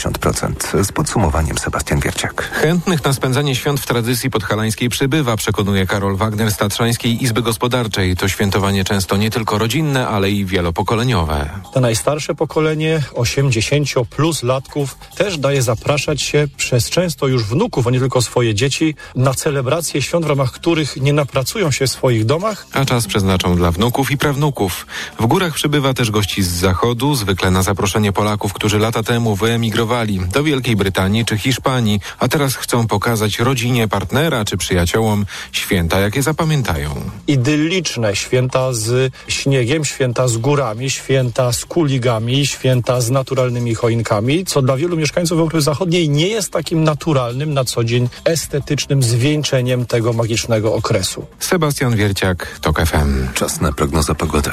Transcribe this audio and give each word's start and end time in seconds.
50%. 0.00 0.84
Z 0.84 0.92
podsumowaniem 0.92 1.58
Sebastian 1.58 2.00
Wierciak. 2.00 2.42
Chętnych 2.42 3.04
na 3.04 3.12
spędzanie 3.12 3.56
świąt 3.56 3.80
w 3.80 3.86
tradycji 3.86 4.30
podhalańskiej 4.30 4.88
przybywa, 4.88 5.36
przekonuje 5.36 5.86
Karol 5.86 6.16
Wagner 6.16 6.50
z 6.50 6.56
Tatrzańskiej 6.56 7.24
Izby 7.24 7.42
Gospodarczej. 7.42 8.16
To 8.16 8.28
świętowanie 8.28 8.84
często 8.84 9.16
nie 9.16 9.30
tylko 9.30 9.58
rodzinne, 9.58 10.08
ale 10.08 10.30
i 10.30 10.44
wielopokoleniowe. 10.44 11.50
To 11.72 11.80
najstarsze 11.80 12.34
pokolenie, 12.34 13.02
80 13.14 13.88
plus 14.10 14.42
latków, 14.42 14.96
też 15.16 15.38
daje 15.38 15.62
zapraszać 15.62 16.22
się 16.22 16.48
przez 16.56 16.90
często 16.90 17.26
już 17.26 17.44
wnuków, 17.44 17.86
a 17.86 17.90
nie 17.90 18.00
tylko 18.00 18.22
swoje 18.22 18.54
dzieci, 18.54 18.94
na 19.14 19.34
celebracje 19.34 20.02
świąt, 20.02 20.24
w 20.24 20.28
ramach 20.28 20.52
których 20.52 20.96
nie 20.96 21.12
napracują 21.12 21.70
się 21.70 21.86
w 21.86 21.90
swoich 21.90 22.24
domach. 22.24 22.66
A 22.72 22.84
czas 22.84 23.06
przeznaczą 23.06 23.56
dla 23.56 23.70
wnuków 23.70 24.10
i 24.10 24.16
prawnuków. 24.16 24.86
W 25.20 25.26
górach 25.26 25.54
przybywa 25.54 25.94
też 25.94 26.10
gości 26.10 26.42
z 26.42 26.48
zachodu, 26.48 27.14
zwykle 27.14 27.50
na 27.50 27.62
zaproszenie 27.62 28.12
Polaków, 28.12 28.52
którzy 28.52 28.78
lata 28.78 29.02
temu 29.02 29.36
wyemigrowali 29.36 29.89
do 30.32 30.44
Wielkiej 30.44 30.76
Brytanii 30.76 31.24
czy 31.24 31.38
Hiszpanii, 31.38 32.00
a 32.18 32.28
teraz 32.28 32.56
chcą 32.56 32.86
pokazać 32.86 33.38
rodzinie, 33.38 33.88
partnera 33.88 34.44
czy 34.44 34.56
przyjaciołom 34.56 35.26
święta, 35.52 36.00
jakie 36.00 36.22
zapamiętają. 36.22 37.10
Idylliczne 37.26 38.16
święta 38.16 38.72
z 38.72 39.12
śniegiem, 39.28 39.84
święta 39.84 40.28
z 40.28 40.36
górami, 40.36 40.90
święta 40.90 41.52
z 41.52 41.64
kuligami, 41.64 42.46
święta 42.46 43.00
z 43.00 43.10
naturalnymi 43.10 43.74
choinkami, 43.74 44.44
co 44.44 44.62
dla 44.62 44.76
wielu 44.76 44.96
mieszkańców 44.96 45.38
Europy 45.38 45.60
Zachodniej 45.60 46.08
nie 46.08 46.28
jest 46.28 46.52
takim 46.52 46.84
naturalnym 46.84 47.54
na 47.54 47.64
co 47.64 47.84
dzień 47.84 48.08
estetycznym 48.24 49.02
zwieńczeniem 49.02 49.86
tego 49.86 50.12
magicznego 50.12 50.74
okresu. 50.74 51.26
Sebastian 51.38 51.96
Wierciak, 51.96 52.58
TOK 52.60 52.86
FM. 52.86 53.32
Czas 53.34 53.60
na 53.60 53.72
prognozę 53.72 54.14
pogody. 54.14 54.50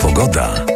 Pogoda. 0.00 0.73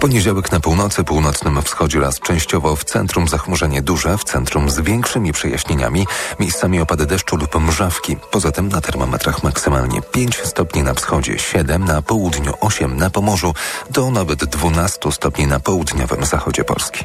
Poniedziałek 0.00 0.52
na 0.52 0.60
północy, 0.60 1.04
północnym 1.04 1.62
wschodzie 1.62 1.98
las 1.98 2.20
częściowo 2.20 2.76
w 2.76 2.84
centrum 2.84 3.28
zachmurzenie 3.28 3.82
duże, 3.82 4.18
w 4.18 4.24
centrum 4.24 4.70
z 4.70 4.80
większymi 4.80 5.32
przejaśnieniami, 5.32 6.06
miejscami 6.40 6.80
opady 6.80 7.06
deszczu 7.06 7.36
lub 7.36 7.60
mrzawki. 7.60 8.16
Poza 8.30 8.52
tym 8.52 8.68
na 8.68 8.80
termometrach 8.80 9.42
maksymalnie 9.42 10.02
5 10.02 10.36
stopni 10.36 10.82
na 10.82 10.94
wschodzie, 10.94 11.38
7 11.38 11.84
na 11.84 12.02
południu, 12.02 12.52
8 12.60 12.96
na 12.96 13.10
Pomorzu, 13.10 13.54
do 13.90 14.10
nawet 14.10 14.44
12 14.44 15.12
stopni 15.12 15.46
na 15.46 15.60
południowym 15.60 16.24
zachodzie 16.24 16.64
Polski. 16.64 17.04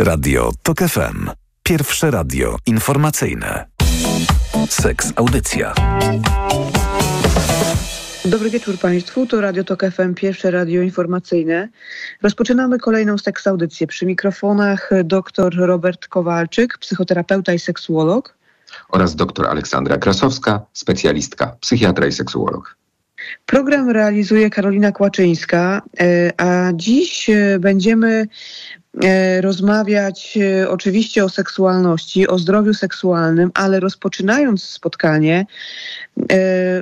Radio 0.00 0.52
TOK 0.62 0.78
FM. 0.78 1.30
Pierwsze 1.62 2.10
radio 2.10 2.56
informacyjne. 2.66 3.66
Seks 4.68 5.12
Audycja. 5.16 5.74
Dobry 8.24 8.50
wieczór 8.50 8.78
Państwu, 8.78 9.26
to 9.26 9.40
Radio 9.40 9.64
Tok 9.64 9.84
FM, 9.90 10.14
pierwsze 10.14 10.50
radio 10.50 10.82
informacyjne. 10.82 11.68
Rozpoczynamy 12.22 12.78
kolejną 12.78 13.18
seks 13.18 13.46
audycję. 13.46 13.86
Przy 13.86 14.06
mikrofonach 14.06 14.90
dr 15.04 15.56
Robert 15.56 16.08
Kowalczyk, 16.08 16.78
psychoterapeuta 16.78 17.52
i 17.52 17.58
seksuolog. 17.58 18.34
Oraz 18.88 19.16
dr 19.16 19.46
Aleksandra 19.46 19.98
Krasowska, 19.98 20.60
specjalistka, 20.72 21.56
psychiatra 21.60 22.06
i 22.06 22.12
seksuolog. 22.12 22.76
Program 23.46 23.90
realizuje 23.90 24.50
Karolina 24.50 24.92
Kłaczyńska, 24.92 25.82
e, 26.00 26.32
a 26.36 26.72
dziś 26.74 27.30
e, 27.30 27.58
będziemy 27.58 28.26
rozmawiać 29.40 30.38
oczywiście 30.68 31.24
o 31.24 31.28
seksualności, 31.28 32.28
o 32.28 32.38
zdrowiu 32.38 32.74
seksualnym, 32.74 33.50
ale 33.54 33.80
rozpoczynając 33.80 34.64
spotkanie, 34.64 35.46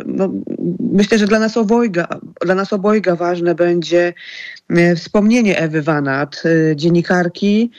no, 0.06 0.32
myślę, 0.80 1.18
że 1.18 1.26
dla 1.26 1.38
nas 1.38 1.56
obojga, 1.56 2.08
dla 2.40 2.54
nas 2.54 2.72
obojga 2.72 3.16
ważne 3.16 3.54
będzie 3.54 4.14
wspomnienie 4.96 5.58
Ewy 5.58 5.82
Wanat, 5.82 6.42
dziennikarki, 6.74 7.70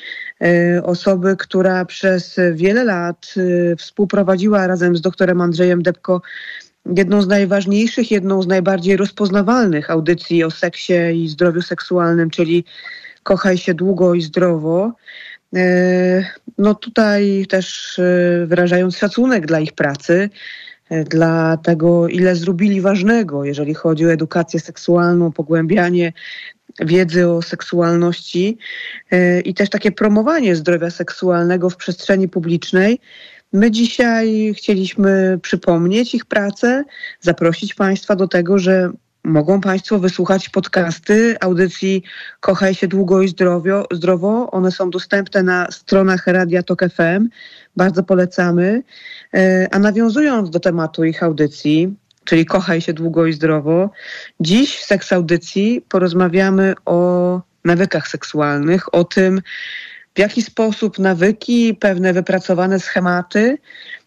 osoby, 0.84 1.36
która 1.38 1.86
przez 1.86 2.40
wiele 2.54 2.84
lat 2.84 3.34
współprowadziła 3.78 4.68
razem 4.68 4.98
z 4.98 5.02
doktorem 5.02 5.42
Andrzejem 5.42 5.84
Debko 5.84 6.22
jedną 6.86 7.22
z 7.22 7.28
najważniejszych, 7.28 8.12
jedną 8.12 8.42
z 8.42 8.48
najbardziej 8.48 8.98
rozpoznawalnych 8.98 9.90
audycji 9.90 10.44
o 10.44 10.52
seksie 10.52 10.94
i 11.14 11.28
zdrowiu 11.28 11.62
seksualnym, 11.62 12.30
czyli 12.30 12.66
Kochaj 13.24 13.58
się 13.58 13.74
długo 13.74 14.14
i 14.14 14.22
zdrowo. 14.22 14.94
E, 15.56 16.26
no 16.58 16.76
tutaj 16.76 17.46
też 17.50 18.00
e, 18.00 18.46
wyrażając 18.46 18.98
szacunek 18.98 19.48
dla 19.48 19.60
ich 19.60 19.74
pracy, 19.74 20.30
e, 20.90 21.04
dla 21.04 21.58
tego, 21.58 22.08
ile 22.08 22.36
zrobili 22.36 22.82
ważnego, 22.82 23.46
jeżeli 23.46 23.74
chodzi 23.74 24.06
o 24.06 24.12
edukację 24.12 24.60
seksualną, 24.60 25.32
pogłębianie 25.32 26.14
wiedzy 26.80 27.30
o 27.30 27.42
seksualności 27.42 28.58
i 29.46 29.54
też 29.54 29.70
takie 29.70 29.92
promowanie 29.92 30.56
zdrowia 30.56 30.90
seksualnego 30.90 31.70
w 31.70 31.76
przestrzeni 31.76 32.30
publicznej. 32.30 33.00
My 33.54 33.72
dzisiaj 33.72 34.54
chcieliśmy 34.58 35.40
przypomnieć 35.42 36.16
ich 36.16 36.26
pracę, 36.26 36.84
zaprosić 37.20 37.74
Państwa 37.74 38.16
do 38.16 38.28
tego, 38.28 38.60
że 38.60 38.92
mogą 39.24 39.62
Państwo 39.62 40.00
wysłuchać 40.00 40.50
podcasty 40.50 41.36
audycji 41.42 42.04
Kochaj 42.40 42.76
się 42.76 42.88
długo 42.88 43.22
i 43.22 43.28
zdrowio, 43.28 43.88
zdrowo. 43.92 44.52
One 44.52 44.72
są 44.72 44.90
dostępne 44.90 45.44
na 45.44 45.72
stronach 45.72 46.28
Radia 46.28 46.64
Tok 46.64 46.82
FM. 46.82 47.30
Bardzo 47.76 48.04
polecamy. 48.04 48.84
E, 49.34 49.68
a 49.72 49.80
nawiązując 49.80 50.50
do 50.50 50.60
tematu 50.60 51.04
ich 51.04 51.24
audycji, 51.24 51.96
czyli 52.24 52.46
Kochaj 52.46 52.82
się 52.82 52.94
długo 52.94 53.26
i 53.26 53.34
zdrowo, 53.34 53.90
dziś 54.40 54.78
w 54.78 54.86
seks 54.86 55.14
audycji 55.14 55.86
porozmawiamy 55.90 56.74
o 56.86 57.42
nawykach 57.66 58.08
seksualnych, 58.08 58.96
o 58.96 59.04
tym, 59.04 59.42
w 60.16 60.20
jaki 60.20 60.42
sposób 60.42 61.00
nawyki, 61.00 61.76
pewne 61.76 62.14
wypracowane 62.14 62.80
schematy 62.80 63.58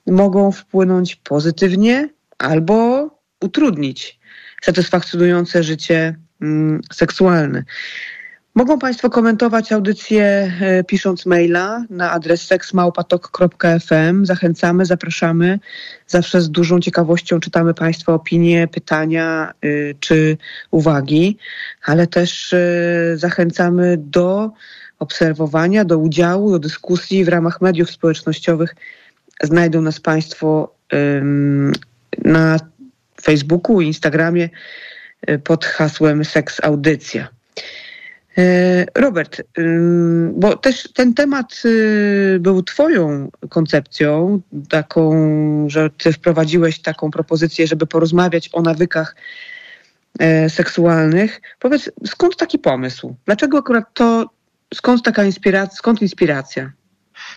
mogą 0.07 0.53
wpłynąć 0.53 1.17
pozytywnie 1.17 2.09
albo 2.39 3.09
utrudnić 3.41 4.19
satysfakcjonujące 4.65 5.63
życie 5.63 6.17
mm, 6.41 6.81
seksualne. 6.93 7.65
Mogą 8.55 8.79
Państwo 8.79 9.11
komentować 9.11 9.73
audycję 9.73 10.53
e, 10.61 10.85
pisząc 10.85 11.27
maila 11.27 11.85
na 11.91 12.11
adres 12.11 12.43
seksmałpatok.fm. 12.47 14.27
Zachęcamy, 14.27 14.87
zapraszamy. 14.87 15.59
Zawsze 16.07 16.41
z 16.41 16.51
dużą 16.51 16.81
ciekawością 16.81 17.41
czytamy 17.41 17.75
Państwa 17.75 18.15
opinie, 18.15 18.69
pytania 18.69 19.53
y, 19.65 19.95
czy 20.01 20.37
uwagi, 20.71 21.39
ale 21.85 22.07
też 22.07 22.53
y, 22.53 23.15
zachęcamy 23.17 23.97
do 23.99 24.51
obserwowania, 24.99 25.85
do 25.85 25.99
udziału, 25.99 26.51
do 26.51 26.59
dyskusji 26.59 27.25
w 27.25 27.29
ramach 27.29 27.61
mediów 27.61 27.91
społecznościowych. 27.91 28.75
Znajdą 29.43 29.81
nas 29.81 30.01
Państwo 30.01 30.75
na 32.25 32.59
Facebooku 33.25 33.81
i 33.81 33.87
Instagramie 33.87 34.49
y, 35.31 35.39
pod 35.39 35.65
hasłem 35.65 36.25
Seks 36.25 36.65
Audycja. 36.65 37.29
Y, 38.39 38.87
Robert, 38.95 39.43
bo 40.33 40.57
też 40.57 40.93
ten 40.95 41.15
temat 41.15 41.63
był 42.41 42.63
Twoją 42.63 43.31
koncepcją, 43.49 44.41
taką, 44.69 45.15
że 45.71 45.91
Ty 45.91 46.13
wprowadziłeś 46.13 46.83
taką 46.83 47.11
propozycję, 47.11 47.67
żeby 47.67 47.87
porozmawiać 47.87 48.51
o 48.53 48.63
nawykach 48.63 49.17
seksualnych. 50.49 51.41
Powiedz, 51.59 51.91
skąd 52.07 52.37
taki 52.37 52.59
pomysł? 52.59 53.15
Dlaczego 53.27 53.59
akurat 53.59 53.85
to 53.95 54.31
Skąd 54.75 55.03
taka 55.03 55.25
inspiracja? 55.25 55.77
Skąd 55.77 56.03
inspiracja? 56.03 56.73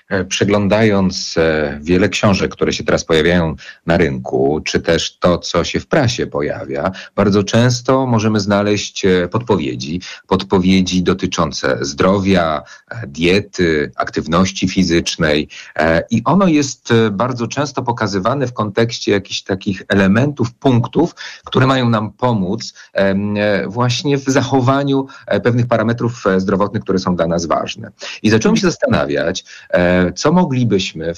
E, 0.09 0.25
przeglądając 0.25 1.35
e, 1.37 1.79
wiele 1.81 2.09
książek, 2.09 2.51
które 2.51 2.73
się 2.73 2.83
teraz 2.83 3.05
pojawiają 3.05 3.55
na 3.85 3.97
rynku, 3.97 4.61
czy 4.65 4.79
też 4.79 5.17
to, 5.17 5.37
co 5.37 5.63
się 5.63 5.79
w 5.79 5.87
prasie 5.87 6.27
pojawia, 6.27 6.91
bardzo 7.15 7.43
często 7.43 8.05
możemy 8.05 8.39
znaleźć 8.39 9.05
e, 9.05 9.27
podpowiedzi, 9.27 10.01
podpowiedzi 10.27 11.03
dotyczące 11.03 11.77
zdrowia, 11.81 12.63
diety, 13.07 13.91
aktywności 13.95 14.67
fizycznej 14.67 15.47
i 16.09 16.21
ono 16.25 16.47
jest 16.47 16.93
bardzo 17.11 17.47
często 17.47 17.83
pokazywane 17.83 18.47
w 18.47 18.53
kontekście 18.53 19.11
jakichś 19.11 19.41
takich 19.41 19.83
elementów, 19.87 20.53
punktów, 20.53 21.15
które 21.45 21.67
mają 21.67 21.89
nam 21.89 22.11
pomóc 22.11 22.73
właśnie 23.67 24.17
w 24.17 24.23
zachowaniu 24.23 25.07
pewnych 25.43 25.67
parametrów 25.67 26.23
zdrowotnych, 26.37 26.83
które 26.83 26.99
są 26.99 27.15
dla 27.15 27.27
nas 27.27 27.45
ważne. 27.45 27.91
I 28.23 28.29
zacząłem 28.29 28.57
się 28.57 28.67
zastanawiać, 28.67 29.43
co 30.15 30.31
moglibyśmy 30.31 31.13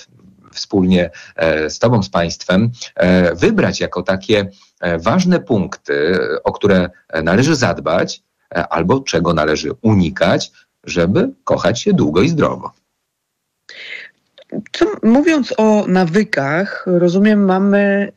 wspólnie 0.54 1.10
e, 1.36 1.70
z 1.70 1.80
Tobą, 1.80 2.04
z 2.04 2.10
Państwem, 2.10 2.72
e, 2.96 3.36
wybrać 3.36 3.80
jako 3.80 4.04
takie 4.04 4.50
ważne 5.00 5.40
punkty, 5.40 6.20
o 6.44 6.52
które 6.52 6.90
należy 7.24 7.56
zadbać 7.56 8.22
albo 8.70 9.00
czego 9.00 9.34
należy 9.34 9.72
unikać, 9.82 10.52
żeby 10.84 11.30
kochać 11.44 11.82
się 11.82 11.94
długo 11.94 12.22
i 12.22 12.30
zdrowo. 12.30 12.72
Co, 14.72 14.86
mówiąc 15.04 15.54
o 15.58 15.86
nawykach, 15.88 16.86
rozumiem, 16.88 17.46
mamy 17.46 18.12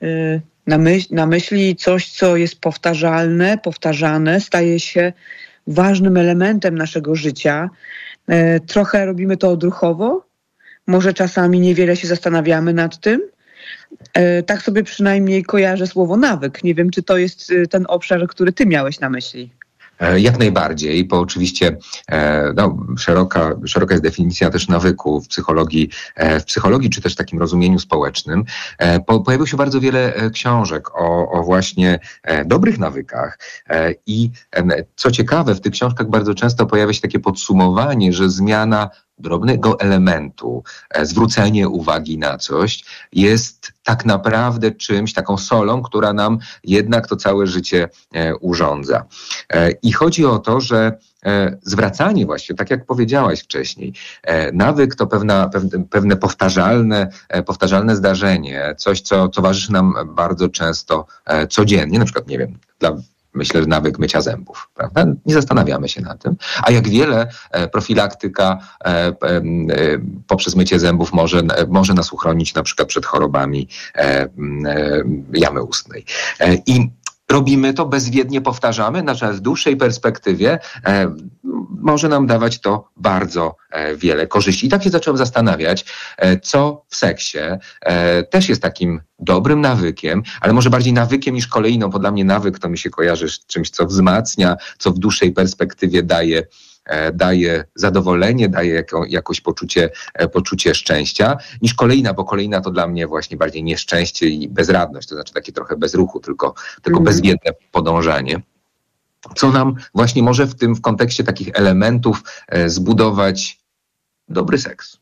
na, 0.66 0.78
myśl, 0.78 1.14
na 1.14 1.26
myśli 1.26 1.76
coś, 1.76 2.10
co 2.10 2.36
jest 2.36 2.60
powtarzalne, 2.60 3.58
powtarzane, 3.58 4.40
staje 4.40 4.80
się 4.80 5.12
ważnym 5.66 6.16
elementem 6.16 6.78
naszego 6.78 7.14
życia. 7.14 7.70
trochę 8.66 9.06
robimy 9.06 9.36
to 9.36 9.50
odruchowo, 9.50 10.24
może 10.86 11.14
czasami 11.14 11.60
niewiele 11.60 11.96
się 11.96 12.08
zastanawiamy 12.08 12.72
nad 12.72 13.00
tym. 13.00 13.20
Tak 14.46 14.62
sobie 14.62 14.82
przynajmniej 14.82 15.44
kojarzę 15.44 15.86
słowo 15.86 16.16
nawyk. 16.16 16.64
Nie 16.64 16.74
wiem, 16.74 16.90
czy 16.90 17.02
to 17.02 17.16
jest 17.16 17.52
ten 17.70 17.84
obszar, 17.88 18.26
który 18.28 18.52
ty 18.52 18.66
miałeś 18.66 19.00
na 19.00 19.10
myśli. 19.10 19.50
E, 20.02 20.20
jak 20.20 20.38
najbardziej, 20.38 21.04
bo 21.04 21.20
oczywiście 21.20 21.76
e, 22.08 22.52
no, 22.56 22.76
szeroka, 22.98 23.56
szeroka 23.66 23.94
jest 23.94 24.04
definicja 24.04 24.50
też 24.50 24.68
nawyku 24.68 25.20
w 25.20 25.28
psychologii, 25.28 25.90
e, 26.16 26.40
w 26.40 26.44
psychologii 26.44 26.90
czy 26.90 27.02
też 27.02 27.14
takim 27.14 27.38
rozumieniu 27.38 27.78
społecznym. 27.78 28.44
Pojawiło 29.24 29.46
się 29.46 29.56
bardzo 29.56 29.80
wiele 29.80 30.30
książek 30.32 30.94
o, 30.94 31.30
o 31.30 31.42
właśnie 31.42 31.98
dobrych 32.46 32.78
nawykach 32.78 33.38
i 34.06 34.30
co 34.96 35.10
ciekawe, 35.10 35.54
w 35.54 35.60
tych 35.60 35.72
książkach 35.72 36.08
bardzo 36.08 36.34
często 36.34 36.66
pojawia 36.66 36.92
się 36.92 37.00
takie 37.00 37.20
podsumowanie, 37.20 38.12
że 38.12 38.30
zmiana 38.30 38.90
drobnego 39.22 39.80
elementu, 39.80 40.62
e, 40.90 41.06
zwrócenie 41.06 41.68
uwagi 41.68 42.18
na 42.18 42.38
coś 42.38 42.84
jest 43.12 43.72
tak 43.84 44.04
naprawdę 44.04 44.70
czymś, 44.70 45.12
taką 45.12 45.38
solą, 45.38 45.82
która 45.82 46.12
nam 46.12 46.38
jednak 46.64 47.06
to 47.06 47.16
całe 47.16 47.46
życie 47.46 47.88
e, 48.12 48.36
urządza. 48.36 49.04
E, 49.52 49.70
I 49.70 49.92
chodzi 49.92 50.26
o 50.26 50.38
to, 50.38 50.60
że 50.60 50.98
zwracanie 51.62 52.26
właśnie, 52.26 52.56
tak 52.56 52.70
jak 52.70 52.86
powiedziałaś 52.86 53.40
wcześniej, 53.40 53.92
nawyk 54.52 54.94
to 54.94 55.06
pewna, 55.06 55.50
pewne, 55.90 56.16
powtarzalne, 56.16 57.08
powtarzalne 57.46 57.96
zdarzenie, 57.96 58.74
coś, 58.78 59.00
co 59.00 59.28
towarzyszy 59.28 59.72
nam 59.72 59.94
bardzo 60.06 60.48
często 60.48 61.06
codziennie, 61.50 61.98
na 61.98 62.04
przykład, 62.04 62.28
nie 62.28 62.38
wiem, 62.38 62.58
dla 62.78 62.96
myślę, 63.34 63.60
że 63.60 63.66
nawyk 63.66 63.98
mycia 63.98 64.20
zębów. 64.20 64.70
Prawda? 64.74 65.06
Nie 65.26 65.34
zastanawiamy 65.34 65.88
się 65.88 66.00
na 66.00 66.16
tym. 66.16 66.36
A 66.62 66.70
jak 66.70 66.88
wiele 66.88 67.28
e, 67.50 67.68
profilaktyka 67.68 68.58
e, 68.84 68.88
e, 68.88 69.14
poprzez 70.26 70.56
mycie 70.56 70.78
zębów 70.78 71.12
może, 71.12 71.42
może 71.68 71.94
nas 71.94 72.12
uchronić 72.12 72.54
na 72.54 72.62
przykład 72.62 72.88
przed 72.88 73.06
chorobami 73.06 73.68
jamy 75.32 75.62
ustnej. 75.62 76.04
I 76.66 76.90
robimy 77.32 77.74
to, 77.74 77.86
bezwiednie 77.86 78.40
powtarzamy, 78.40 79.02
natomiast 79.02 79.38
w 79.38 79.42
dłuższej 79.42 79.76
perspektywie 79.76 80.58
e, 80.86 81.14
może 81.82 82.08
nam 82.08 82.26
dawać 82.26 82.60
to 82.60 82.88
bardzo 82.96 83.56
e, 83.70 83.96
wiele 83.96 84.26
korzyści. 84.26 84.66
I 84.66 84.70
tak 84.70 84.82
się 84.82 84.90
zacząłem 84.90 85.18
zastanawiać, 85.18 85.84
e, 86.16 86.40
co 86.40 86.84
w 86.88 86.96
seksie 86.96 87.38
e, 87.80 88.22
też 88.22 88.48
jest 88.48 88.62
takim 88.62 89.00
dobrym 89.18 89.60
nawykiem, 89.60 90.22
ale 90.40 90.52
może 90.52 90.70
bardziej 90.70 90.92
nawykiem 90.92 91.34
niż 91.34 91.46
kolejną, 91.46 91.88
bo 91.88 91.98
dla 91.98 92.10
mnie 92.10 92.24
nawyk 92.24 92.58
to 92.58 92.68
mi 92.68 92.78
się 92.78 92.90
kojarzy 92.90 93.28
z 93.28 93.46
czymś, 93.46 93.70
co 93.70 93.86
wzmacnia, 93.86 94.56
co 94.78 94.90
w 94.90 94.98
dłuższej 94.98 95.32
perspektywie 95.32 96.02
daje 96.02 96.42
daje 97.14 97.64
zadowolenie, 97.74 98.48
daje 98.48 98.74
jako, 98.74 99.04
jakoś 99.08 99.40
poczucie, 99.40 99.90
e, 100.14 100.28
poczucie 100.28 100.74
szczęścia, 100.74 101.36
niż 101.62 101.74
kolejna, 101.74 102.14
bo 102.14 102.24
kolejna 102.24 102.60
to 102.60 102.70
dla 102.70 102.86
mnie 102.86 103.06
właśnie 103.06 103.36
bardziej 103.36 103.64
nieszczęście 103.64 104.28
i 104.28 104.48
bezradność, 104.48 105.08
to 105.08 105.14
znaczy 105.14 105.32
takie 105.32 105.52
trochę 105.52 105.76
bez 105.76 105.94
ruchu, 105.94 106.20
tylko, 106.20 106.54
tylko 106.82 106.98
mm. 106.98 107.04
bezwiedne 107.04 107.52
podążanie 107.72 108.42
co 109.36 109.50
nam 109.50 109.74
właśnie 109.94 110.22
może 110.22 110.46
w 110.46 110.54
tym 110.54 110.74
w 110.74 110.80
kontekście 110.80 111.24
takich 111.24 111.48
elementów 111.54 112.22
e, 112.48 112.68
zbudować 112.68 113.58
dobry 114.28 114.58
seks. 114.58 114.96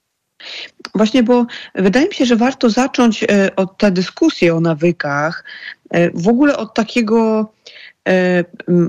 Właśnie, 0.94 1.23
bo 1.23 1.47
wydaje 1.75 2.09
mi 2.09 2.15
się, 2.15 2.27
że 2.27 2.37
warto 2.37 2.71
zacząć 2.71 3.25
od 3.56 3.79
tej 3.79 3.93
dyskusji 3.93 4.50
o 4.50 4.61
nawykach, 4.61 5.44
w 6.15 6.29
ogóle 6.29 6.56
od 6.56 6.75
takiego 6.75 7.49
E, 7.60 7.60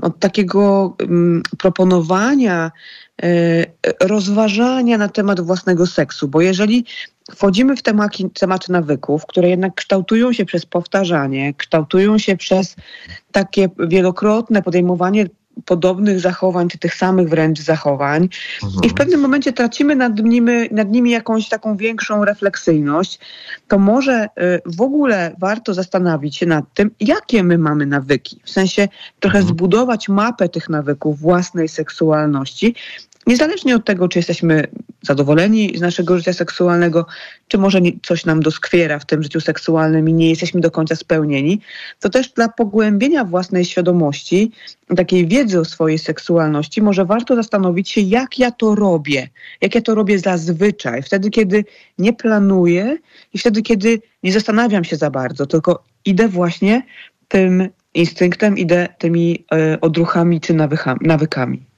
od 0.02 0.18
takiego 0.18 0.96
proponowania, 1.58 2.70
e, 3.22 3.64
rozważania 4.00 4.98
na 4.98 5.08
temat 5.08 5.40
własnego 5.40 5.86
seksu, 5.86 6.28
bo 6.28 6.40
jeżeli 6.40 6.84
wchodzimy 7.34 7.76
w 7.76 7.82
temaki, 7.82 8.30
tematy 8.30 8.72
nawyków, 8.72 9.26
które 9.26 9.48
jednak 9.48 9.74
kształtują 9.74 10.32
się 10.32 10.44
przez 10.44 10.66
powtarzanie, 10.66 11.54
kształtują 11.54 12.18
się 12.18 12.36
przez 12.36 12.76
takie 13.32 13.68
wielokrotne 13.78 14.62
podejmowanie 14.62 15.26
podobnych 15.64 16.20
zachowań, 16.20 16.68
czy 16.68 16.78
tych 16.78 16.94
samych 16.94 17.28
wręcz 17.28 17.60
zachowań. 17.60 18.28
Mhm. 18.62 18.84
I 18.84 18.88
w 18.88 18.94
pewnym 18.94 19.20
momencie 19.20 19.52
tracimy 19.52 19.96
nad 19.96 20.18
nimi, 20.18 20.52
nad 20.70 20.90
nimi 20.90 21.10
jakąś 21.10 21.48
taką 21.48 21.76
większą 21.76 22.24
refleksyjność, 22.24 23.18
to 23.68 23.78
może 23.78 24.24
y, 24.24 24.28
w 24.66 24.80
ogóle 24.80 25.36
warto 25.38 25.74
zastanowić 25.74 26.36
się 26.36 26.46
nad 26.46 26.64
tym, 26.74 26.90
jakie 27.00 27.44
my 27.44 27.58
mamy 27.58 27.86
nawyki. 27.86 28.40
W 28.44 28.50
sensie 28.50 28.88
trochę 29.20 29.38
mhm. 29.38 29.54
zbudować 29.54 30.08
mapę 30.08 30.48
tych 30.48 30.68
nawyków 30.68 31.20
własnej 31.20 31.68
seksualności 31.68 32.74
Niezależnie 33.26 33.76
od 33.76 33.84
tego, 33.84 34.08
czy 34.08 34.18
jesteśmy 34.18 34.66
zadowoleni 35.02 35.78
z 35.78 35.80
naszego 35.80 36.16
życia 36.16 36.32
seksualnego, 36.32 37.06
czy 37.48 37.58
może 37.58 37.80
coś 38.02 38.24
nam 38.24 38.40
doskwiera 38.40 38.98
w 38.98 39.06
tym 39.06 39.22
życiu 39.22 39.40
seksualnym 39.40 40.08
i 40.08 40.12
nie 40.12 40.30
jesteśmy 40.30 40.60
do 40.60 40.70
końca 40.70 40.96
spełnieni, 40.96 41.60
to 42.00 42.08
też 42.08 42.28
dla 42.28 42.48
pogłębienia 42.48 43.24
własnej 43.24 43.64
świadomości, 43.64 44.52
takiej 44.96 45.26
wiedzy 45.26 45.60
o 45.60 45.64
swojej 45.64 45.98
seksualności, 45.98 46.82
może 46.82 47.04
warto 47.04 47.36
zastanowić 47.36 47.90
się, 47.90 48.00
jak 48.00 48.38
ja 48.38 48.50
to 48.50 48.74
robię, 48.74 49.28
jak 49.60 49.74
ja 49.74 49.80
to 49.80 49.94
robię 49.94 50.18
zazwyczaj, 50.18 51.02
wtedy, 51.02 51.30
kiedy 51.30 51.64
nie 51.98 52.12
planuję 52.12 52.98
i 53.34 53.38
wtedy, 53.38 53.62
kiedy 53.62 54.00
nie 54.22 54.32
zastanawiam 54.32 54.84
się 54.84 54.96
za 54.96 55.10
bardzo, 55.10 55.46
tylko 55.46 55.84
idę 56.04 56.28
właśnie 56.28 56.82
tym 57.28 57.68
instynktem, 57.94 58.58
idę 58.58 58.88
tymi 58.98 59.44
y, 59.74 59.80
odruchami 59.80 60.40
czy 60.40 60.54
nawykami. 61.00 61.71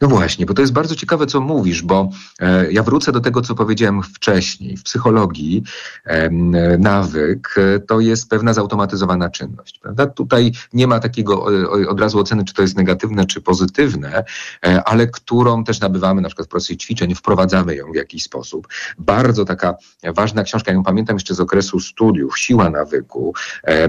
No 0.00 0.08
właśnie, 0.08 0.46
bo 0.46 0.54
to 0.54 0.62
jest 0.62 0.72
bardzo 0.72 0.94
ciekawe, 0.94 1.26
co 1.26 1.40
mówisz, 1.40 1.82
bo 1.82 2.10
e, 2.40 2.72
ja 2.72 2.82
wrócę 2.82 3.12
do 3.12 3.20
tego, 3.20 3.42
co 3.42 3.54
powiedziałem 3.54 4.02
wcześniej. 4.02 4.76
W 4.76 4.82
psychologii 4.82 5.62
e, 6.04 6.30
nawyk 6.78 7.54
e, 7.56 7.80
to 7.80 8.00
jest 8.00 8.28
pewna 8.28 8.54
zautomatyzowana 8.54 9.30
czynność. 9.30 9.78
Prawda? 9.78 10.06
Tutaj 10.06 10.52
nie 10.72 10.86
ma 10.86 11.00
takiego 11.00 11.44
od 11.88 12.00
razu 12.00 12.18
oceny, 12.18 12.44
czy 12.44 12.54
to 12.54 12.62
jest 12.62 12.76
negatywne, 12.76 13.26
czy 13.26 13.40
pozytywne, 13.40 14.24
e, 14.66 14.84
ale 14.84 15.06
którą 15.06 15.64
też 15.64 15.80
nabywamy 15.80 16.20
na 16.20 16.28
przykład 16.28 16.48
w 16.48 16.50
procesie 16.50 16.76
ćwiczeń, 16.76 17.14
wprowadzamy 17.14 17.76
ją 17.76 17.92
w 17.92 17.96
jakiś 17.96 18.22
sposób. 18.22 18.68
Bardzo 18.98 19.44
taka 19.44 19.74
ważna 20.14 20.42
książka, 20.42 20.72
ją 20.72 20.82
pamiętam 20.82 21.16
jeszcze 21.16 21.34
z 21.34 21.40
okresu 21.40 21.80
studiów, 21.80 22.38
Siła 22.38 22.70
nawyku. 22.70 23.34
E, 23.64 23.88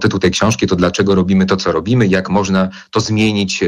tytuł 0.00 0.20
tej 0.20 0.30
książki 0.30 0.66
to 0.66 0.76
Dlaczego 0.76 1.14
robimy 1.14 1.46
to, 1.46 1.56
co 1.56 1.72
robimy, 1.72 2.06
jak 2.06 2.30
można 2.30 2.68
to 2.90 3.00
zmienić 3.00 3.62
e, 3.62 3.66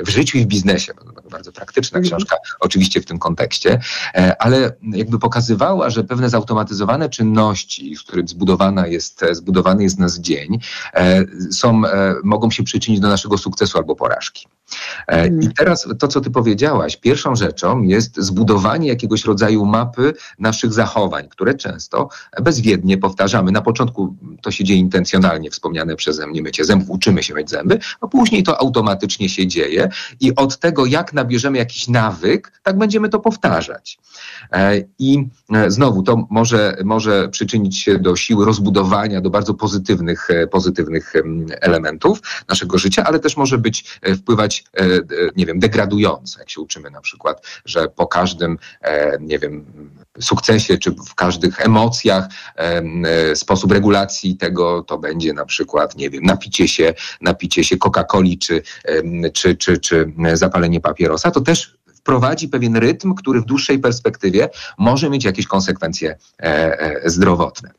w 0.00 0.08
życiu 0.08 0.38
i 0.38 0.44
w 0.44 0.46
biznesie. 0.46 0.92
Bardzo 1.30 1.52
praktyczna 1.52 1.98
mhm. 1.98 2.10
książka, 2.10 2.36
oczywiście 2.60 3.00
w 3.00 3.04
tym 3.04 3.18
kontekście, 3.18 3.80
e, 4.14 4.42
ale 4.42 4.72
jakby 4.82 5.18
pokazywała, 5.18 5.90
że 5.90 6.04
pewne 6.04 6.30
zautomatyzowane 6.30 7.08
czynności, 7.08 7.96
z 7.96 8.02
których 8.02 8.28
zbudowana 8.28 8.86
jest, 8.86 9.24
zbudowany 9.32 9.82
jest 9.82 9.98
nasz 9.98 10.14
dzień, 10.14 10.58
e, 10.94 11.24
są, 11.50 11.86
e, 11.86 12.14
mogą 12.24 12.50
się 12.50 12.62
przyczynić 12.62 13.00
do 13.00 13.08
naszego 13.08 13.38
sukcesu 13.38 13.78
albo 13.78 13.96
porażki. 13.96 14.46
Mhm. 15.06 15.42
I 15.42 15.54
teraz 15.54 15.88
to, 15.98 16.08
co 16.08 16.20
ty 16.20 16.30
powiedziałaś, 16.30 16.96
pierwszą 16.96 17.36
rzeczą 17.36 17.82
jest 17.82 18.16
zbudowanie 18.16 18.88
jakiegoś 18.88 19.24
rodzaju 19.24 19.66
mapy 19.66 20.14
naszych 20.38 20.72
zachowań, 20.72 21.28
które 21.28 21.54
często 21.54 22.08
bezwiednie 22.42 22.98
powtarzamy. 22.98 23.52
Na 23.52 23.62
początku 23.62 24.16
to 24.42 24.50
się 24.50 24.64
dzieje 24.64 24.80
intencjonalnie, 24.80 25.50
wspomniane 25.50 25.96
przeze 25.96 26.26
mnie 26.26 26.42
mycie 26.42 26.64
zębów, 26.64 26.90
uczymy 26.90 27.22
się 27.22 27.34
myć 27.34 27.50
zęby, 27.50 27.78
a 28.00 28.06
później 28.06 28.42
to 28.42 28.60
automatycznie 28.60 29.28
się 29.28 29.46
dzieje 29.46 29.88
i 30.20 30.34
od 30.34 30.58
tego, 30.58 30.86
jak 30.86 31.12
nabierzemy 31.12 31.58
jakiś 31.58 31.88
nawyk, 31.88 32.60
tak 32.62 32.78
będziemy 32.78 33.08
to 33.08 33.20
powtarzać. 33.20 33.98
E, 34.52 34.84
I 34.98 35.28
e, 35.52 35.70
znowu 35.70 36.02
to 36.02 36.26
może, 36.30 36.76
może 36.84 37.28
przyczynić 37.28 37.78
się 37.78 37.98
do 37.98 38.16
siły 38.16 38.44
rozbudowania, 38.44 39.20
do 39.20 39.30
bardzo 39.30 39.54
pozytywnych, 39.54 40.30
e, 40.30 40.46
pozytywnych 40.46 41.12
elementów 41.60 42.20
naszego 42.48 42.78
życia, 42.78 43.04
ale 43.04 43.18
też 43.18 43.36
może 43.36 43.58
być, 43.58 44.00
wpływać, 44.16 44.53
nie 45.36 45.46
wiem, 45.46 45.58
degradująco, 45.58 46.38
jak 46.38 46.50
się 46.50 46.60
uczymy 46.60 46.90
na 46.90 47.00
przykład, 47.00 47.46
że 47.64 47.88
po 47.88 48.06
każdym, 48.06 48.58
nie 49.20 49.38
wiem, 49.38 49.64
sukcesie, 50.20 50.78
czy 50.78 50.90
w 50.90 51.14
każdych 51.14 51.60
emocjach, 51.60 52.24
sposób 53.34 53.72
regulacji 53.72 54.36
tego 54.36 54.82
to 54.82 54.98
będzie 54.98 55.32
na 55.32 55.44
przykład, 55.44 55.96
nie 55.96 56.10
wiem, 56.10 56.22
napicie 56.24 56.68
się, 56.68 56.94
napicie 57.20 57.64
się 57.64 57.76
Coca-Coli, 57.76 58.38
czy, 58.38 58.62
czy, 59.32 59.56
czy, 59.56 59.78
czy 59.78 60.12
zapalenie 60.34 60.80
papierosa, 60.80 61.30
to 61.30 61.40
też 61.40 61.78
wprowadzi 62.04 62.48
pewien 62.48 62.76
rytm, 62.76 63.14
który 63.14 63.40
w 63.40 63.44
dłuższej 63.44 63.78
perspektywie 63.78 64.48
może 64.78 65.10
mieć 65.10 65.24
jakieś 65.24 65.46
konsekwencje 65.46 66.16
e, 66.38 66.44
e, 66.80 67.10
zdrowotne. 67.10 67.70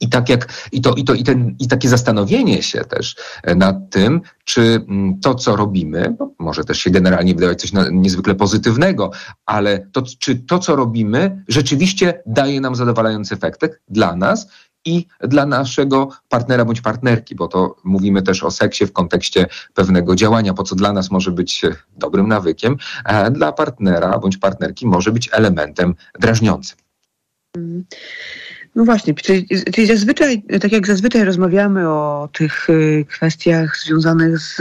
I 0.00 0.08
tak 0.08 0.28
jak, 0.28 0.68
i 0.72 0.80
to, 0.80 0.94
i 0.94 1.04
to, 1.04 1.14
i 1.14 1.24
ten, 1.24 1.56
i 1.58 1.68
takie 1.68 1.88
zastanowienie 1.88 2.62
się 2.62 2.84
też 2.84 3.16
e, 3.42 3.54
nad 3.54 3.90
tym, 3.90 4.20
czy 4.44 4.60
mm, 4.88 5.20
to, 5.20 5.34
co 5.34 5.56
robimy, 5.56 6.16
może 6.38 6.64
też 6.64 6.78
się 6.78 6.90
generalnie 6.90 7.34
wydawać 7.34 7.60
coś 7.60 7.70
niezwykle 7.92 8.34
pozytywnego, 8.34 9.10
ale 9.46 9.86
to, 9.92 10.02
czy 10.18 10.36
to, 10.36 10.58
co 10.58 10.76
robimy, 10.76 11.44
rzeczywiście 11.48 12.22
daje 12.26 12.60
nam 12.60 12.74
zadowalający 12.74 13.34
efekt 13.34 13.60
dla 13.88 14.16
nas 14.16 14.48
i 14.84 15.06
dla 15.20 15.46
naszego 15.46 16.08
partnera 16.28 16.64
bądź 16.64 16.80
partnerki, 16.80 17.34
bo 17.34 17.48
to 17.48 17.76
mówimy 17.84 18.22
też 18.22 18.42
o 18.42 18.50
seksie 18.50 18.86
w 18.86 18.92
kontekście 18.92 19.46
pewnego 19.74 20.14
działania, 20.16 20.54
po 20.54 20.62
co 20.62 20.74
dla 20.74 20.92
nas 20.92 21.10
może 21.10 21.30
być 21.30 21.62
dobrym 21.96 22.28
nawykiem, 22.28 22.76
a 23.04 23.30
dla 23.30 23.52
partnera 23.52 24.18
bądź 24.18 24.36
partnerki 24.36 24.86
może 24.86 25.12
być 25.12 25.28
elementem 25.32 25.94
drażniącym. 26.20 26.78
Mhm. 27.56 27.84
No 28.74 28.84
właśnie, 28.84 29.14
czyli, 29.14 29.46
czyli 29.74 29.86
zazwyczaj, 29.86 30.42
tak 30.60 30.72
jak 30.72 30.86
zazwyczaj 30.86 31.24
rozmawiamy 31.24 31.88
o 31.88 32.28
tych 32.32 32.70
y, 32.70 33.04
kwestiach 33.08 33.76
związanych 33.76 34.38
z 34.38 34.60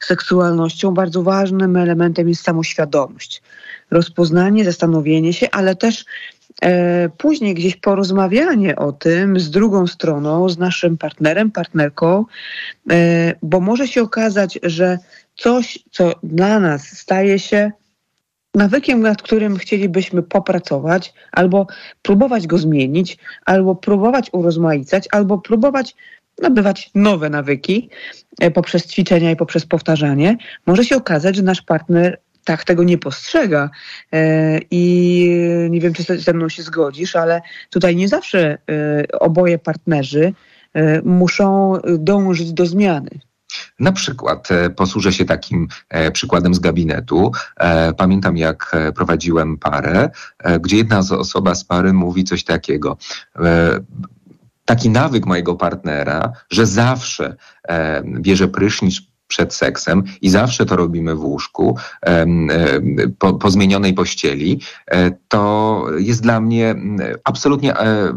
seksualnością, 0.00 0.94
bardzo 0.94 1.22
ważnym 1.22 1.76
elementem 1.76 2.28
jest 2.28 2.42
samoświadomość. 2.42 3.42
Rozpoznanie, 3.90 4.64
zastanowienie 4.64 5.32
się, 5.32 5.50
ale 5.50 5.76
też 5.76 6.04
e, 6.62 7.08
później 7.08 7.54
gdzieś 7.54 7.76
porozmawianie 7.76 8.76
o 8.76 8.92
tym 8.92 9.40
z 9.40 9.50
drugą 9.50 9.86
stroną, 9.86 10.48
z 10.48 10.58
naszym 10.58 10.98
partnerem, 10.98 11.50
partnerką, 11.50 12.24
e, 12.90 13.34
bo 13.42 13.60
może 13.60 13.88
się 13.88 14.02
okazać, 14.02 14.58
że 14.62 14.98
coś, 15.36 15.78
co 15.90 16.14
dla 16.22 16.60
nas 16.60 16.98
staje 16.98 17.38
się 17.38 17.72
nawykiem, 18.54 19.00
nad 19.00 19.22
którym 19.22 19.56
chcielibyśmy 19.56 20.22
popracować, 20.22 21.14
albo 21.32 21.66
próbować 22.02 22.46
go 22.46 22.58
zmienić, 22.58 23.18
albo 23.44 23.74
próbować 23.74 24.30
urozmaicać, 24.32 25.08
albo 25.12 25.38
próbować 25.38 25.94
nabywać 26.42 26.90
nowe 26.94 27.30
nawyki 27.30 27.90
e, 28.40 28.50
poprzez 28.50 28.86
ćwiczenia 28.86 29.30
i 29.30 29.36
poprzez 29.36 29.66
powtarzanie, 29.66 30.36
może 30.66 30.84
się 30.84 30.96
okazać, 30.96 31.36
że 31.36 31.42
nasz 31.42 31.62
partner 31.62 32.20
tak 32.44 32.64
tego 32.64 32.84
nie 32.84 32.98
postrzega. 32.98 33.70
E, 34.12 34.58
I 34.70 35.30
nie 35.70 35.80
wiem, 35.80 35.92
czy 35.92 36.18
ze 36.18 36.32
mną 36.32 36.48
się 36.48 36.62
zgodzisz, 36.62 37.16
ale 37.16 37.40
tutaj 37.70 37.96
nie 37.96 38.08
zawsze 38.08 38.58
e, 38.70 39.04
oboje 39.20 39.58
partnerzy 39.58 40.32
muszą 41.04 41.74
dążyć 41.98 42.52
do 42.52 42.66
zmiany. 42.66 43.10
Na 43.80 43.92
przykład 43.92 44.50
e, 44.50 44.70
posłużę 44.70 45.12
się 45.12 45.24
takim 45.24 45.68
e, 45.88 46.10
przykładem 46.10 46.54
z 46.54 46.58
gabinetu. 46.58 47.32
E, 47.56 47.92
pamiętam, 47.92 48.36
jak 48.36 48.76
prowadziłem 48.94 49.58
parę, 49.58 50.10
gdzie 50.60 50.76
jedna 50.76 50.98
osoba 50.98 51.54
z 51.54 51.64
pary 51.64 51.92
mówi 51.92 52.24
coś 52.24 52.44
takiego 52.44 52.96
taki 54.64 54.90
nawyk 54.90 55.26
mojego 55.26 55.54
partnera, 55.54 56.32
że 56.50 56.66
zawsze 56.66 57.36
bierze 58.20 58.48
prysznic 58.48 59.00
przed 59.28 59.54
seksem 59.54 60.02
i 60.22 60.30
zawsze 60.30 60.66
to 60.66 60.76
robimy 60.76 61.14
w 61.14 61.24
łóżku, 61.24 61.76
po, 63.18 63.34
po 63.34 63.50
zmienionej 63.50 63.94
pościeli, 63.94 64.60
e, 64.86 65.10
to 65.28 65.84
jest 65.98 66.22
dla 66.22 66.40
mnie 66.40 66.74
absolutnie 67.24 67.76
e, 67.76 68.12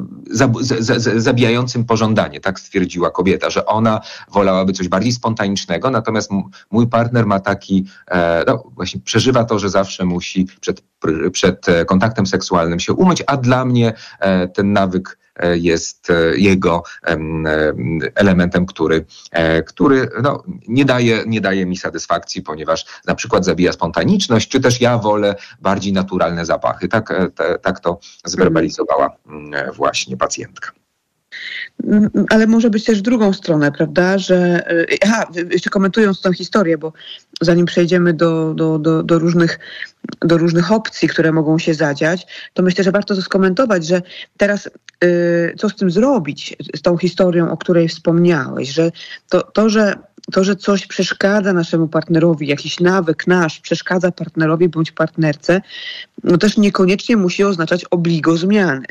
zabijającym 1.15 1.85
pożądanie, 1.85 2.39
tak 2.39 2.59
stwierdziła 2.59 3.11
kobieta, 3.11 3.49
że 3.49 3.65
ona 3.65 4.01
wolałaby 4.31 4.73
coś 4.73 4.87
bardziej 4.87 5.11
spontanicznego, 5.11 5.89
natomiast 5.89 6.31
mój 6.71 6.87
partner 6.87 7.25
ma 7.25 7.39
taki, 7.39 7.85
e, 8.11 8.43
no 8.47 8.63
właśnie 8.75 9.01
przeżywa 9.01 9.43
to, 9.43 9.59
że 9.59 9.69
zawsze 9.69 10.05
musi 10.05 10.47
przed, 10.61 10.83
przed 11.31 11.65
kontaktem 11.85 12.25
seksualnym 12.25 12.79
się 12.79 12.93
umyć, 12.93 13.23
a 13.27 13.37
dla 13.37 13.65
mnie 13.65 13.93
ten 14.53 14.73
nawyk 14.73 15.20
jest 15.53 16.09
e, 16.09 16.37
jego 16.37 16.83
elementem, 18.15 18.65
który, 18.65 19.05
e, 19.31 19.63
który 19.63 20.09
no, 20.23 20.43
nie, 20.67 20.85
daje, 20.85 21.23
nie 21.27 21.41
daje 21.41 21.65
mi 21.65 21.77
satysfakcji, 21.77 22.41
ponieważ 22.41 22.85
na 23.07 23.15
przykład 23.15 23.45
zabija 23.45 23.71
spontaniczność, 23.71 24.49
czy 24.49 24.59
też 24.59 24.81
ja 24.81 24.97
wolę 24.97 25.35
bardziej 25.61 25.93
naturalne 25.93 26.45
zapachy. 26.45 26.87
Tak, 26.87 27.31
tak 27.61 27.79
to 27.79 27.99
zwerbalizowała 28.25 29.09
mm, 29.27 29.73
właśnie 29.73 30.17
pacjentka. 30.17 30.71
Mm, 31.83 32.09
ale 32.29 32.47
może 32.47 32.69
być 32.69 32.83
też 32.83 33.01
drugą 33.01 33.33
stronę, 33.33 33.71
prawda, 33.71 34.17
że 34.17 34.65
aha, 35.05 35.25
jeszcze 35.51 35.69
komentując 35.69 36.21
tą 36.21 36.33
historię, 36.33 36.77
bo 36.77 36.93
zanim 37.41 37.65
przejdziemy 37.65 38.13
do, 38.13 38.53
do, 38.53 38.79
do, 38.79 39.03
do, 39.03 39.19
różnych, 39.19 39.59
do 40.21 40.37
różnych 40.37 40.71
opcji, 40.71 41.07
które 41.07 41.31
mogą 41.31 41.59
się 41.59 41.73
zadziać, 41.73 42.27
to 42.53 42.63
myślę, 42.63 42.83
że 42.83 42.91
warto 42.91 43.15
to 43.15 43.21
skomentować, 43.21 43.87
że 43.87 44.01
teraz 44.37 44.69
y, 45.03 45.55
co 45.57 45.69
z 45.69 45.75
tym 45.75 45.91
zrobić, 45.91 46.55
z 46.75 46.81
tą 46.81 46.97
historią, 46.97 47.51
o 47.51 47.57
której 47.57 47.87
wspomniałeś, 47.87 48.69
że 48.69 48.91
to, 49.29 49.41
to 49.41 49.69
że 49.69 49.95
to, 50.31 50.43
że 50.43 50.55
coś 50.55 50.87
przeszkadza 50.87 51.53
naszemu 51.53 51.87
partnerowi, 51.87 52.47
jakiś 52.47 52.79
nawyk 52.79 53.27
nasz 53.27 53.59
przeszkadza 53.59 54.11
partnerowi 54.11 54.69
bądź 54.69 54.91
partnerce, 54.91 55.61
no 56.23 56.37
też 56.37 56.57
niekoniecznie 56.57 57.17
musi 57.17 57.43
oznaczać 57.43 57.85
obligo 57.85 58.37
zmiany. 58.37 58.85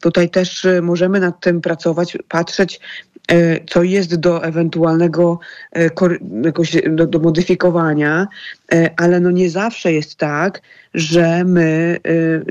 Tutaj 0.00 0.30
też 0.30 0.64
y, 0.64 0.82
możemy 0.82 1.20
nad 1.20 1.40
tym 1.40 1.60
pracować, 1.60 2.18
patrzeć, 2.28 2.80
co 3.68 3.82
jest 3.82 4.16
do 4.16 4.44
ewentualnego 4.44 5.38
y, 5.76 5.90
jakoś 6.44 6.76
do, 6.90 7.06
do, 7.06 7.18
modyfikowania, 7.18 8.28
ale 8.96 9.20
no 9.20 9.30
nie 9.30 9.50
zawsze 9.50 9.92
jest 9.92 10.16
tak, 10.16 10.62
że 10.94 11.44
my 11.44 11.98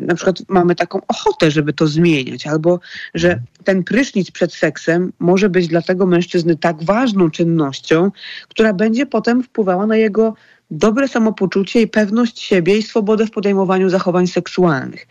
na 0.01 0.15
przykład 0.15 0.35
mamy 0.47 0.75
taką 0.75 0.99
ochotę, 1.07 1.51
żeby 1.51 1.73
to 1.73 1.87
zmieniać, 1.87 2.47
albo 2.47 2.79
że 3.13 3.39
ten 3.63 3.83
prysznic 3.83 4.31
przed 4.31 4.53
seksem 4.53 5.11
może 5.19 5.49
być 5.49 5.67
dla 5.67 5.81
tego 5.81 6.05
mężczyzny 6.05 6.55
tak 6.55 6.83
ważną 6.83 7.29
czynnością, 7.29 8.11
która 8.49 8.73
będzie 8.73 9.05
potem 9.05 9.43
wpływała 9.43 9.87
na 9.87 9.97
jego 9.97 10.33
dobre 10.71 11.07
samopoczucie 11.07 11.81
i 11.81 11.87
pewność 11.87 12.39
siebie 12.41 12.77
i 12.77 12.83
swobodę 12.83 13.25
w 13.25 13.31
podejmowaniu 13.31 13.89
zachowań 13.89 14.27
seksualnych. 14.27 15.07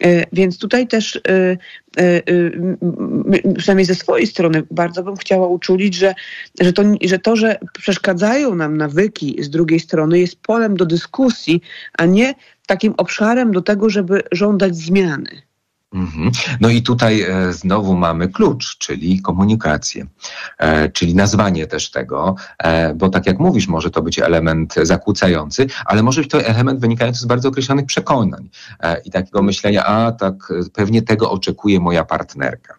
E, 0.00 0.24
więc 0.32 0.58
tutaj 0.58 0.88
też, 0.88 1.16
e, 1.16 1.20
e, 1.26 1.56
przynajmniej 3.58 3.84
ze 3.84 3.94
swojej 3.94 4.26
strony, 4.26 4.62
bardzo 4.70 5.02
bym 5.02 5.16
chciała 5.16 5.46
uczulić, 5.46 5.94
że, 5.94 6.14
że, 6.60 6.72
to, 6.72 6.82
że 7.02 7.18
to, 7.18 7.36
że 7.36 7.58
przeszkadzają 7.72 8.54
nam 8.54 8.76
nawyki 8.76 9.36
z 9.42 9.50
drugiej 9.50 9.80
strony, 9.80 10.18
jest 10.18 10.42
polem 10.42 10.76
do 10.76 10.86
dyskusji, 10.86 11.60
a 11.98 12.06
nie 12.06 12.34
takim 12.66 12.94
obszarem 12.96 13.52
do 13.52 13.62
tego, 13.62 13.90
żeby 13.90 14.22
żądać 14.32 14.76
zmiany. 14.76 15.47
Mhm. 15.92 16.30
No 16.60 16.68
i 16.68 16.82
tutaj 16.82 17.22
e, 17.22 17.52
znowu 17.52 17.96
mamy 17.96 18.28
klucz, 18.28 18.78
czyli 18.78 19.22
komunikację, 19.22 20.06
e, 20.58 20.88
czyli 20.88 21.14
nazwanie 21.14 21.66
też 21.66 21.90
tego, 21.90 22.34
e, 22.58 22.94
bo 22.94 23.08
tak 23.08 23.26
jak 23.26 23.38
mówisz, 23.38 23.68
może 23.68 23.90
to 23.90 24.02
być 24.02 24.18
element 24.18 24.74
zakłócający, 24.82 25.66
ale 25.86 26.02
może 26.02 26.20
być 26.20 26.30
to 26.30 26.42
element 26.42 26.80
wynikający 26.80 27.20
z 27.20 27.24
bardzo 27.24 27.48
określonych 27.48 27.86
przekonań 27.86 28.48
i 29.04 29.10
takiego 29.10 29.42
myślenia, 29.42 29.84
a 29.84 30.12
tak 30.12 30.52
pewnie 30.72 31.02
tego 31.02 31.30
oczekuje 31.30 31.80
moja 31.80 32.04
partnerka. 32.04 32.77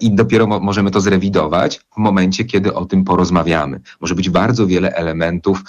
I 0.00 0.14
dopiero 0.14 0.46
możemy 0.46 0.90
to 0.90 1.00
zrewidować 1.00 1.80
w 1.94 1.96
momencie, 1.96 2.44
kiedy 2.44 2.74
o 2.74 2.84
tym 2.84 3.04
porozmawiamy. 3.04 3.80
Może 4.00 4.14
być 4.14 4.30
bardzo 4.30 4.66
wiele 4.66 4.92
elementów 4.92 5.62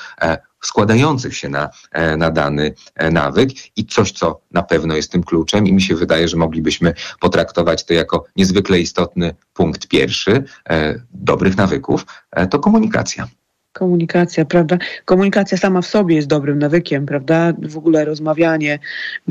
składających 0.61 1.37
się 1.37 1.49
na, 1.49 1.69
e, 1.91 2.17
na 2.17 2.31
dany 2.31 2.73
e, 2.95 3.11
nawyk 3.11 3.49
i 3.77 3.85
coś, 3.85 4.11
co 4.11 4.41
na 4.51 4.63
pewno 4.63 4.95
jest 4.95 5.11
tym 5.11 5.23
kluczem 5.23 5.67
i 5.67 5.73
mi 5.73 5.81
się 5.81 5.95
wydaje, 5.95 6.27
że 6.27 6.37
moglibyśmy 6.37 6.93
potraktować 7.19 7.85
to 7.85 7.93
jako 7.93 8.25
niezwykle 8.35 8.79
istotny 8.79 9.35
punkt 9.53 9.87
pierwszy 9.87 10.43
e, 10.69 11.01
dobrych 11.11 11.57
nawyków, 11.57 12.05
to 12.49 12.59
komunikacja. 12.59 13.27
Komunikacja, 13.73 14.45
prawda? 14.45 14.77
Komunikacja 15.05 15.57
sama 15.57 15.81
w 15.81 15.85
sobie 15.85 16.15
jest 16.15 16.27
dobrym 16.27 16.59
nawykiem, 16.59 17.05
prawda? 17.05 17.53
W 17.61 17.77
ogóle 17.77 18.05
rozmawianie 18.05 18.79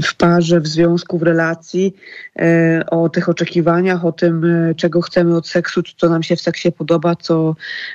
w 0.03 0.15
parze, 0.15 0.61
w 0.61 0.67
związku, 0.67 1.19
w 1.19 1.23
relacji 1.23 1.95
e, 2.39 2.83
o 2.91 3.09
tych 3.09 3.29
oczekiwaniach, 3.29 4.05
o 4.05 4.13
tym, 4.13 4.45
e, 4.45 4.75
czego 4.75 5.01
chcemy 5.01 5.37
od 5.37 5.49
seksu, 5.49 5.83
co 5.97 6.09
nam 6.09 6.23
się 6.23 6.37
w 6.37 6.41
seksie 6.41 6.73
podoba, 6.73 7.17
co, 7.17 7.55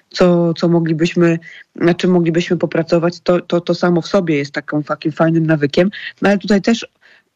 co, 0.10 0.54
co 0.54 0.68
moglibyśmy, 0.68 1.40
na 1.76 1.94
czym 1.94 2.12
moglibyśmy 2.12 2.58
popracować, 2.58 3.20
to, 3.20 3.42
to, 3.42 3.62
to 3.62 3.76
samo 3.76 4.02
w 4.02 4.08
sobie 4.08 4.38
jest 4.38 4.52
taką, 4.52 4.84
takim 4.84 5.12
fajnym 5.12 5.46
nawykiem. 5.46 5.90
No 6.22 6.30
ale 6.30 6.38
tutaj 6.38 6.62
też 6.62 6.88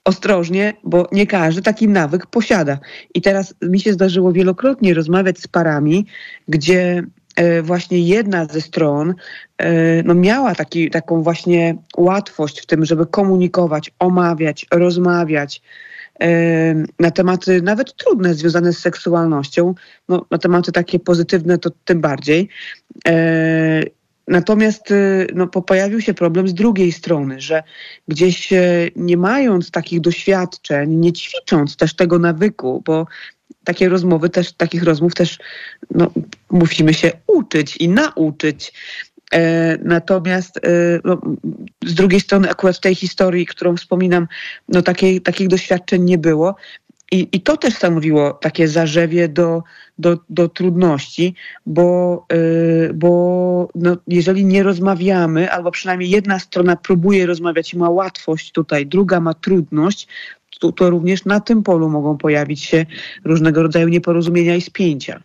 ostrożnie, 0.05 0.73
bo 0.83 1.07
nie 1.11 1.27
każdy 1.27 1.61
taki 1.61 1.87
nawyk 1.87 2.25
posiada. 2.25 2.79
I 3.13 3.21
teraz 3.21 3.53
mi 3.61 3.79
się 3.79 3.93
zdarzyło 3.93 4.31
wielokrotnie 4.31 4.93
rozmawiać 4.93 5.39
z 5.39 5.47
parami, 5.47 6.05
gdzie 6.47 7.03
właśnie 7.63 7.99
jedna 7.99 8.45
ze 8.45 8.61
stron 8.61 9.13
e, 9.57 10.03
no 10.03 10.13
miała 10.13 10.55
taki, 10.55 10.89
taką 10.89 11.23
właśnie 11.23 11.75
łatwość 11.97 12.61
w 12.61 12.65
tym, 12.65 12.85
żeby 12.85 13.05
komunikować, 13.05 13.91
omawiać, 13.99 14.65
rozmawiać 14.71 15.61
e, 16.19 16.27
na 16.99 17.11
tematy 17.11 17.61
nawet 17.61 17.95
trudne 17.95 18.33
związane 18.33 18.73
z 18.73 18.79
seksualnością, 18.79 19.73
no, 20.09 20.25
na 20.31 20.37
tematy 20.37 20.71
takie 20.71 20.99
pozytywne 20.99 21.57
to 21.57 21.69
tym 21.85 22.01
bardziej. 22.01 22.49
Natomiast 24.27 24.93
no, 25.35 25.47
pojawił 25.47 26.01
się 26.01 26.13
problem 26.13 26.47
z 26.47 26.53
drugiej 26.53 26.91
strony, 26.91 27.41
że 27.41 27.63
gdzieś 28.07 28.49
nie 28.95 29.17
mając 29.17 29.71
takich 29.71 30.01
doświadczeń, 30.01 30.95
nie 30.95 31.13
ćwicząc 31.13 31.75
też 31.75 31.95
tego 31.95 32.19
nawyku, 32.19 32.81
bo 32.85 33.07
takie 33.67 33.89
rozmowy 33.89 34.29
też, 34.29 34.53
takich 34.53 34.83
rozmów 34.83 35.13
też 35.13 35.37
no, 35.91 36.11
musimy 36.51 36.93
się 36.93 37.11
uczyć 37.27 37.77
i 37.77 37.89
nauczyć. 37.89 38.73
E, 39.33 39.77
natomiast 39.83 40.57
e, 40.57 40.61
no, 41.03 41.21
z 41.85 41.93
drugiej 41.93 42.19
strony, 42.19 42.49
akurat 42.49 42.77
w 42.77 42.79
tej 42.79 42.95
historii, 42.95 43.45
którą 43.45 43.77
wspominam, 43.77 44.27
no 44.69 44.81
takiej, 44.81 45.21
takich 45.21 45.47
doświadczeń 45.47 46.03
nie 46.03 46.17
było. 46.17 46.55
i, 47.11 47.27
I 47.31 47.41
to 47.41 47.57
też 47.57 47.73
stanowiło 47.73 48.33
takie 48.33 48.67
zarzewie 48.67 49.27
do, 49.27 49.63
do, 49.99 50.19
do 50.29 50.49
trudności, 50.49 51.35
bo, 51.65 52.25
yy, 52.31 52.93
bo 52.93 53.69
no, 53.75 53.97
jeżeli 54.07 54.45
nie 54.45 54.63
rozmawiamy, 54.63 55.51
albo 55.51 55.71
przynajmniej 55.71 56.09
jedna 56.09 56.39
strona 56.39 56.75
próbuje 56.75 57.25
rozmawiać 57.25 57.73
i 57.73 57.77
ma 57.77 57.89
łatwość 57.89 58.51
tutaj, 58.51 58.85
druga 58.85 59.19
ma 59.19 59.33
trudność, 59.33 60.07
to, 60.59 60.71
to 60.71 60.89
również 60.89 61.25
na 61.25 61.39
tym 61.39 61.63
polu 61.63 61.89
mogą 61.89 62.17
pojawić 62.17 62.63
się 62.63 62.85
różnego 63.25 63.63
rodzaju 63.63 63.87
nieporozumienia 63.87 64.55
i 64.55 64.61
spięcia. 64.61 65.21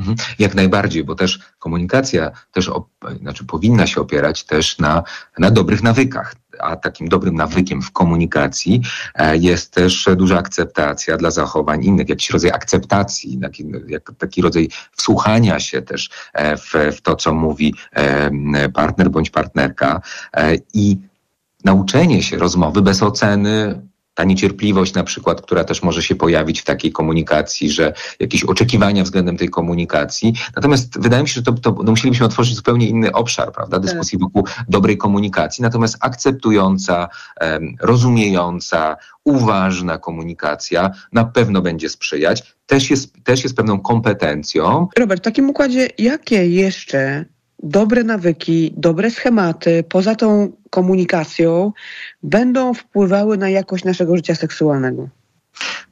Mhm. 0.00 0.16
Jak 0.38 0.54
najbardziej, 0.54 1.04
bo 1.04 1.14
też 1.14 1.38
komunikacja 1.58 2.30
też 2.52 2.68
op, 2.68 2.88
znaczy 3.20 3.44
powinna 3.44 3.86
się 3.86 4.00
opierać 4.00 4.44
też 4.44 4.78
na, 4.78 5.02
na 5.38 5.50
dobrych 5.50 5.82
nawykach. 5.82 6.34
A 6.58 6.76
takim 6.76 7.08
dobrym 7.08 7.34
nawykiem 7.34 7.82
w 7.82 7.90
komunikacji 7.92 8.82
e, 9.14 9.36
jest 9.36 9.74
też 9.74 10.08
duża 10.16 10.38
akceptacja 10.38 11.16
dla 11.16 11.30
zachowań 11.30 11.84
innych, 11.84 12.08
jakiś 12.08 12.30
rodzaj 12.30 12.50
akceptacji, 12.50 13.38
taki, 13.42 13.64
jak, 13.88 14.12
taki 14.18 14.42
rodzaj 14.42 14.68
wsłuchania 14.96 15.60
się 15.60 15.82
też 15.82 16.10
e, 16.32 16.56
w, 16.56 16.72
w 16.96 17.00
to, 17.00 17.16
co 17.16 17.34
mówi 17.34 17.74
e, 17.92 18.68
partner 18.68 19.10
bądź 19.10 19.30
partnerka 19.30 20.00
i 20.74 20.98
nauczenie 21.64 22.22
się 22.22 22.38
rozmowy 22.38 22.82
bez 22.82 23.02
oceny, 23.02 23.82
ta 24.14 24.24
niecierpliwość 24.24 24.94
na 24.94 25.04
przykład, 25.04 25.42
która 25.42 25.64
też 25.64 25.82
może 25.82 26.02
się 26.02 26.14
pojawić 26.14 26.60
w 26.60 26.64
takiej 26.64 26.92
komunikacji, 26.92 27.70
że 27.70 27.92
jakieś 28.20 28.44
oczekiwania 28.44 29.04
względem 29.04 29.36
tej 29.36 29.48
komunikacji. 29.48 30.34
Natomiast 30.56 31.00
wydaje 31.00 31.22
mi 31.22 31.28
się, 31.28 31.34
że 31.34 31.42
to, 31.42 31.52
to 31.52 31.76
no 31.84 31.90
musielibyśmy 31.90 32.26
otworzyć 32.26 32.56
zupełnie 32.56 32.88
inny 32.88 33.12
obszar, 33.12 33.52
prawda, 33.52 33.76
tak. 33.76 33.86
dyskusji 33.86 34.18
wokół 34.18 34.46
dobrej 34.68 34.98
komunikacji. 34.98 35.62
Natomiast 35.62 35.96
akceptująca, 36.00 37.08
um, 37.40 37.74
rozumiejąca, 37.80 38.96
uważna 39.24 39.98
komunikacja 39.98 40.90
na 41.12 41.24
pewno 41.24 41.62
będzie 41.62 41.88
sprzyjać. 41.88 42.54
Też 42.66 42.90
jest, 42.90 43.14
też 43.24 43.42
jest 43.42 43.56
pewną 43.56 43.80
kompetencją. 43.80 44.88
Robert, 44.98 45.22
w 45.22 45.24
takim 45.24 45.50
układzie, 45.50 45.88
jakie 45.98 46.46
jeszcze 46.46 47.24
dobre 47.62 48.04
nawyki, 48.04 48.74
dobre 48.76 49.10
schematy, 49.10 49.84
poza 49.88 50.14
tą 50.14 50.52
komunikacją, 50.70 51.72
będą 52.22 52.74
wpływały 52.74 53.38
na 53.38 53.48
jakość 53.48 53.84
naszego 53.84 54.16
życia 54.16 54.34
seksualnego? 54.34 55.08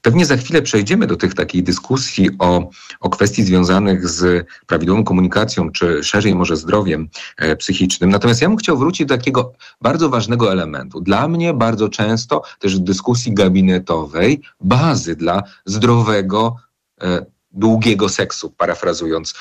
Pewnie 0.02 0.26
za 0.26 0.36
chwilę 0.36 0.62
przejdziemy 0.62 1.06
do 1.06 1.16
tych 1.16 1.34
takich 1.34 1.62
dyskusji 1.62 2.30
o, 2.38 2.70
o 3.00 3.10
kwestii 3.10 3.44
związanych 3.44 4.08
z 4.08 4.46
prawidłową 4.66 5.04
komunikacją, 5.04 5.70
czy 5.70 6.04
szerzej 6.04 6.34
może 6.34 6.56
zdrowiem 6.56 7.08
e, 7.36 7.56
psychicznym. 7.56 8.10
Natomiast 8.10 8.42
ja 8.42 8.48
bym 8.48 8.56
chciał 8.56 8.78
wrócić 8.78 9.06
do 9.06 9.16
takiego 9.16 9.52
bardzo 9.80 10.08
ważnego 10.08 10.52
elementu. 10.52 11.00
Dla 11.00 11.28
mnie 11.28 11.54
bardzo 11.54 11.88
często 11.88 12.42
też 12.58 12.76
w 12.76 12.80
dyskusji 12.80 13.34
gabinetowej 13.34 14.42
bazy 14.60 15.16
dla 15.16 15.42
zdrowego 15.64 16.56
e, 17.02 17.26
długiego 17.58 18.08
seksu, 18.08 18.50
parafrazując, 18.50 19.34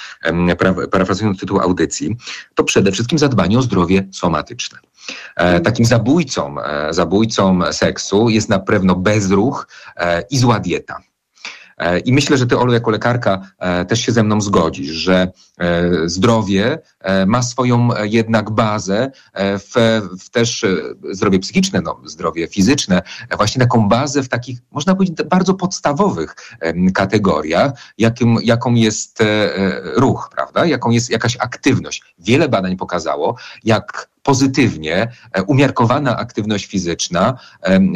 parafrazując 0.92 1.40
tytuł 1.40 1.60
audycji, 1.60 2.18
to 2.56 2.64
przede 2.64 2.92
wszystkim 2.92 3.20
zadbanie 3.20 3.60
o 3.60 3.62
zdrowie 3.62 4.08
somatyczne. 4.12 4.80
E, 5.36 5.60
takim 5.60 5.86
zabójcą, 5.86 6.62
e, 6.62 6.94
zabójcą 6.94 7.60
seksu 7.72 8.30
jest 8.30 8.50
na 8.50 8.60
pewno 8.60 8.96
bezruch 8.96 9.68
e, 9.96 10.22
i 10.22 10.38
zła 10.38 10.60
dieta. 10.60 11.00
E, 11.78 12.00
I 12.00 12.14
myślę, 12.14 12.38
że 12.38 12.48
ty, 12.48 12.58
Olu, 12.58 12.74
jako 12.74 12.92
lekarka 12.92 13.42
e, 13.60 13.86
też 13.86 14.00
się 14.00 14.12
ze 14.12 14.24
mną 14.24 14.42
zgodzisz, 14.42 14.92
że 14.92 15.32
e, 15.60 15.92
zdrowie 16.06 16.80
ma 17.28 17.44
swoją 17.44 17.90
jednak 18.04 18.50
bazę 18.52 19.12
w, 19.36 20.02
w 20.20 20.30
też 20.30 20.66
zdrowie 21.12 21.40
psychiczne, 21.40 21.82
no, 21.82 22.02
zdrowie 22.06 22.48
fizyczne, 22.48 23.02
właśnie 23.38 23.60
taką 23.60 23.90
bazę 23.90 24.24
w 24.24 24.30
takich, 24.30 24.60
można 24.72 24.96
powiedzieć, 24.96 25.18
bardzo 25.30 25.54
podstawowych 25.54 26.36
kategoriach, 26.94 27.72
jakim, 27.98 28.38
jaką 28.44 28.74
jest 28.74 29.24
ruch, 29.96 30.30
prawda? 30.36 30.66
Jaką 30.66 30.90
jest 30.90 31.10
jakaś 31.10 31.38
aktywność. 31.38 32.16
Wiele 32.20 32.50
badań 32.50 32.78
pokazało, 32.78 33.36
jak 33.64 34.10
pozytywnie 34.28 35.08
e, 35.32 35.44
umiarkowana 35.44 36.18
aktywność 36.18 36.66
fizyczna 36.66 37.40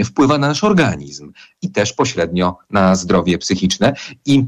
wpływa 0.05 0.37
na 0.37 0.47
nasz 0.47 0.63
organizm 0.63 1.31
i 1.61 1.71
też 1.71 1.93
pośrednio 1.93 2.57
na 2.69 2.95
zdrowie 2.95 3.37
psychiczne. 3.37 3.93
I 4.25 4.45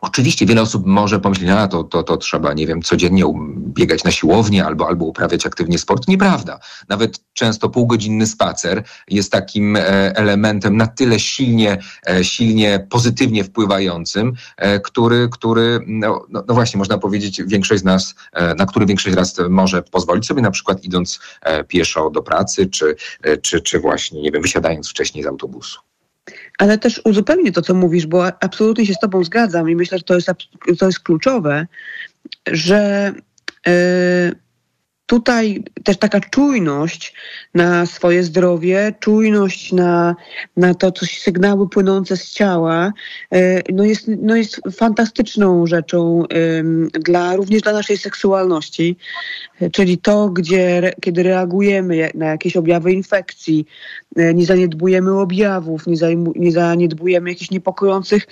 Oczywiście 0.00 0.46
wiele 0.46 0.62
osób 0.62 0.86
może 0.86 1.20
pomyśleć, 1.20 1.50
a 1.50 1.68
to, 1.68 1.84
to, 1.84 2.02
to 2.02 2.16
trzeba, 2.16 2.52
nie 2.52 2.66
wiem, 2.66 2.82
codziennie 2.82 3.24
biegać 3.58 4.04
na 4.04 4.10
siłownię 4.10 4.64
albo, 4.64 4.88
albo 4.88 5.04
uprawiać 5.04 5.46
aktywnie 5.46 5.78
sport. 5.78 6.08
Nieprawda. 6.08 6.60
Nawet 6.88 7.20
często 7.32 7.68
półgodzinny 7.68 8.26
spacer 8.26 8.82
jest 9.08 9.32
takim 9.32 9.76
e, 9.76 9.82
elementem 10.16 10.76
na 10.76 10.86
tyle 10.86 11.20
silnie, 11.20 11.78
e, 12.10 12.24
silnie 12.24 12.86
pozytywnie 12.90 13.44
wpływającym, 13.44 14.32
e, 14.56 14.80
który, 14.80 15.28
który 15.32 15.80
no, 15.86 16.24
no, 16.28 16.44
no, 16.48 16.54
właśnie 16.54 16.78
można 16.78 16.98
powiedzieć, 16.98 17.42
większość 17.46 17.80
z 17.80 17.84
nas, 17.84 18.14
na 18.56 18.66
który 18.66 18.86
większość 18.86 19.14
z 19.14 19.16
nas 19.16 19.36
może 19.50 19.82
pozwolić 19.82 20.26
sobie 20.26 20.42
na 20.42 20.50
przykład 20.50 20.84
idąc 20.84 21.20
pieszo 21.68 22.10
do 22.10 22.22
pracy, 22.22 22.66
czy, 22.66 22.96
czy, 23.42 23.60
czy 23.60 23.80
właśnie, 23.80 24.22
nie 24.22 24.30
wiem, 24.30 24.42
wysiadając 24.42 24.90
wcześniej 24.90 25.24
z 25.24 25.26
autobusu. 25.26 25.80
Ale 26.58 26.78
też 26.78 27.00
uzupełnię 27.04 27.52
to, 27.52 27.62
co 27.62 27.74
mówisz, 27.74 28.06
bo 28.06 28.26
absolutnie 28.26 28.86
się 28.86 28.94
z 28.94 28.98
Tobą 28.98 29.24
zgadzam 29.24 29.70
i 29.70 29.76
myślę, 29.76 29.98
że 29.98 30.04
to 30.04 30.14
jest, 30.14 30.28
to 30.78 30.86
jest 30.86 31.00
kluczowe, 31.00 31.66
że 32.46 33.12
yy, 33.66 33.72
tutaj 35.08 35.64
też 35.84 35.96
taka 35.96 36.20
czujność 36.20 37.14
na 37.54 37.86
swoje 37.86 38.22
zdrowie, 38.22 38.94
czujność 39.00 39.72
na, 39.72 40.16
na 40.56 40.74
to, 40.74 40.92
coś 40.92 41.20
sygnały 41.20 41.68
płynące 41.68 42.16
z 42.16 42.30
ciała, 42.30 42.92
e, 43.32 43.72
no 43.72 43.84
jest, 43.84 44.04
no 44.22 44.36
jest 44.36 44.60
fantastyczną 44.76 45.66
rzeczą 45.66 46.24
dla, 46.92 47.36
również 47.36 47.62
dla 47.62 47.72
naszej 47.72 47.98
seksualności, 47.98 48.96
e, 48.96 49.47
czyli 49.72 49.98
to, 49.98 50.28
gdzie, 50.28 50.92
kiedy 51.00 51.22
reagujemy 51.22 52.10
na 52.14 52.26
jakieś 52.26 52.56
objawy 52.56 52.92
infekcji, 52.92 53.66
e, 54.16 54.34
nie 54.34 54.46
zaniedbujemy 54.46 55.20
objawów, 55.20 55.86
nie, 55.86 55.96
zajmu, 55.96 56.32
nie 56.36 56.52
zaniedbujemy 56.52 57.30
jakichś 57.30 57.50
niepokojących 57.50 58.26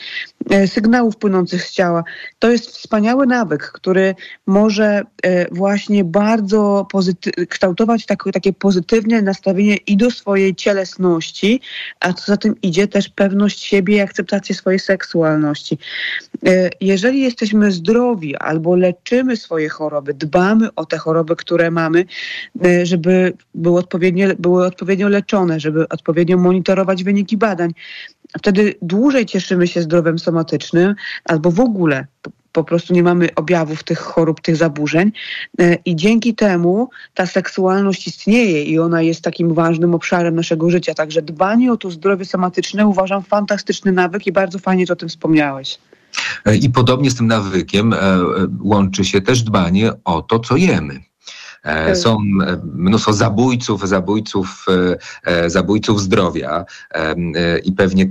sygnałów 0.67 1.17
płynących 1.17 1.63
z 1.63 1.73
ciała. 1.73 2.05
To 2.39 2.51
jest 2.51 2.67
wspaniały 2.67 3.27
nawyk, 3.27 3.63
który 3.63 4.15
może 4.47 5.03
właśnie 5.51 6.05
bardzo 6.05 6.87
pozyty- 6.93 7.47
kształtować 7.47 8.07
tak, 8.07 8.25
takie 8.33 8.53
pozytywne 8.53 9.23
nastawienie 9.23 9.77
i 9.77 9.97
do 9.97 10.11
swojej 10.11 10.55
cielesności, 10.55 11.61
a 12.01 12.13
co 12.13 12.27
za 12.27 12.37
tym 12.37 12.61
idzie 12.63 12.89
też 12.89 13.09
pewność 13.09 13.63
siebie 13.63 13.97
i 13.97 14.01
akceptację 14.01 14.55
swojej 14.55 14.79
seksualności. 14.79 15.79
E, 16.47 16.71
jeżeli 16.81 17.21
jesteśmy 17.21 17.73
zdrowi 17.73 18.37
albo 18.37 18.77
leczymy 18.77 19.37
swoje 19.37 19.69
choroby, 19.69 20.15
dbamy 20.15 20.69
o 20.75 20.87
te 20.87 20.99
choroby, 20.99 21.16
które 21.25 21.71
mamy, 21.71 22.05
e, 22.65 22.87
żeby 22.87 23.33
były 23.55 23.79
odpowiednio, 23.79 24.29
były 24.39 24.67
odpowiednio 24.67 25.09
leczone, 25.09 25.61
żeby 25.61 25.89
odpowiednio 25.89 26.37
monitorować 26.37 27.05
wyniki 27.05 27.37
badań, 27.37 27.73
wtedy 28.39 28.75
dłużej 28.83 29.27
cieszymy 29.27 29.67
się 29.67 29.83
zdrowiem 29.83 30.19
somatycznym 30.19 30.95
albo 31.25 31.51
w 31.51 31.61
ogóle 31.61 32.07
po 32.57 32.65
prostu 32.65 32.95
nie 32.95 33.03
mamy 33.03 33.35
objawów 33.35 33.85
tych 33.85 33.99
chorób, 33.99 34.41
tych 34.41 34.57
zaburzeń. 34.57 35.13
E, 35.61 35.75
I 35.85 35.97
dzięki 35.97 36.35
temu 36.35 36.91
ta 37.15 37.27
seksualność 37.27 38.07
istnieje 38.07 38.63
i 38.63 38.79
ona 38.79 39.03
jest 39.03 39.23
takim 39.23 39.55
ważnym 39.55 39.95
obszarem 39.95 40.35
naszego 40.35 40.71
życia. 40.71 40.95
Także 40.95 41.23
dbanie 41.23 41.73
o 41.73 41.77
to 41.77 41.91
zdrowie 41.91 42.25
somatyczne 42.25 42.87
uważam 42.87 43.23
fantastyczny 43.23 43.93
nawyk 43.93 44.27
i 44.27 44.33
bardzo 44.33 44.59
fajnie, 44.59 44.87
że 44.87 44.93
o 44.93 44.97
tym 44.97 45.09
wspomniałeś. 45.09 45.79
E, 46.45 46.57
I 46.57 46.71
podobnie 46.71 47.11
z 47.11 47.15
tym 47.15 47.27
nawykiem 47.27 47.95
łączy 48.61 49.05
się 49.05 49.21
też 49.21 49.43
dbanie 49.43 49.93
o 50.05 50.23
to, 50.23 50.39
co 50.39 50.57
jemy. 50.57 51.06
Tak. 51.67 51.97
Są 51.97 52.19
mnóstwo 52.75 53.13
zabójców, 53.13 53.89
zabójców, 53.89 54.67
zabójców 55.47 56.01
zdrowia 56.01 56.65
i 57.65 57.73
pewnie 57.73 58.11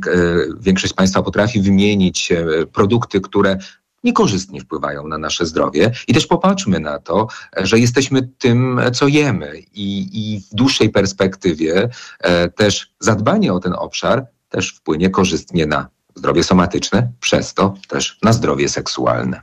większość 0.59 0.93
Państwa 0.93 1.21
potrafi 1.21 1.61
wymienić 1.61 2.33
produkty, 2.73 3.21
które 3.21 3.57
niekorzystnie 4.03 4.61
wpływają 4.61 5.07
na 5.07 5.17
nasze 5.17 5.45
zdrowie. 5.45 5.91
I 6.07 6.13
też 6.13 6.27
popatrzmy 6.27 6.79
na 6.79 6.99
to, 6.99 7.27
że 7.57 7.79
jesteśmy 7.79 8.29
tym, 8.37 8.81
co 8.93 9.07
jemy. 9.07 9.57
I, 9.73 10.09
i 10.13 10.41
w 10.41 10.55
dłuższej 10.55 10.89
perspektywie 10.89 11.89
e, 12.19 12.49
też 12.49 12.91
zadbanie 12.99 13.53
o 13.53 13.59
ten 13.59 13.73
obszar 13.73 14.25
też 14.49 14.69
wpłynie 14.69 15.09
korzystnie 15.09 15.65
na 15.65 15.87
zdrowie 16.15 16.43
somatyczne, 16.43 17.11
przez 17.19 17.53
to 17.53 17.73
też 17.87 18.17
na 18.23 18.33
zdrowie 18.33 18.69
seksualne. 18.69 19.41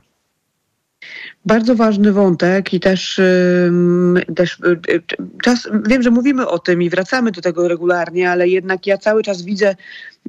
Bardzo 1.45 1.75
ważny 1.75 2.11
wątek 2.11 2.73
i 2.73 2.79
też, 2.79 3.21
też 4.35 4.59
y, 4.59 4.93
y, 4.93 5.03
czas, 5.43 5.69
wiem, 5.87 6.01
że 6.01 6.11
mówimy 6.11 6.47
o 6.47 6.59
tym 6.59 6.81
i 6.81 6.89
wracamy 6.89 7.31
do 7.31 7.41
tego 7.41 7.67
regularnie, 7.67 8.31
ale 8.31 8.47
jednak 8.47 8.87
ja 8.87 8.97
cały 8.97 9.23
czas 9.23 9.41
widzę 9.41 9.75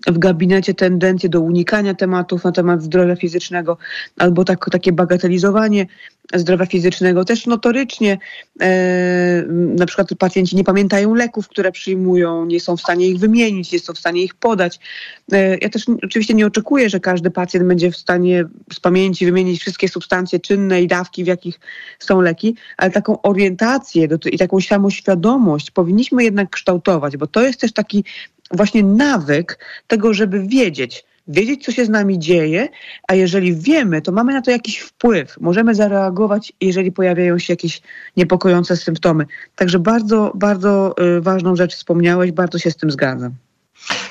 w 0.07 0.19
gabinecie 0.19 0.75
tendencję 0.75 1.29
do 1.29 1.41
unikania 1.41 1.95
tematów 1.95 2.45
na 2.45 2.53
temat 2.53 2.83
zdrowia 2.83 3.17
fizycznego 3.17 3.77
albo 4.19 4.45
tak, 4.45 4.71
takie 4.71 4.93
bagatelizowanie 4.93 5.87
zdrowia 6.35 6.67
fizycznego. 6.67 7.25
Też 7.25 7.47
notorycznie 7.47 8.19
e, 8.61 9.45
na 9.49 9.87
przykład 9.87 10.09
pacjenci 10.19 10.57
nie 10.57 10.65
pamiętają 10.65 11.15
leków, 11.15 11.49
które 11.49 11.73
przyjmują, 11.73 12.45
nie 12.45 12.61
są 12.61 12.77
w 12.77 12.81
stanie 12.81 13.09
ich 13.09 13.19
wymienić, 13.19 13.73
nie 13.73 13.79
są 13.79 13.93
w 13.93 13.99
stanie 13.99 14.23
ich 14.23 14.35
podać. 14.35 14.81
E, 15.33 15.59
ja 15.59 15.69
też 15.69 15.87
oczywiście 16.03 16.35
nie 16.35 16.47
oczekuję, 16.47 16.91
że 16.91 17.01
każdy 17.01 17.31
pacjent 17.31 17.67
będzie 17.67 17.91
w 17.91 17.97
stanie 17.97 18.45
z 18.73 18.81
pamięci 18.81 19.27
wymienić 19.27 19.61
wszystkie 19.61 19.89
substancje 19.89 20.41
czynne 20.41 20.83
i 20.83 20.87
dawki, 20.87 21.25
w 21.25 21.27
jakich 21.27 21.61
są 21.99 22.21
leki, 22.21 22.57
ale 22.77 22.91
taką 22.91 23.23
orientację 23.23 24.09
do, 24.09 24.19
i 24.33 24.39
taką 24.39 24.61
samoświadomość 24.61 25.71
powinniśmy 25.71 26.25
jednak 26.25 26.51
kształtować, 26.51 27.17
bo 27.17 27.27
to 27.27 27.43
jest 27.43 27.61
też 27.61 27.73
taki 27.73 28.05
właśnie 28.51 28.83
nawyk 28.83 29.59
tego, 29.87 30.15
żeby 30.15 30.47
wiedzieć, 30.47 31.05
wiedzieć, 31.29 31.65
co 31.65 31.73
się 31.73 31.85
z 31.85 31.89
nami 31.89 32.19
dzieje, 32.19 32.69
a 33.09 33.15
jeżeli 33.15 33.57
wiemy, 33.57 34.03
to 34.03 34.13
mamy 34.13 34.33
na 34.33 34.43
to 34.43 34.51
jakiś 34.51 34.79
wpływ. 34.79 35.37
Możemy 35.41 35.75
zareagować, 35.75 36.53
jeżeli 36.61 36.93
pojawiają 36.93 37.39
się 37.39 37.53
jakieś 37.53 37.83
niepokojące 38.17 38.77
symptomy. 38.77 39.27
Także 39.57 39.79
bardzo, 39.79 40.33
bardzo 40.35 40.95
y, 41.19 41.21
ważną 41.21 41.57
rzecz 41.57 41.77
wspomniałeś, 41.77 42.33
bardzo 42.33 42.59
się 42.59 42.71
z 42.71 42.77
tym 42.77 42.91
zgadzam. 42.91 43.35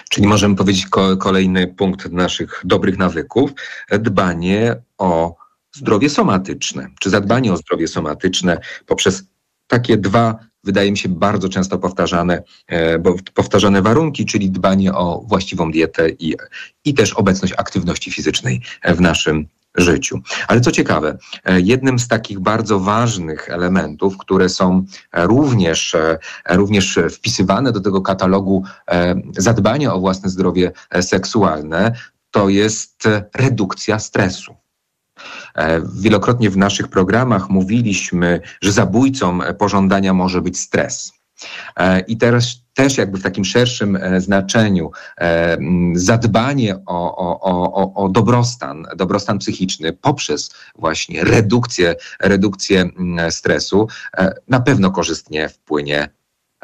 Czyli 0.09 0.27
możemy 0.27 0.55
powiedzieć 0.55 0.87
kolejny 1.19 1.67
punkt 1.67 2.11
naszych 2.11 2.61
dobrych 2.63 2.97
nawyków, 2.97 3.51
dbanie 3.99 4.75
o 4.97 5.35
zdrowie 5.75 6.09
somatyczne, 6.09 6.87
czy 6.99 7.09
zadbanie 7.09 7.53
o 7.53 7.57
zdrowie 7.57 7.87
somatyczne 7.87 8.57
poprzez 8.85 9.23
takie 9.67 9.97
dwa 9.97 10.39
wydaje 10.63 10.91
mi 10.91 10.97
się 10.97 11.09
bardzo 11.09 11.49
często 11.49 11.79
powtarzane, 11.79 12.43
e, 12.67 12.99
bo 12.99 13.15
powtarzane 13.33 13.81
warunki, 13.81 14.25
czyli 14.25 14.49
dbanie 14.49 14.93
o 14.93 15.23
właściwą 15.27 15.71
dietę 15.71 16.09
i, 16.09 16.35
i 16.85 16.93
też 16.93 17.13
obecność 17.13 17.53
aktywności 17.57 18.11
fizycznej 18.11 18.61
w 18.83 19.01
naszym 19.01 19.47
życiu. 19.75 20.19
Ale 20.47 20.61
co 20.61 20.71
ciekawe, 20.71 21.17
e, 21.45 21.61
jednym 21.61 21.99
z 21.99 22.07
takich 22.07 22.39
bardzo 22.39 22.79
ważnych 22.79 23.49
elementów, 23.49 24.17
które 24.17 24.49
są 24.49 24.85
również, 25.13 25.95
e, 25.95 26.17
również 26.49 26.99
wpisywane 27.11 27.71
do 27.71 27.81
tego 27.81 28.01
katalogu 28.01 28.63
zadbania 29.37 29.93
o 29.93 29.99
własne 29.99 30.29
zdrowie 30.29 30.71
seksualne, 31.01 31.95
to 32.31 32.49
jest 32.49 33.03
redukcja 33.35 33.99
stresu. 33.99 34.55
E, 35.55 35.81
wielokrotnie 35.95 36.49
w 36.49 36.57
naszych 36.57 36.87
programach 36.87 37.49
mówiliśmy, 37.49 38.41
że 38.61 38.71
zabójcą 38.71 39.39
pożądania 39.57 40.13
może 40.13 40.41
być 40.41 40.59
stres. 40.59 41.13
E, 41.77 41.99
I 41.99 42.17
teraz 42.17 42.63
też 42.73 42.97
jakby 42.97 43.17
w 43.17 43.23
takim 43.23 43.45
szerszym 43.45 43.95
e, 43.95 44.21
znaczeniu 44.21 44.91
zadbanie 45.93 46.75
o, 46.85 47.17
o, 47.17 47.39
o, 47.41 48.03
o 48.03 48.09
dobrostan, 48.09 48.85
dobrostan 48.95 49.39
psychiczny 49.39 49.93
poprzez 49.93 50.55
właśnie 50.75 51.23
redukcję, 51.23 51.95
redukcję 52.19 52.89
stresu 53.29 53.87
na 54.47 54.59
pewno 54.59 54.91
korzystnie 54.91 55.49
wpłynie 55.49 56.09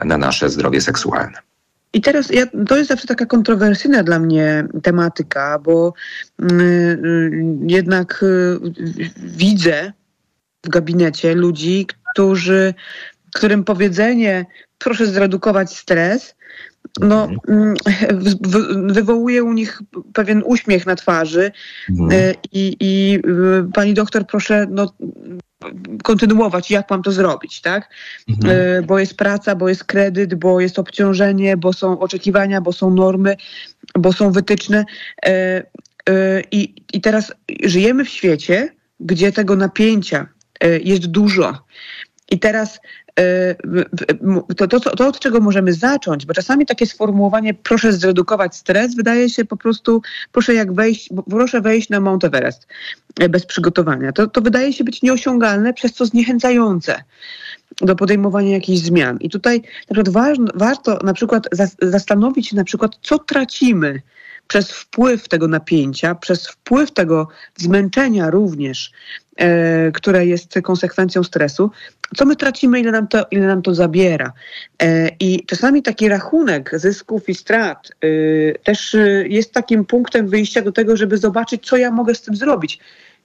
na 0.06 0.18
nasze 0.18 0.50
zdrowie 0.50 0.82
seksualne. 0.82 1.49
I 1.94 2.02
teraz 2.02 2.30
ja, 2.30 2.46
to 2.68 2.78
jest 2.78 2.90
zawsze 2.90 3.08
taka 3.08 3.26
kontrowersyjna 3.26 4.04
dla 4.04 4.20
mnie 4.20 4.68
tematyka, 4.84 5.60
bo 5.60 5.94
y, 6.42 7.42
jednak 7.68 8.24
y, 8.24 8.60
widzę 9.18 9.94
w 10.66 10.70
gabinecie 10.70 11.36
ludzi, 11.36 11.88
którzy, 12.14 12.74
którym 13.36 13.64
powiedzenie 13.64 14.46
proszę 14.78 15.06
zredukować 15.06 15.78
stres, 15.78 16.36
no, 17.00 17.24
mhm. 17.24 17.40
mm, 17.48 18.88
wywołuje 18.94 19.44
u 19.44 19.54
nich 19.54 19.82
pewien 20.14 20.44
uśmiech 20.46 20.86
na 20.86 20.96
twarzy 20.96 21.52
mhm. 21.90 22.12
y, 22.12 22.36
i, 22.52 22.78
i 22.80 23.20
pani 23.74 23.94
doktor 23.94 24.28
proszę 24.28 24.68
no, 24.70 24.94
kontynuować, 26.04 26.72
jak 26.72 26.90
mam 26.90 27.04
to 27.04 27.12
zrobić, 27.12 27.62
tak? 27.62 27.90
Mhm. 28.30 28.56
E, 28.56 28.82
bo 28.82 29.00
jest 29.00 29.18
praca, 29.18 29.56
bo 29.56 29.70
jest 29.70 29.84
kredyt, 29.84 30.36
bo 30.36 30.60
jest 30.60 30.80
obciążenie, 30.80 31.58
bo 31.58 31.74
są 31.74 32.00
oczekiwania, 32.00 32.62
bo 32.62 32.74
są 32.74 32.90
normy, 32.90 33.38
bo 34.00 34.14
są 34.14 34.32
wytyczne. 34.32 34.86
E, 35.26 35.30
e, 35.30 35.64
I, 36.52 36.76
i 36.94 37.02
teraz 37.02 37.34
żyjemy 37.64 38.06
w 38.06 38.10
świecie, 38.10 38.76
gdzie 39.00 39.32
tego 39.32 39.56
napięcia 39.56 40.28
jest 40.84 41.06
dużo. 41.06 41.58
I 42.32 42.40
teraz 42.40 42.80
to, 44.58 44.68
to, 44.68 44.80
to, 44.80 45.08
od 45.08 45.20
czego 45.20 45.40
możemy 45.40 45.74
zacząć, 45.74 46.26
bo 46.26 46.34
czasami 46.34 46.66
takie 46.66 46.86
sformułowanie 46.86 47.54
proszę 47.54 47.94
zredukować 47.94 48.56
stres 48.56 48.96
wydaje 48.96 49.30
się 49.30 49.46
po 49.46 49.58
prostu, 49.58 50.02
proszę 50.32 50.54
jak 50.54 50.74
wejść, 50.74 51.10
proszę 51.30 51.62
wejść 51.62 51.90
na 51.90 52.00
Mount 52.00 52.24
Everest 52.24 52.68
e, 53.20 53.30
bez 53.30 53.46
przygotowania. 53.46 54.12
To, 54.12 54.28
to 54.28 54.42
wydaje 54.42 54.74
się 54.74 54.84
być 54.84 55.02
nieosiągalne, 55.02 55.74
przez 55.74 55.94
co 55.94 56.06
zniechęcające 56.06 57.04
do 57.82 57.96
podejmowania 57.96 58.52
jakichś 58.52 58.80
zmian. 58.80 59.18
I 59.18 59.30
tutaj 59.30 59.62
na 59.90 60.04
przykład 60.04 60.50
warto 60.56 61.00
na 61.04 61.14
przykład 61.14 61.48
zastanowić 61.82 62.48
się 62.48 62.56
na 62.56 62.64
przykład, 62.64 62.92
co 63.02 63.20
tracimy 63.20 64.02
przez 64.48 64.72
wpływ 64.72 65.28
tego 65.28 65.48
napięcia, 65.48 66.16
przez 66.16 66.48
wpływ 66.48 66.92
tego 66.92 67.28
zmęczenia 67.56 68.30
również, 68.30 68.92
które 69.94 70.26
jest 70.26 70.60
konsekwencją 70.64 71.24
stresu, 71.24 71.72
co 72.16 72.26
my 72.26 72.36
tracimy, 72.36 72.80
ile 72.80 72.92
nam 72.92 73.08
to, 73.08 73.26
ile 73.32 73.48
nam 73.48 73.62
to 73.62 73.76
zabiera. 73.76 74.34
E, 74.82 75.10
I 75.20 75.46
czasami 75.46 75.84
taki 75.84 76.10
rachunek 76.10 76.72
zysków 76.74 77.30
i 77.30 77.36
strat 77.36 77.92
e, 78.02 78.08
też 78.54 78.96
e, 78.96 79.28
jest 79.28 79.54
takim 79.54 79.86
punktem 79.86 80.28
wyjścia 80.28 80.62
do 80.62 80.72
tego, 80.72 80.98
żeby 80.98 81.18
zobaczyć, 81.18 81.68
co 81.68 81.78
ja 81.78 81.92
mogę 81.92 82.16
z 82.16 82.22
tym 82.22 82.36
zrobić. 82.36 82.80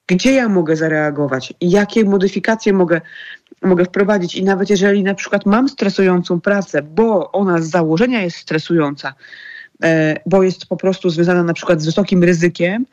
Gdzie 0.06 0.32
ja 0.32 0.48
mogę 0.48 0.76
zareagować 0.76 1.54
jakie 1.60 2.04
modyfikacje 2.04 2.72
mogę, 2.72 3.00
mogę 3.62 3.84
wprowadzić. 3.84 4.34
I 4.34 4.44
nawet 4.44 4.70
jeżeli 4.70 5.02
na 5.02 5.14
przykład 5.14 5.46
mam 5.46 5.68
stresującą 5.68 6.40
pracę, 6.40 6.82
bo 6.82 7.32
ona 7.32 7.60
z 7.60 7.70
założenia 7.70 8.22
jest 8.22 8.36
stresująca, 8.36 9.14
E, 9.82 10.20
bo 10.26 10.42
jest 10.42 10.66
po 10.66 10.76
prostu 10.76 11.10
związana 11.10 11.42
na 11.42 11.54
przykład 11.54 11.82
z 11.82 11.86
wysokim 11.86 12.24
ryzykiem, 12.24 12.86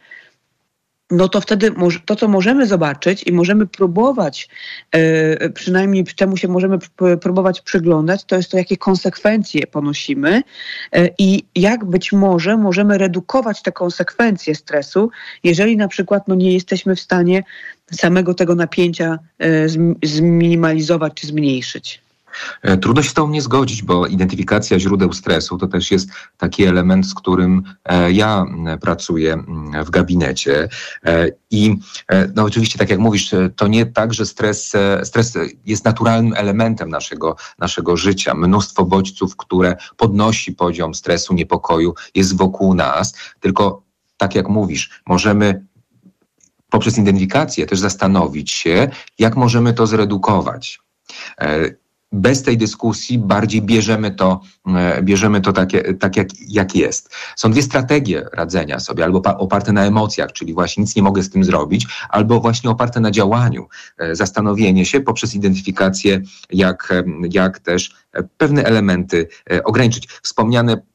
no 1.12 1.30
to 1.30 1.41
wtedy 1.41 1.71
to, 2.06 2.15
co 2.15 2.28
możemy 2.28 2.67
zobaczyć 2.67 3.24
i 3.24 3.32
możemy 3.32 3.67
próbować, 3.67 4.50
e, 4.91 5.50
przynajmniej 5.50 6.06
temu 6.06 6.38
się 6.38 6.47
możemy 6.47 6.78
próbować 7.21 7.62
przyglądać, 7.62 8.24
to 8.24 8.36
jest 8.36 8.52
to, 8.52 8.58
jakie 8.58 8.78
konsekwencje 8.78 9.67
ponosimy 9.67 10.43
e, 10.91 11.10
i 11.17 11.43
jak 11.56 11.86
być 11.86 12.12
może 12.12 12.58
możemy 12.58 12.97
redukować 12.97 13.62
te 13.62 13.71
konsekwencje 13.71 14.56
stresu, 14.56 15.10
jeżeli 15.43 15.78
na 15.78 15.88
przykład 15.88 16.28
no, 16.28 16.36
nie 16.36 16.54
jesteśmy 16.54 16.95
w 16.95 17.02
stanie 17.02 17.43
samego 17.91 18.34
tego 18.34 18.56
napięcia 18.56 19.19
zminimalizować 20.04 21.13
czy 21.13 21.28
zmniejszyć. 21.28 22.02
E, 22.62 22.78
trudno 22.78 23.04
się 23.04 23.10
z 23.10 23.13
tą 23.13 23.30
nie 23.30 23.41
zgodzić, 23.41 23.84
bo 23.84 24.08
identyfikacja 24.08 24.80
źródeł 24.80 25.13
stresu 25.13 25.58
to 25.58 25.67
też 25.67 25.91
jest 25.91 26.10
taki 26.38 26.63
element, 26.63 27.08
z 27.08 27.13
którym 27.13 27.63
e, 27.86 28.12
ja 28.12 28.46
pracuję 28.82 29.44
w 29.86 29.89
gabinecie. 29.89 30.70
E, 31.06 31.28
I 31.52 31.76
no 32.36 32.44
oczywiście, 32.44 32.80
tak 32.80 32.89
jak 32.89 33.00
mówisz, 33.00 33.32
to 33.56 33.67
nie 33.67 33.86
tak, 33.86 34.13
że 34.13 34.26
stres, 34.26 34.74
stres 35.04 35.38
jest 35.65 35.86
naturalnym 35.86 36.34
elementem 36.34 36.89
naszego, 36.89 37.36
naszego 37.60 37.98
życia. 37.98 38.34
Mnóstwo 38.34 38.86
bodźców, 38.86 39.38
które 39.38 39.76
podnosi 39.98 40.52
poziom 40.52 40.96
stresu, 40.96 41.34
niepokoju 41.34 41.94
jest 42.15 42.38
wokół 42.38 42.74
nas, 42.74 43.13
tylko 43.39 43.84
tak 44.17 44.36
jak 44.36 44.50
mówisz, 44.50 45.02
możemy 45.08 45.65
poprzez 46.70 46.98
identyfikację 46.98 47.65
też 47.65 47.80
zastanowić 47.80 48.52
się, 48.52 48.89
jak 49.20 49.36
możemy 49.36 49.74
to 49.74 49.88
zredukować 49.88 50.80
bez 52.12 52.43
tej 52.43 52.58
dyskusji 52.58 53.19
bardziej 53.19 53.62
bierzemy 53.62 54.12
to, 54.12 54.41
e, 54.67 55.04
bierzemy 55.04 55.41
to 55.41 55.54
takie, 55.54 55.93
tak 55.93 56.17
jak, 56.17 56.28
jak 56.47 56.76
jest. 56.76 57.15
Są 57.36 57.52
dwie 57.52 57.62
strategie 57.62 58.26
radzenia 58.34 58.80
sobie, 58.80 59.04
albo 59.04 59.21
oparte 59.38 59.74
na 59.74 59.86
emocjach, 59.86 60.32
czyli 60.32 60.54
właśnie 60.54 60.82
nic 60.82 60.95
nie 60.95 61.04
mogę 61.04 61.24
z 61.24 61.30
tym 61.30 61.43
zrobić, 61.43 61.88
albo 62.10 62.39
właśnie 62.39 62.69
oparte 62.69 63.00
na 63.00 63.12
działaniu, 63.12 63.67
e, 63.97 64.15
zastanowienie 64.15 64.86
się 64.86 65.02
poprzez 65.02 65.36
identyfikację, 65.36 66.21
jak, 66.50 66.91
e, 66.91 67.04
jak 67.32 67.60
też 67.60 67.95
pewne 68.38 68.63
elementy 68.63 69.28
ograniczyć. 69.63 70.08
Wspomniane 70.21 70.90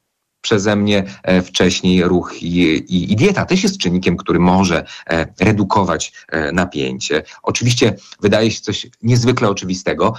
przeze 0.47 0.77
mnie 0.77 1.05
e, 1.23 1.43
wcześniej 1.43 2.05
ruch 2.05 2.43
i, 2.43 2.61
i, 2.95 3.13
i, 3.13 3.17
dieta 3.17 3.45
też 3.45 3.63
jest 3.63 3.79
czynnikiem, 3.79 4.17
który 4.17 4.39
może 4.39 4.85
e, 5.11 5.27
redukować 5.41 6.13
e, 6.29 6.53
napięcie. 6.53 7.23
Oczywiście 7.43 7.95
wydaje 8.21 8.51
się 8.51 8.61
coś 8.61 8.87
niezwykle 9.03 9.49
oczywistego, 9.49 10.15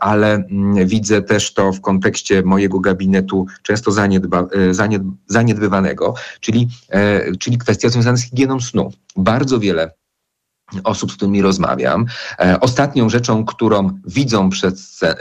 ale 0.00 0.34
mm, 0.34 0.86
widzę 0.86 1.22
też 1.22 1.54
to 1.54 1.72
w 1.72 1.80
kontekście 1.80 2.42
mojego 2.42 2.80
gabinetu 2.80 3.46
często 3.62 3.92
zaniedba, 3.92 4.46
zaniedbywanego, 5.26 6.14
czyli, 6.40 6.68
czyli 7.38 7.58
kwestia 7.58 7.88
związana 7.88 8.16
z 8.16 8.22
higieną 8.22 8.60
snu. 8.60 8.92
Bardzo 9.16 9.60
wiele 9.60 9.90
osób, 10.84 11.12
z 11.12 11.16
którymi 11.16 11.42
rozmawiam. 11.42 12.06
Ostatnią 12.60 13.08
rzeczą, 13.08 13.44
którą 13.44 13.98
widzą 14.06 14.50
przed, 14.50 14.76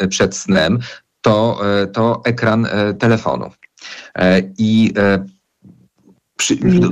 przed 0.09 0.35
snem, 0.35 0.79
to, 1.21 1.61
to 1.93 2.21
ekran 2.25 2.67
telefonu. 2.99 3.49
E, 4.15 4.41
I 4.57 4.93
e, 4.97 5.25
przy, 6.37 6.57
no, 6.63 6.89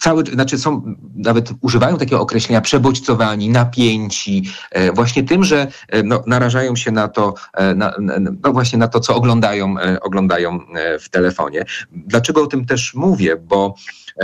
cały, 0.00 0.24
znaczy 0.24 0.58
są, 0.58 0.94
nawet 1.14 1.50
używają 1.60 1.98
takiego 1.98 2.20
określenia 2.20 2.60
przebodźcowani, 2.60 3.48
napięci, 3.48 4.44
e, 4.70 4.92
właśnie 4.92 5.22
tym, 5.22 5.44
że 5.44 5.66
no, 6.04 6.24
narażają 6.26 6.76
się 6.76 6.90
na 6.90 7.08
to, 7.08 7.34
na, 7.76 7.94
no 8.42 8.52
właśnie 8.52 8.78
na 8.78 8.88
to, 8.88 9.00
co 9.00 9.16
oglądają, 9.16 9.74
oglądają 10.00 10.58
w 11.00 11.08
telefonie. 11.08 11.64
Dlaczego 11.92 12.42
o 12.42 12.46
tym 12.46 12.64
też 12.64 12.94
mówię? 12.94 13.36
Bo 13.36 13.74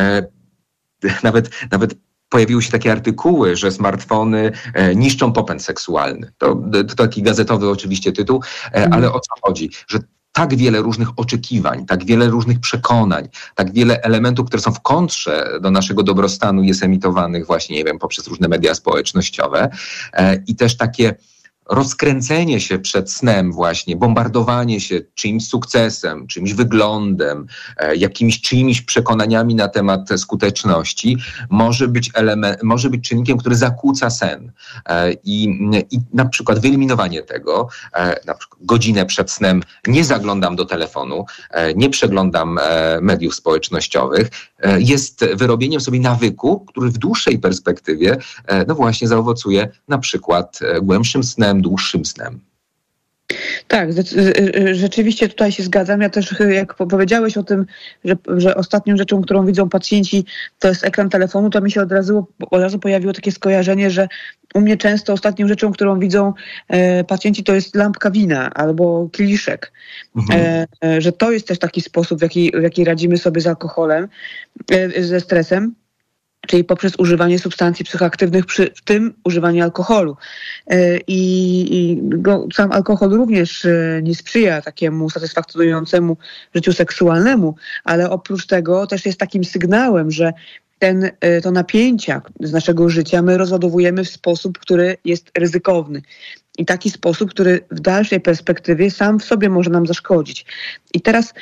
nawet, 1.23 1.51
nawet 1.71 1.95
pojawiły 2.29 2.63
się 2.63 2.71
takie 2.73 2.93
artykuły, 2.93 3.57
że 3.57 3.73
smartfony 3.73 4.53
niszczą 4.97 5.33
popęd 5.33 5.63
seksualny. 5.63 6.33
To, 6.39 6.63
to 6.89 6.95
taki 6.95 7.23
gazetowy 7.23 7.71
oczywiście 7.71 8.13
tytuł, 8.13 8.43
e, 8.75 8.89
ale 8.93 9.13
o 9.13 9.21
co 9.21 9.35
chodzi? 9.43 9.71
Że 9.89 9.99
tak 10.33 10.57
wiele 10.57 10.83
różnych 10.83 11.09
oczekiwań, 11.17 11.87
tak 11.87 12.05
wiele 12.05 12.29
różnych 12.29 12.61
przekonań, 12.61 13.29
tak 13.55 13.73
wiele 13.73 14.03
elementów, 14.03 14.47
które 14.47 14.63
są 14.63 14.73
w 14.73 14.81
kontrze 14.81 15.59
do 15.61 15.71
naszego 15.71 16.03
dobrostanu, 16.03 16.63
jest 16.63 16.83
emitowanych 16.83 17.47
właśnie, 17.47 17.77
nie 17.77 17.85
wiem, 17.85 17.99
poprzez 17.99 18.27
różne 18.27 18.49
media 18.49 18.75
społecznościowe 18.75 19.71
e, 20.13 20.43
i 20.47 20.57
też 20.57 20.77
takie 20.77 21.15
rozkręcenie 21.69 22.61
się 22.61 22.79
przed 22.79 23.13
snem 23.13 23.53
właśnie, 23.53 23.97
bombardowanie 23.97 24.81
się 24.81 25.01
czymś 25.15 25.49
sukcesem, 25.49 26.27
czymś 26.27 26.53
wyglądem, 26.55 27.47
e, 27.77 27.97
jakimiś 27.97 28.41
czyimiś 28.41 28.83
przekonaniami 28.83 29.55
na 29.55 29.69
temat 29.69 30.09
skuteczności, 30.17 31.17
może 31.51 31.89
być, 31.89 32.11
element, 32.15 32.63
może 32.63 32.91
być 32.91 33.09
czynnikiem, 33.09 33.39
który 33.39 33.57
zakłóca 33.57 34.11
sen. 34.11 34.53
E, 34.87 35.13
I, 35.13 35.45
I 35.91 36.01
na 36.13 36.25
przykład 36.25 36.59
wyeliminowanie 36.59 37.23
tego, 37.23 37.69
e, 37.95 38.21
na 38.27 38.35
przykład 38.35 38.59
godzinę 38.67 39.07
przed 39.07 39.31
snem 39.31 39.63
nie 39.87 40.05
zaglądam 40.05 40.57
do 40.57 40.65
telefonu, 40.65 41.25
nie 41.77 41.91
przeglądam 41.91 42.61
mediów 43.01 43.35
społecznościowych, 43.35 44.31
jest 44.79 45.25
wyrobieniem 45.35 45.81
sobie 45.81 46.01
nawyku, 46.01 46.61
który 46.61 46.91
w 46.91 46.99
dłuższej 46.99 47.39
perspektywie 47.39 48.17
no 48.69 48.75
właśnie 48.75 49.09
zaowocuje 49.09 49.69
na 49.89 49.99
przykład 49.99 50.61
głębszym 50.83 51.25
snem, 51.25 51.58
dłuższym 51.63 52.05
snem. 52.05 52.41
Tak, 53.69 53.89
rzeczywiście 54.73 55.29
tutaj 55.29 55.53
się 55.53 55.63
zgadzam. 55.63 56.01
Ja 56.01 56.11
też, 56.11 56.35
jak 56.51 56.75
powiedziałeś 56.75 57.37
o 57.37 57.43
tym, 57.43 57.67
że, 58.05 58.17
że 58.37 58.55
ostatnią 58.55 58.97
rzeczą, 58.97 59.23
którą 59.23 59.47
widzą 59.47 59.69
pacjenci, 59.69 60.25
to 60.59 60.69
jest 60.69 60.85
ekran 60.85 61.11
telefonu, 61.11 61.51
to 61.51 61.61
mi 61.61 61.71
się 61.71 61.83
od 61.83 61.93
razu, 61.93 62.27
od 62.51 62.63
razu 62.63 62.79
pojawiło 62.79 63.13
takie 63.13 63.33
skojarzenie, 63.33 63.91
że 63.91 64.09
u 64.55 64.61
mnie 64.61 64.77
często 64.77 65.13
ostatnią 65.13 65.49
rzeczą, 65.49 65.73
którą 65.73 65.99
widzą 65.99 66.33
e, 66.69 67.05
pacjenci, 67.05 67.45
to 67.45 67.55
jest 67.55 67.75
lampka 67.75 68.11
wina 68.11 68.55
albo 68.55 69.09
kieliszek. 69.13 69.73
Mhm. 70.17 70.41
E, 70.41 70.67
e 70.85 71.01
że 71.01 71.13
to 71.13 71.31
jest 71.31 71.49
też 71.49 71.59
taki 71.59 71.81
sposób, 71.81 72.19
w 72.19 72.23
jaki, 72.23 72.53
w 72.59 72.63
jaki 72.63 72.85
radzimy 72.85 73.19
sobie 73.19 73.41
z 73.41 73.47
alkoholem, 73.47 74.09
e, 74.71 75.03
ze 75.03 75.21
stresem 75.21 75.75
czyli 76.49 76.65
poprzez 76.65 76.93
używanie 76.99 77.39
substancji 77.39 77.85
psychoaktywnych, 77.85 78.47
przy, 78.47 78.71
w 78.75 78.83
tym 78.83 79.15
używanie 79.25 79.63
alkoholu. 79.63 80.17
E, 80.67 80.99
I, 81.07 81.21
i 81.77 82.01
go, 82.03 82.47
sam 82.55 82.73
alkohol 82.73 83.11
również 83.11 83.65
e, 83.65 84.01
nie 84.03 84.15
sprzyja 84.15 84.63
takiemu 84.63 85.11
satysfakcjonującemu 85.11 86.17
życiu 86.55 86.73
seksualnemu, 86.73 87.55
ale 87.85 88.11
oprócz 88.11 88.47
tego 88.47 88.87
też 88.87 89.07
jest 89.07 89.19
takim 89.19 89.45
sygnałem, 89.45 90.11
że 90.11 90.33
ten, 90.79 91.11
e, 91.21 91.41
to 91.41 91.51
napięcia 91.51 92.23
z 92.41 92.53
naszego 92.53 92.89
życia 92.89 93.23
my 93.23 93.39
rozładowujemy 93.39 94.05
w 94.05 94.09
sposób, 94.09 94.59
który 94.59 94.97
jest 95.05 95.31
ryzykowny. 95.39 96.03
I 96.59 96.65
taki 96.65 96.91
sposób, 96.91 97.31
który 97.31 97.61
w 97.71 97.81
dalszej 97.81 98.21
perspektywie 98.21 98.91
sam 98.91 99.19
w 99.19 99.25
sobie 99.25 99.49
może 99.49 99.71
nam 99.71 99.87
zaszkodzić. 99.87 100.47
I 100.95 101.01
teraz 101.01 101.35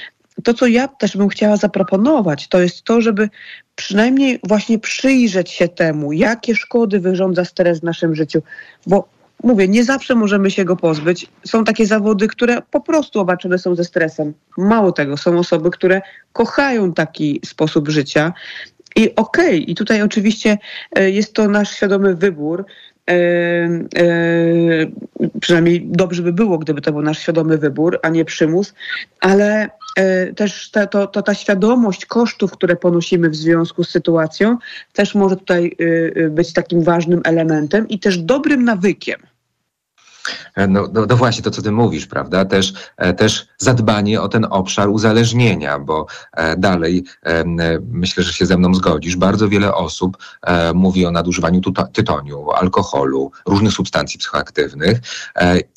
to, 0.45 0.55
co 0.55 0.67
ja 0.67 0.89
też 0.89 1.17
bym 1.17 1.29
chciała 1.29 1.57
zaproponować, 1.57 2.49
to 2.49 2.61
jest 2.61 2.83
to, 2.83 3.01
żeby 3.01 3.29
przynajmniej 3.75 4.41
właśnie 4.45 4.79
przyjrzeć 4.79 5.51
się 5.51 5.69
temu, 5.69 6.13
jakie 6.13 6.55
szkody 6.55 7.01
wyrządza 7.01 7.45
stres 7.45 7.81
w 7.81 7.85
naszym 7.85 8.15
życiu. 8.15 8.43
Bo 8.87 9.09
mówię, 9.45 9.69
nie 9.69 9.85
zawsze 9.85 10.15
możemy 10.15 10.51
się 10.51 10.65
go 10.65 10.77
pozbyć. 10.77 11.27
Są 11.47 11.65
takie 11.65 11.87
zawody, 11.87 12.29
które 12.29 12.63
po 12.71 12.81
prostu 12.81 13.21
obarczone 13.21 13.59
są 13.59 13.75
ze 13.75 13.85
stresem. 13.85 14.35
Mało 14.59 14.93
tego, 14.93 15.17
są 15.17 15.39
osoby, 15.39 15.71
które 15.71 16.03
kochają 16.33 16.93
taki 16.93 17.41
sposób 17.45 17.89
życia. 17.89 18.33
I 18.97 19.15
okej, 19.15 19.47
okay, 19.47 19.57
i 19.57 19.75
tutaj 19.75 20.03
oczywiście 20.03 20.59
e, 20.97 21.11
jest 21.11 21.33
to 21.33 21.49
nasz 21.49 21.71
świadomy 21.71 22.15
wybór, 22.15 22.65
przynajmniej 25.41 25.87
dobrze 25.87 26.23
by 26.23 26.33
było, 26.33 26.59
gdyby 26.59 26.81
to 26.81 26.93
był 26.93 27.03
nasz 27.03 27.19
świadomy 27.19 27.59
wybór, 27.59 27.99
a 28.03 28.09
nie 28.09 28.25
przymus, 28.25 28.75
ale 29.21 29.69
e, 29.97 30.33
też 30.33 30.71
ta, 30.71 30.87
to, 30.87 31.07
to 31.07 31.23
ta 31.23 31.35
świadomość 31.35 32.07
kosztów, 32.07 32.53
które 32.53 32.77
ponosimy 32.77 33.31
w 33.31 33.37
związku 33.37 33.85
z 33.85 33.91
sytuacją, 33.91 34.59
też 34.93 35.15
może 35.15 35.37
tutaj 35.37 35.77
być 36.31 36.53
takim 36.53 36.83
ważnym 36.83 37.21
elementem 37.25 37.89
i 37.89 37.99
też 37.99 38.19
dobrym 38.19 38.65
nawykiem. 38.65 39.21
E, 40.55 40.67
no, 40.67 40.89
no, 40.93 41.07
no, 41.07 41.17
właśnie 41.17 41.43
to, 41.43 41.51
co 41.51 41.63
ty 41.63 41.73
mówisz, 41.73 42.07
prawda? 42.07 42.45
Też, 42.45 42.73
e, 42.97 43.15
też 43.15 43.47
zadbanie 43.59 44.21
o 44.21 44.29
ten 44.29 44.47
obszar 44.51 44.89
uzależnienia, 44.89 45.79
bo 45.79 46.07
e, 46.33 46.57
dalej 46.57 47.05
myślę, 47.91 48.23
że 48.23 48.33
się 48.33 48.47
ze 48.47 48.59
mną 48.59 48.75
zgodzisz. 48.75 49.17
Bardzo 49.17 49.49
wiele 49.49 49.75
osób 49.75 50.17
mówi 50.75 51.07
o 51.07 51.11
nadużywaniu 51.11 51.61
tytoniu, 51.93 52.51
alkoholu, 52.51 53.31
różnych 53.47 53.73
substancji 53.73 54.19
psychoaktywnych 54.19 55.01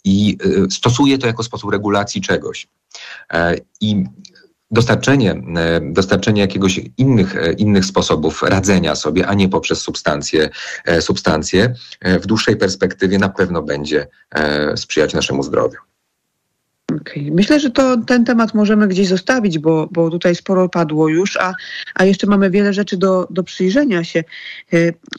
i 0.03 0.37
stosuje 0.69 1.17
to 1.17 1.27
jako 1.27 1.43
sposób 1.43 1.71
regulacji 1.71 2.21
czegoś. 2.21 2.67
I 3.81 4.03
dostarczenie, 4.71 5.31
e, 5.31 5.81
dostarczenie 5.81 6.41
jakiegoś 6.41 6.81
innych, 6.97 7.35
e, 7.35 7.53
innych 7.53 7.85
sposobów 7.85 8.43
radzenia 8.43 8.95
sobie, 8.95 9.27
a 9.27 9.33
nie 9.33 9.49
poprzez 9.49 9.81
substancje, 9.81 10.49
e, 10.85 11.01
substancje, 11.01 11.73
w 12.01 12.25
dłuższej 12.25 12.57
perspektywie 12.57 13.17
na 13.17 13.29
pewno 13.29 13.61
będzie 13.61 14.07
sprzyjać 14.75 15.13
naszemu 15.13 15.43
zdrowiu. 15.43 15.88
Okay. 16.95 17.31
Myślę, 17.31 17.59
że 17.59 17.69
to 17.69 17.97
ten 17.97 18.25
temat 18.25 18.53
możemy 18.53 18.87
gdzieś 18.87 19.07
zostawić, 19.07 19.59
bo, 19.59 19.87
bo 19.91 20.09
tutaj 20.09 20.35
sporo 20.35 20.69
padło 20.69 21.09
już, 21.09 21.37
a, 21.37 21.53
a 21.95 22.05
jeszcze 22.05 22.27
mamy 22.27 22.49
wiele 22.49 22.73
rzeczy 22.73 22.97
do, 22.97 23.27
do 23.29 23.43
przyjrzenia 23.43 24.03
się. 24.03 24.23
E, 24.73 24.77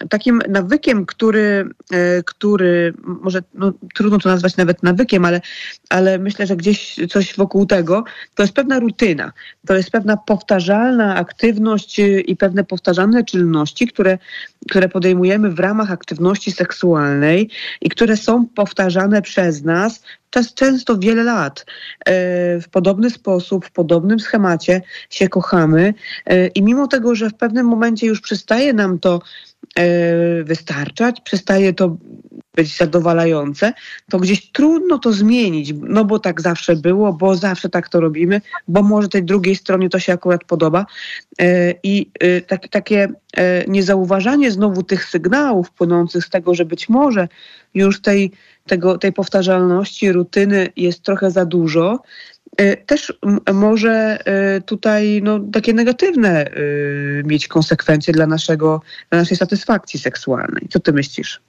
takim 0.09 0.43
nawykiem, 0.49 1.07
który, 1.07 1.69
e, 1.93 2.23
który 2.23 2.95
może 3.05 3.43
no, 3.55 3.73
trudno 3.95 4.19
to 4.19 4.29
nazwać 4.29 4.57
nawet 4.57 4.83
nawykiem, 4.83 5.25
ale, 5.25 5.41
ale 5.89 6.19
myślę, 6.19 6.47
że 6.47 6.57
gdzieś 6.57 6.97
coś 7.11 7.37
wokół 7.37 7.67
tego, 7.67 8.05
to 8.35 8.43
jest 8.43 8.55
pewna 8.55 8.81
rutyna. 8.81 9.33
To 9.67 9.75
jest 9.75 9.91
pewna 9.91 10.17
powtarzalna 10.17 11.17
aktywność 11.17 12.01
i 12.27 12.37
pewne 12.37 12.65
powtarzalne 12.65 13.25
czynności, 13.25 13.87
które, 13.87 14.19
które 14.71 14.89
podejmujemy 14.89 15.51
w 15.51 15.59
ramach 15.59 15.91
aktywności 15.91 16.53
seksualnej 16.53 17.51
i 17.81 17.91
które 17.91 18.17
są 18.17 18.47
powtarzane 18.47 19.23
przez 19.23 19.63
nas 19.63 20.03
czas, 20.31 20.55
często 20.55 20.99
wiele 20.99 21.23
lat 21.23 21.61
e, 21.61 22.13
w 22.61 22.69
podobny 22.71 23.11
sposób, 23.11 23.67
w 23.67 23.71
podobnym 23.71 24.21
schemacie 24.21 24.83
się 25.11 25.29
kochamy 25.29 25.95
e, 26.27 26.47
i 26.47 26.63
mimo 26.63 26.87
tego, 26.87 27.15
że 27.15 27.31
w 27.31 27.35
pewnym 27.35 27.67
momencie 27.67 28.07
już 28.07 28.21
przestaje 28.21 28.73
nam 28.73 28.99
to 28.99 29.21
e, 29.79 30.45
wystarczać, 30.45 31.21
przestaje 31.21 31.73
to 31.73 31.97
być 32.55 32.77
zadowalające, 32.77 33.73
to 34.11 34.19
gdzieś 34.19 34.51
trudno 34.51 34.99
to 34.99 35.13
zmienić, 35.13 35.73
no 35.81 36.05
bo 36.05 36.19
tak 36.19 36.41
zawsze 36.41 36.77
było, 36.77 37.13
bo 37.13 37.37
zawsze 37.37 37.69
tak 37.69 37.89
to 37.89 38.01
robimy, 38.01 38.41
bo 38.69 38.83
może 38.83 39.09
tej 39.09 39.23
drugiej 39.23 39.57
stronie 39.57 39.89
to 39.89 39.99
się 39.99 40.13
akurat 40.13 40.45
podoba. 40.45 40.87
I 41.83 42.11
tak, 42.47 42.69
takie 42.69 43.09
niezauważanie 43.69 44.51
znowu 44.51 44.83
tych 44.83 45.05
sygnałów 45.05 45.71
płynących 45.71 46.25
z 46.25 46.31
tego, 46.31 46.55
że 46.55 46.65
być 46.65 46.89
może 46.89 47.29
już 47.75 48.01
tej 48.01 48.33
tego, 48.71 48.99
tej 48.99 49.13
powtarzalności, 49.13 50.13
rutyny 50.13 50.69
jest 50.77 51.03
trochę 51.03 51.31
za 51.31 51.45
dużo, 51.45 52.03
e, 52.57 52.77
też 52.77 53.13
może 53.55 54.19
e, 54.25 54.61
tutaj 54.61 55.21
no, 55.25 55.41
takie 55.53 55.73
negatywne 55.73 56.47
e, 56.47 56.53
mieć 57.25 57.49
konsekwencje 57.49 58.13
dla, 58.15 58.27
naszego, 58.27 58.83
dla 59.11 59.19
naszej 59.19 59.37
satysfakcji 59.37 60.01
seksualnej. 60.01 60.69
Co 60.71 60.81
ty 60.81 60.93
myślisz? 60.93 61.41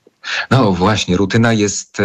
No 0.52 0.72
właśnie, 0.72 1.18
rutyna 1.18 1.54
jest 1.54 2.00
e, 2.00 2.04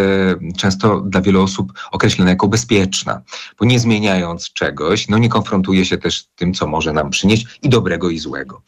często 0.57 1.01
dla 1.01 1.21
wielu 1.21 1.43
osób 1.43 1.73
określona 1.91 2.29
jako 2.29 2.47
bezpieczna, 2.47 3.21
bo 3.59 3.65
nie 3.65 3.79
zmieniając 3.79 4.53
czegoś, 4.53 5.07
no 5.07 5.17
nie 5.17 5.29
konfrontuje 5.29 5.85
się 5.85 5.97
też 5.97 6.19
z 6.19 6.29
tym, 6.35 6.53
co 6.53 6.67
może 6.67 6.93
nam 6.93 7.09
przynieść 7.09 7.59
i 7.61 7.69
dobrego, 7.69 8.09
i 8.09 8.19
złego. 8.19 8.61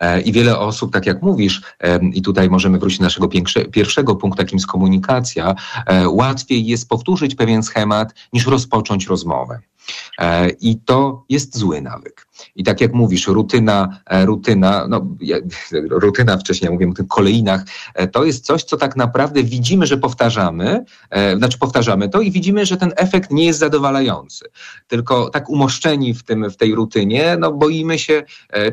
E, 0.00 0.20
I 0.20 0.32
wiele 0.32 0.58
osób, 0.58 0.92
tak 0.92 1.06
jak 1.06 1.22
mówisz, 1.22 1.62
e, 1.80 2.00
i 2.12 2.22
tutaj 2.22 2.50
możemy 2.50 2.78
wrócić 2.78 2.98
do 2.98 3.04
naszego 3.04 3.28
pierwszego 3.72 4.16
punktu, 4.16 4.42
jakim 4.42 4.56
jest 4.56 4.66
komunikacja, 4.66 5.54
łatwiej 6.06 6.66
jest 6.66 6.88
powtórzyć 6.88 7.34
pewien 7.34 7.62
schemat, 7.62 8.14
niż 8.32 8.46
rozpocząć 8.46 9.06
rozmowę. 9.06 9.60
E, 10.18 10.50
I 10.50 10.76
to 10.84 11.24
jest 11.28 11.58
zły 11.58 11.80
nawyk. 11.80 12.26
I 12.56 12.64
tak 12.64 12.80
jak 12.80 12.92
mówisz, 12.92 13.26
rutyna, 13.26 14.00
e, 14.06 14.26
rutyna, 14.26 14.86
no, 14.88 15.16
rutyna 15.90 16.38
wcześniej 16.38 16.70
mówię 16.70 16.88
o 16.88 16.92
tych 16.92 17.08
koleinach, 17.08 17.64
e, 17.94 18.08
to 18.08 18.24
jest 18.24 18.44
coś, 18.44 18.64
co 18.64 18.76
tak 18.76 18.96
naprawdę 18.96 19.42
widzimy, 19.42 19.86
że 19.86 19.96
powtarzamy, 19.96 20.84
znaczy 21.38 21.58
powtarzamy 21.58 22.08
to 22.08 22.20
i 22.20 22.30
widzimy, 22.30 22.66
że 22.66 22.76
ten 22.76 22.92
efekt 22.96 23.30
nie 23.30 23.44
jest 23.44 23.58
zadowalający. 23.58 24.44
Tylko 24.88 25.30
tak 25.30 25.50
umoszczeni 25.50 26.14
w, 26.14 26.22
tym, 26.22 26.50
w 26.50 26.56
tej 26.56 26.74
rutynie, 26.74 27.36
no 27.40 27.52
boimy 27.52 27.98
się, 27.98 28.22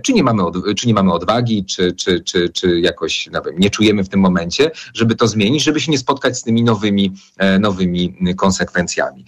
czy 0.04 0.14
nie 0.14 0.24
mamy, 0.24 0.46
od, 0.46 0.56
czy 0.78 0.88
nie 0.88 0.94
mamy 0.94 1.14
odwagi, 1.14 1.66
czy, 1.66 1.94
czy, 1.94 2.22
czy, 2.22 2.50
czy 2.50 2.80
jakoś 2.80 3.30
nawet 3.32 3.60
nie 3.60 3.70
czujemy 3.70 4.04
w 4.04 4.10
tym 4.10 4.20
momencie, 4.20 4.72
żeby 4.94 5.16
to 5.16 5.28
zmienić, 5.28 5.64
żeby 5.64 5.80
się 5.80 5.92
nie 5.92 5.98
spotkać 5.98 6.38
z 6.38 6.44
tymi 6.44 6.64
nowymi, 6.64 7.12
nowymi 7.60 8.16
konsekwencjami. 8.38 9.26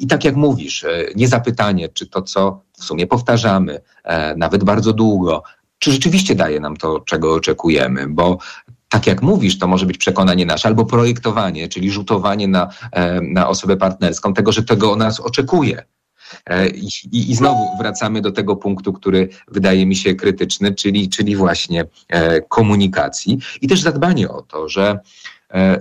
I 0.00 0.06
tak 0.06 0.24
jak 0.24 0.36
mówisz, 0.36 0.86
nie 1.16 1.27
zapytanie, 1.28 1.88
czy 1.88 2.06
to, 2.06 2.22
co 2.22 2.62
w 2.72 2.84
sumie 2.84 3.06
powtarzamy, 3.06 3.80
e, 4.04 4.36
nawet 4.36 4.64
bardzo 4.64 4.92
długo, 4.92 5.42
czy 5.78 5.92
rzeczywiście 5.92 6.34
daje 6.34 6.60
nam 6.60 6.76
to, 6.76 7.00
czego 7.00 7.34
oczekujemy, 7.34 8.08
bo 8.08 8.38
tak 8.88 9.06
jak 9.06 9.22
mówisz, 9.22 9.58
to 9.58 9.66
może 9.66 9.86
być 9.86 9.98
przekonanie 9.98 10.46
nasze, 10.46 10.68
albo 10.68 10.84
projektowanie, 10.84 11.68
czyli 11.68 11.90
rzutowanie 11.90 12.48
na, 12.48 12.68
e, 12.92 13.20
na 13.20 13.48
osobę 13.48 13.76
partnerską, 13.76 14.34
tego, 14.34 14.52
że 14.52 14.62
tego 14.62 14.92
o 14.92 14.96
nas 14.96 15.20
oczekuje. 15.20 15.82
E, 16.46 16.68
I, 16.68 16.88
I, 17.12 17.34
znowu 17.34 17.76
wracamy 17.78 18.20
do 18.20 18.32
tego 18.32 18.56
punktu, 18.56 18.92
który 18.92 19.28
wydaje 19.48 19.86
mi 19.86 19.96
się 19.96 20.14
krytyczny, 20.14 20.74
czyli, 20.74 21.08
czyli 21.08 21.36
właśnie 21.36 21.84
komunikacji 22.48 23.38
i 23.60 23.68
też 23.68 23.80
zadbanie 23.80 24.28
o 24.28 24.42
to, 24.42 24.68
że 24.68 24.98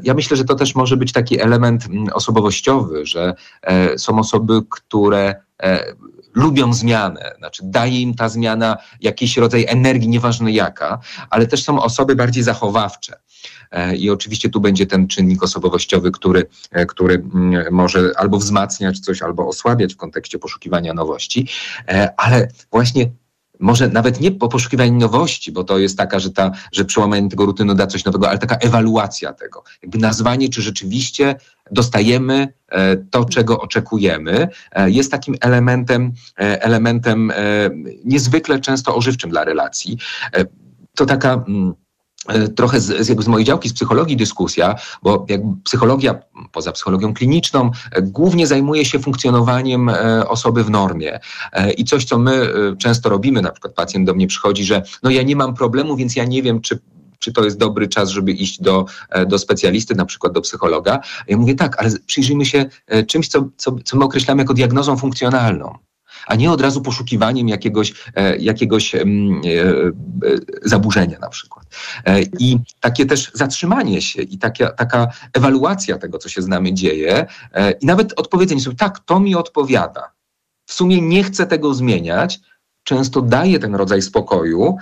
ja 0.03 0.13
myślę, 0.13 0.37
że 0.37 0.45
to 0.45 0.55
też 0.55 0.75
może 0.75 0.97
być 0.97 1.11
taki 1.11 1.41
element 1.41 1.85
mm, 1.85 2.07
osobowościowy, 2.13 3.05
że 3.05 3.33
są 3.97 4.19
osoby, 4.19 4.61
które 4.69 5.35
lubią 6.37 6.73
zmianę, 6.73 7.31
znaczy 7.37 7.61
daje 7.65 8.01
im 8.01 8.15
ta 8.15 8.29
zmiana 8.29 8.77
jakiś 9.01 9.37
rodzaj 9.37 9.65
energii, 9.67 10.09
nieważne 10.09 10.51
jaka, 10.51 10.99
ale 11.29 11.47
też 11.47 11.63
są 11.63 11.81
osoby 11.81 12.15
bardziej 12.15 12.43
zachowawcze. 12.43 13.19
E, 13.71 13.95
I 13.95 14.09
oczywiście 14.09 14.49
tu 14.49 14.59
będzie 14.59 14.85
ten 14.85 15.07
czynnik 15.07 15.43
osobowościowy, 15.43 16.11
który, 16.11 16.45
e, 16.71 16.85
który 16.85 17.15
mm, 17.15 17.73
może 17.73 18.11
albo 18.17 18.37
wzmacniać 18.37 18.99
coś, 18.99 19.21
albo 19.21 19.47
osłabiać 19.47 19.93
w 19.93 19.97
kontekście 19.97 20.39
poszukiwania 20.39 20.93
nowości, 20.93 21.47
e, 21.87 22.13
ale 22.17 22.47
właśnie 22.71 23.09
może 23.59 23.89
nawet 23.89 24.21
nie 24.21 24.31
po 24.31 24.47
poszukiwaniu 24.47 24.99
nowości, 24.99 25.51
bo 25.51 25.63
to 25.63 25.77
jest 25.77 25.97
taka, 25.97 26.19
że, 26.19 26.29
ta, 26.29 26.51
że 26.71 26.85
przełamanie 26.85 27.29
tego 27.29 27.45
rutynu 27.45 27.75
da 27.75 27.87
coś 27.87 28.05
nowego, 28.05 28.29
ale 28.29 28.37
taka 28.37 28.55
ewaluacja 28.55 29.33
tego. 29.33 29.63
Jakby 29.81 29.97
nazwanie, 29.97 30.49
czy 30.49 30.61
rzeczywiście 30.61 31.35
dostajemy 31.71 32.47
e, 32.69 32.97
to, 32.97 33.25
czego 33.25 33.59
oczekujemy, 33.59 34.47
e, 34.71 34.89
jest 34.91 35.11
takim 35.11 35.35
elementem, 35.41 36.13
e, 36.39 36.63
elementem 36.63 37.31
niezwykle 38.05 38.59
często 38.59 38.95
ożywczym 38.95 39.29
dla 39.29 39.43
relacji. 39.43 39.97
To 40.95 41.05
taka 41.05 41.33
mm, 41.33 41.73
trochę 42.55 42.79
z, 42.79 43.09
jakby 43.09 43.23
z 43.23 43.27
mojej 43.27 43.45
działki, 43.45 43.69
z 43.69 43.73
psychologii 43.73 44.17
dyskusja, 44.17 44.75
bo 45.03 45.25
psychologia, 45.63 46.19
poza 46.51 46.71
psychologią 46.71 47.13
kliniczną, 47.13 47.71
e, 47.91 48.01
głównie 48.01 48.47
zajmuje 48.47 48.85
się 48.85 48.99
funkcjonowaniem 48.99 49.89
e, 49.89 50.27
osoby 50.27 50.63
w 50.63 50.69
normie. 50.69 51.19
I 51.77 51.85
coś, 51.85 52.05
co 52.05 52.19
my 52.19 52.53
często 52.79 53.09
robimy, 53.09 53.41
na 53.41 53.51
przykład 53.51 53.73
pacjent 53.73 54.05
do 54.05 54.13
mnie 54.13 54.27
przychodzi, 54.27 54.63
że 54.63 54.83
no 55.03 55.09
ja 55.09 55.23
nie 55.23 55.35
mam 55.35 55.53
problemu, 55.53 55.95
więc 55.95 56.15
ja 56.15 56.25
nie 56.25 56.43
wiem, 56.43 56.61
czy 56.61 56.79
czy 57.19 57.33
to 57.33 57.43
jest 57.43 57.57
dobry 57.57 57.87
czas, 57.87 58.09
żeby 58.09 58.31
iść 58.31 58.61
do, 58.61 58.85
do 59.27 59.39
specjalisty, 59.39 59.95
na 59.95 60.05
przykład 60.05 60.33
do 60.33 60.41
psychologa. 60.41 60.99
Ja 61.27 61.37
mówię 61.37 61.55
tak, 61.55 61.81
ale 61.81 61.91
przyjrzyjmy 62.05 62.45
się 62.45 62.65
czymś, 63.07 63.27
co, 63.27 63.49
co, 63.57 63.75
co 63.85 63.97
my 63.97 64.05
określamy 64.05 64.41
jako 64.41 64.53
diagnozą 64.53 64.97
funkcjonalną 64.97 65.77
a 66.27 66.35
nie 66.35 66.51
od 66.51 66.61
razu 66.61 66.81
poszukiwaniem 66.81 67.47
jakiegoś, 67.47 67.93
e, 68.15 68.37
jakiegoś 68.37 68.95
e, 68.95 69.01
e, 69.01 69.03
zaburzenia 70.61 71.19
na 71.19 71.29
przykład. 71.29 71.65
I 72.39 72.57
takie 72.79 73.05
też 73.05 73.31
zatrzymanie 73.33 74.01
się 74.01 74.21
i 74.21 74.37
taka, 74.37 74.71
taka 74.71 75.07
ewaluacja 75.33 75.97
tego, 75.97 76.17
co 76.17 76.29
się 76.29 76.41
z 76.41 76.47
nami 76.47 76.73
dzieje 76.73 77.25
i 77.81 77.85
nawet 77.85 78.19
odpowiedzenie 78.19 78.61
sobie, 78.61 78.75
tak, 78.75 78.99
to 78.99 79.19
mi 79.19 79.35
odpowiada. 79.35 80.11
W 80.65 80.73
sumie 80.73 81.01
nie 81.01 81.23
chcę 81.23 81.47
tego 81.47 81.73
zmieniać, 81.73 82.39
często 82.83 83.21
daje 83.21 83.59
ten 83.59 83.75
rodzaj 83.75 84.01
spokoju, 84.01 84.77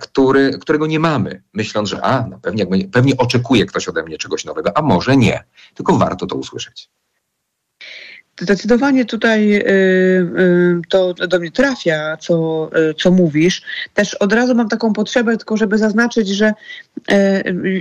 który, 0.00 0.58
którego 0.58 0.86
nie 0.86 0.98
mamy, 0.98 1.42
myśląc, 1.52 1.88
że 1.88 2.04
a, 2.04 2.26
no 2.26 2.38
pewnie, 2.42 2.66
pewnie 2.66 3.16
oczekuje 3.16 3.66
ktoś 3.66 3.88
ode 3.88 4.02
mnie 4.02 4.18
czegoś 4.18 4.44
nowego, 4.44 4.76
a 4.76 4.82
może 4.82 5.16
nie. 5.16 5.44
Tylko 5.74 5.96
warto 5.96 6.26
to 6.26 6.36
usłyszeć. 6.36 6.90
Zdecydowanie 8.40 9.04
tutaj 9.04 9.54
y, 9.54 9.60
y, 9.60 10.80
to 10.88 11.14
do 11.14 11.38
mnie 11.38 11.50
trafia, 11.50 12.16
co, 12.16 12.70
y, 12.90 12.94
co 12.94 13.10
mówisz. 13.10 13.62
Też 13.94 14.14
od 14.14 14.32
razu 14.32 14.54
mam 14.54 14.68
taką 14.68 14.92
potrzebę, 14.92 15.36
tylko 15.36 15.56
żeby 15.56 15.78
zaznaczyć, 15.78 16.28
że 16.28 16.52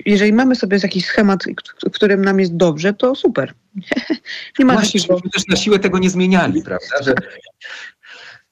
jeżeli 0.06 0.34
mamy 0.34 0.56
sobie 0.56 0.80
jakiś 0.84 1.06
schemat, 1.06 1.44
w 1.86 1.91
którym 1.91 2.26
nam 2.26 2.39
jest 2.39 2.56
dobrze, 2.56 2.94
to 2.94 3.15
super. 3.15 3.54
Nie 4.60 4.65
ma 4.65 4.74
Właśnie, 4.74 5.00
żebyśmy 5.00 5.30
też 5.30 5.48
na 5.48 5.56
siłę 5.56 5.80
tego 5.80 6.00
nie 6.00 6.10
zmieniali, 6.10 6.62
prawda? 6.62 7.04
Że 7.04 7.13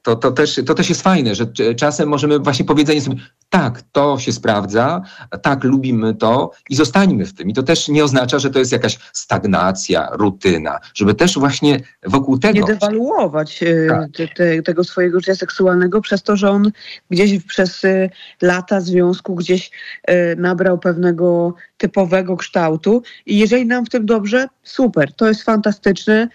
to, 0.02 0.16
to, 0.16 0.32
też, 0.32 0.62
to 0.66 0.74
też 0.74 0.90
jest 0.90 1.02
fajne, 1.02 1.36
że 1.36 1.46
czasem 1.76 2.10
możemy 2.10 2.40
właśnie 2.40 2.66
powiedzenie 2.66 3.02
sobie, 3.02 3.16
tak, 3.54 3.82
to 3.92 4.20
się 4.20 4.32
sprawdza, 4.32 5.02
tak, 5.42 5.64
lubimy 5.64 6.16
to 6.16 6.52
i 6.70 6.76
zostańmy 6.76 7.26
w 7.26 7.34
tym. 7.34 7.50
I 7.50 7.54
to 7.54 7.64
też 7.64 7.88
nie 7.88 8.04
oznacza, 8.04 8.40
że 8.40 8.50
to 8.50 8.60
jest 8.60 8.72
jakaś 8.72 9.00
stagnacja, 9.14 10.10
rutyna, 10.12 10.80
żeby 10.94 11.14
też 11.14 11.40
właśnie 11.40 11.80
wokół 12.04 12.40
tego... 12.40 12.60
Nie 12.60 12.74
dewaluować 12.74 13.64
e, 13.64 13.88
tak. 13.90 14.12
te, 14.12 14.28
te, 14.28 14.62
tego 14.62 14.84
swojego 14.84 15.20
życia 15.20 15.36
seksualnego 15.36 16.02
przez 16.02 16.24
to, 16.24 16.36
że 16.36 16.50
on 16.50 16.72
gdzieś 17.10 17.44
przez 17.44 17.86
e, 17.86 18.10
lata 18.42 18.82
związku 18.82 19.36
gdzieś 19.36 19.72
e, 20.04 20.36
nabrał 20.36 20.80
pewnego 20.80 21.56
typowego 21.78 22.38
kształtu 22.38 23.04
i 23.26 23.38
jeżeli 23.38 23.66
nam 23.66 23.86
w 23.86 23.90
tym 23.90 24.06
dobrze, 24.06 24.48
super, 24.64 25.14
to 25.14 25.28
jest 25.28 25.44
fantastyczne, 25.44 26.28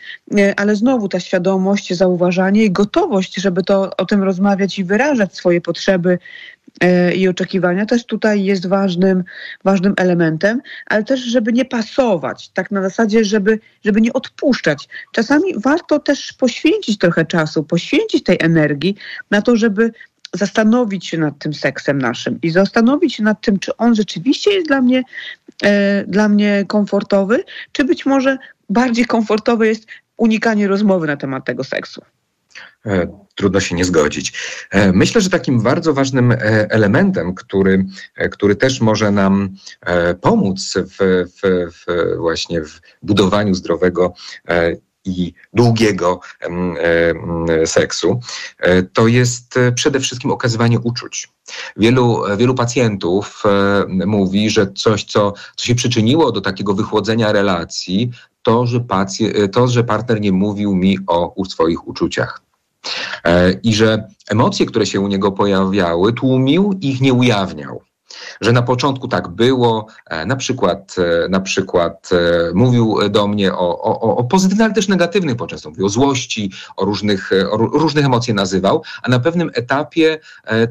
ale 0.57 0.77
znowu 0.77 1.09
ta 1.09 1.21
świadomość, 1.21 1.95
zauważanie 1.95 2.65
i 2.65 2.71
gotowość, 2.71 3.35
żeby 3.35 3.63
to 3.63 3.97
o 3.97 4.05
tym 4.05 4.23
rozmawiać 4.23 4.79
i 4.79 4.85
wyrażać 4.85 5.37
swoje 5.37 5.61
potrzeby, 5.61 6.19
i 7.17 7.29
oczekiwania 7.29 7.87
też 7.87 8.07
tutaj 8.07 8.45
jest 8.45 8.67
ważnym, 8.67 9.25
ważnym 9.65 9.95
elementem, 9.97 10.61
ale 10.87 11.05
też, 11.05 11.21
żeby 11.21 11.53
nie 11.53 11.65
pasować, 11.65 12.49
tak 12.49 12.71
na 12.71 12.83
zasadzie, 12.83 13.25
żeby, 13.25 13.59
żeby 13.85 14.01
nie 14.01 14.13
odpuszczać. 14.13 14.89
Czasami 15.13 15.55
warto 15.57 15.99
też 15.99 16.33
poświęcić 16.33 16.99
trochę 16.99 17.25
czasu, 17.25 17.65
poświęcić 17.65 18.25
tej 18.25 18.37
energii 18.41 18.97
na 19.31 19.43
to, 19.43 19.57
żeby 19.57 19.93
zastanowić 20.35 21.07
się 21.07 21.19
nad 21.19 21.39
tym 21.39 21.55
seksem 21.55 21.99
naszym 21.99 22.39
i 22.43 22.51
zastanowić 22.51 23.15
się 23.15 23.23
nad 23.23 23.41
tym, 23.41 23.59
czy 23.59 23.77
on 23.77 23.95
rzeczywiście 23.95 24.51
jest 24.51 24.67
dla 24.67 24.81
mnie, 24.81 25.03
e, 25.63 26.05
dla 26.05 26.29
mnie 26.29 26.65
komfortowy, 26.69 27.45
czy 27.73 27.85
być 27.85 28.07
może 28.07 28.39
bardziej 28.71 29.05
komfortowe 29.05 29.67
jest 29.67 29.87
unikanie 30.17 30.69
rozmowy 30.69 31.07
na 31.07 31.17
temat 31.17 31.45
tego 31.45 31.65
seksu. 31.65 32.03
E, 32.87 33.09
trudno 33.35 33.61
się 33.61 33.75
nie 33.75 33.85
zgodzić. 33.85 34.33
E, 34.71 34.93
myślę, 34.93 35.21
że 35.21 35.31
takim 35.31 35.63
bardzo 35.63 35.95
ważnym 35.95 36.33
e, 36.33 36.37
elementem, 36.71 37.35
który, 37.35 37.87
który 38.31 38.57
też 38.57 38.81
może 38.81 39.11
nam 39.11 39.57
pomóc 40.21 40.75
w, 40.77 40.97
w, 40.99 41.71
w 41.73 42.17
właśnie 42.19 42.63
w 42.63 42.81
budowaniu 43.03 43.55
zdrowego 43.55 44.15
i 45.05 45.33
długiego 45.53 46.21
seksu, 47.65 48.21
to 48.93 49.09
jest 49.09 49.59
przede 49.75 50.01
wszystkim 50.01 50.31
okazywanie 50.31 50.81
uczuć. 50.81 51.29
Wielu, 51.77 52.23
wielu 52.37 52.55
pacjentów 52.55 53.43
mówi, 53.89 54.51
że 54.51 54.73
coś, 54.73 55.05
co, 55.05 55.33
co 55.57 55.67
się 55.67 55.75
przyczyniło 55.75 56.33
do 56.33 56.41
takiego 56.41 56.75
wychłodzenia 56.75 57.33
relacji, 57.33 58.11
to 58.43 58.67
że, 58.67 58.85
to, 59.53 59.69
że 59.69 59.85
partner 59.85 60.21
nie 60.21 60.33
mówił 60.33 60.75
mi 60.75 60.99
o 61.07 61.45
swoich 61.45 61.89
uczuciach. 61.89 62.48
E, 63.25 63.53
i 63.53 63.75
że 63.75 64.09
emocje, 64.29 64.67
które 64.67 64.87
się 64.87 65.01
u 65.01 65.09
niego 65.09 65.33
pojawiały, 65.33 66.13
tłumił, 66.13 66.79
ich 66.81 67.01
nie 67.01 67.15
ujawniał. 67.15 67.83
Że 68.41 68.53
na 68.53 68.63
początku 68.63 69.09
tak 69.09 69.29
było, 69.29 69.87
e, 70.07 70.27
na 70.27 70.37
przykład, 70.37 70.95
e, 70.99 71.29
na 71.29 71.41
przykład 71.41 72.11
mówił 72.55 72.99
do 73.11 73.29
mnie 73.29 73.55
o, 73.55 73.83
o, 73.83 74.17
o 74.17 74.25
pozytywnych, 74.25 74.65
ale 74.65 74.75
też 74.75 74.89
negatywnych 74.89 75.37
poczęsto, 75.37 75.71
mówił 75.71 75.87
o 75.87 75.89
złości, 75.89 76.53
o 76.77 76.85
różnych, 76.85 77.31
o 77.51 77.57
różnych 77.57 78.05
emocje 78.05 78.35
nazywał, 78.35 78.83
a 79.03 79.09
na 79.09 79.21
pewnym 79.21 79.51
etapie 79.55 80.19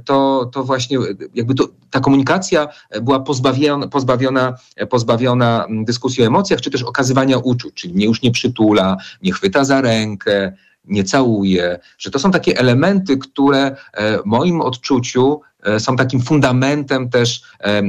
to, 0.05 0.49
to 0.53 0.63
właśnie 0.63 0.97
jakby 1.33 1.55
to, 1.55 1.67
ta 1.91 1.99
komunikacja 1.99 2.67
była 3.01 3.19
pozbawiona, 3.19 3.87
pozbawiona, 3.87 4.53
pozbawiona 4.89 5.67
dyskusji 5.69 6.23
o 6.23 6.27
emocjach, 6.27 6.61
czy 6.61 6.71
też 6.71 6.83
okazywania 6.83 7.37
uczuć, 7.37 7.73
czyli 7.73 7.93
mnie 7.93 8.05
już 8.05 8.21
nie 8.21 8.31
przytula, 8.31 8.97
nie 9.21 9.31
chwyta 9.31 9.63
za 9.63 9.81
rękę, 9.81 10.53
nie 10.87 11.03
całuje, 11.03 11.79
że 11.97 12.11
to 12.11 12.19
są 12.19 12.31
takie 12.31 12.57
elementy, 12.57 13.17
które 13.17 13.75
w 13.97 14.25
moim 14.25 14.61
odczuciu 14.61 15.41
e, 15.63 15.79
są 15.79 15.95
takim 15.95 16.21
fundamentem 16.21 17.09
też 17.09 17.41
e, 17.63 17.81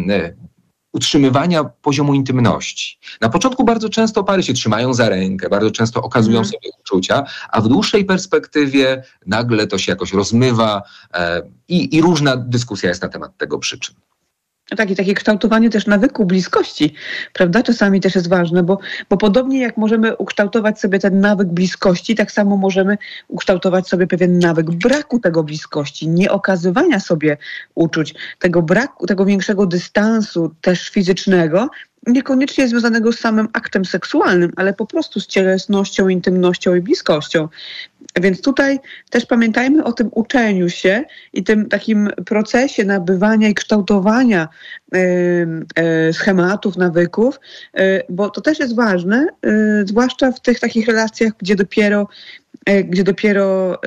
utrzymywania 0.92 1.64
poziomu 1.64 2.14
intymności. 2.14 2.98
Na 3.20 3.28
początku 3.28 3.64
bardzo 3.64 3.88
często 3.88 4.24
pary 4.24 4.42
się 4.42 4.53
trzymają 4.53 4.94
za 4.94 5.09
rękę, 5.09 5.49
bardzo 5.49 5.70
często 5.70 6.03
okazują 6.03 6.38
Mhm. 6.38 6.53
sobie 6.53 6.70
uczucia, 6.80 7.24
a 7.51 7.61
w 7.61 7.68
dłuższej 7.68 8.05
perspektywie 8.05 9.03
nagle 9.26 9.66
to 9.66 9.78
się 9.78 9.92
jakoś 9.92 10.12
rozmywa 10.12 10.82
e, 11.14 11.42
i, 11.68 11.96
i 11.96 12.01
różna 12.03 12.36
dyskusja 12.36 12.88
jest 12.88 13.03
na 13.03 13.09
temat 13.09 13.36
tego 13.36 13.59
przyczyn. 13.59 13.94
Tak, 14.77 14.91
i 14.91 14.97
takie 14.97 15.14
kształtowanie 15.14 15.71
też 15.71 15.87
nawyku 15.87 16.25
bliskości, 16.25 16.95
prawda? 17.33 17.62
Czasami 17.62 18.01
też 18.01 18.14
jest 18.14 18.29
ważne, 18.29 18.62
bo, 18.62 18.79
bo 19.11 19.16
podobnie 19.16 19.61
jak 19.61 19.77
możemy 19.77 20.16
ukształtować 20.16 20.81
sobie 20.81 20.99
ten 20.99 21.21
nawyk 21.21 21.49
bliskości, 21.49 22.14
tak 22.14 22.33
samo 22.33 22.57
możemy 22.57 22.99
ukształtować 23.29 23.89
sobie 23.89 24.07
pewien 24.07 24.39
nawyk 24.39 24.71
braku 24.71 25.19
tego 25.19 25.43
bliskości, 25.43 26.09
nie 26.09 26.31
okazywania 26.31 27.01
sobie 27.01 27.37
uczuć, 27.75 28.14
tego 28.39 28.62
braku, 28.62 29.07
tego 29.07 29.25
większego 29.25 29.66
dystansu 29.66 30.55
też 30.61 30.89
fizycznego, 30.89 31.69
niekoniecznie 32.07 32.69
związanego 32.69 33.12
z 33.12 33.19
samym 33.19 33.49
aktem 33.53 33.85
seksualnym, 33.85 34.53
ale 34.57 34.75
po 34.75 34.87
prostu 34.87 35.21
z 35.21 35.27
cielesnością, 35.27 36.09
intymnością 36.09 36.75
i 36.75 36.81
bliskością. 36.81 37.49
Więc 38.21 38.43
tutaj 38.43 38.79
też 39.11 39.27
pamiętajmy 39.27 39.85
o 39.85 39.93
tym 39.93 40.09
uczeniu 40.12 40.69
się 40.69 41.05
i 41.33 41.45
tym 41.45 41.69
takim 41.69 42.11
procesie 42.27 42.85
nabywania 42.85 43.49
i 43.49 43.55
kształtowania 43.55 44.49
y, 44.95 46.12
schematów, 46.12 46.77
nawyków, 46.77 47.41
y, 47.81 48.03
bo 48.09 48.31
to 48.31 48.41
też 48.41 48.59
jest 48.59 48.75
ważne, 48.75 49.27
y, 49.47 49.87
zwłaszcza 49.87 50.33
w 50.33 50.41
tych 50.41 50.61
takich 50.61 50.87
relacjach, 50.87 51.33
gdzie 51.39 51.57
dopiero 51.57 52.09
gdzie 52.85 53.05
dopiero 53.05 53.81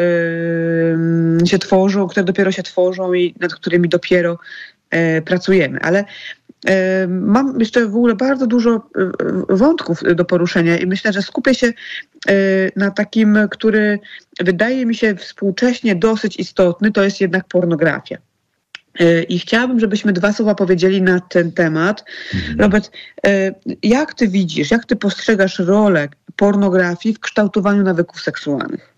się 1.46 1.60
tworzą, 1.60 2.08
które 2.08 2.24
dopiero 2.24 2.52
się 2.52 2.64
tworzą 2.64 3.14
i 3.14 3.36
nad 3.40 3.54
którymi 3.54 3.90
dopiero 3.90 4.40
pracujemy. 5.26 5.80
Ale 5.82 6.06
mam 7.08 7.60
jeszcze 7.60 7.86
w 7.86 7.96
ogóle 7.96 8.16
bardzo 8.16 8.48
dużo 8.48 8.88
y, 9.52 9.56
wątków 9.56 10.00
do 10.16 10.26
poruszenia 10.26 10.78
i 10.78 10.86
myślę, 10.86 11.14
że 11.14 11.22
skupię 11.22 11.56
się 11.56 11.68
y, 11.68 12.72
na 12.76 12.92
takim, 12.92 13.38
który 13.52 14.00
wydaje 14.40 14.86
mi 14.86 14.96
się 14.96 15.16
współcześnie 15.16 15.96
dosyć 15.96 16.40
istotny, 16.40 16.92
to 16.92 17.04
jest 17.04 17.22
jednak 17.22 17.48
pornografia. 17.48 18.18
Y, 19.02 19.24
I 19.30 19.40
chciałabym, 19.40 19.80
żebyśmy 19.80 20.14
dwa 20.14 20.34
słowa 20.34 20.56
powiedzieli 20.56 21.02
na 21.02 21.20
ten 21.20 21.52
temat. 21.52 22.04
Robert, 22.60 22.92
y, 23.28 23.56
jak 23.84 24.14
ty 24.14 24.28
widzisz, 24.28 24.72
jak 24.72 24.86
ty 24.86 24.96
postrzegasz 24.96 25.60
rolę 25.60 26.10
pornografii 26.36 27.16
w 27.16 27.20
kształtowaniu 27.20 27.84
nawyków 27.84 28.22
seksualnych? 28.22 28.91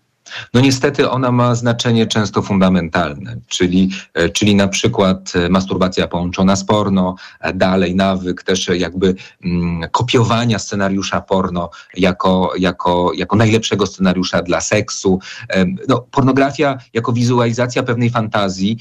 No 0.54 0.60
niestety 0.60 1.10
ona 1.10 1.32
ma 1.32 1.54
znaczenie 1.54 2.06
często 2.06 2.42
fundamentalne, 2.42 3.36
czyli, 3.48 3.90
e, 4.14 4.28
czyli 4.28 4.54
na 4.54 4.68
przykład 4.68 5.32
e, 5.34 5.48
masturbacja 5.48 6.08
połączona 6.08 6.56
z 6.56 6.64
porno, 6.64 7.14
e, 7.40 7.52
dalej 7.52 7.94
nawyk 7.94 8.42
też 8.42 8.68
jakby 8.68 9.14
mm, 9.44 9.90
kopiowania 9.90 10.58
scenariusza 10.58 11.20
porno 11.20 11.70
jako, 11.96 12.52
jako, 12.58 13.12
jako 13.16 13.36
najlepszego 13.36 13.86
scenariusza 13.86 14.42
dla 14.42 14.60
seksu. 14.60 15.18
No, 15.88 16.00
pornografia 16.10 16.78
jako 16.94 17.12
wizualizacja 17.12 17.82
pewnej 17.82 18.10
fantazji 18.10 18.78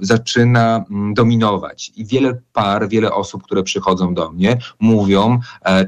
zaczyna 0.00 0.84
mm, 0.90 1.14
dominować 1.14 1.92
i 1.96 2.06
wiele 2.06 2.38
par, 2.52 2.88
wiele 2.88 3.12
osób, 3.12 3.42
które 3.42 3.62
przychodzą 3.62 4.14
do 4.14 4.30
mnie, 4.30 4.58
mówią 4.80 5.40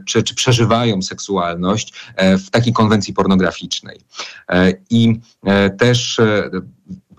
czy, 0.07 0.23
czy 0.23 0.35
przeżywają 0.35 1.03
seksualność 1.03 1.95
w 2.19 2.51
takiej 2.51 2.73
konwencji 2.73 3.15
pornograficznej. 3.15 4.01
E, 4.49 4.73
I 5.07 5.21
e, 5.47 5.71
też 5.71 6.19
e, 6.19 6.51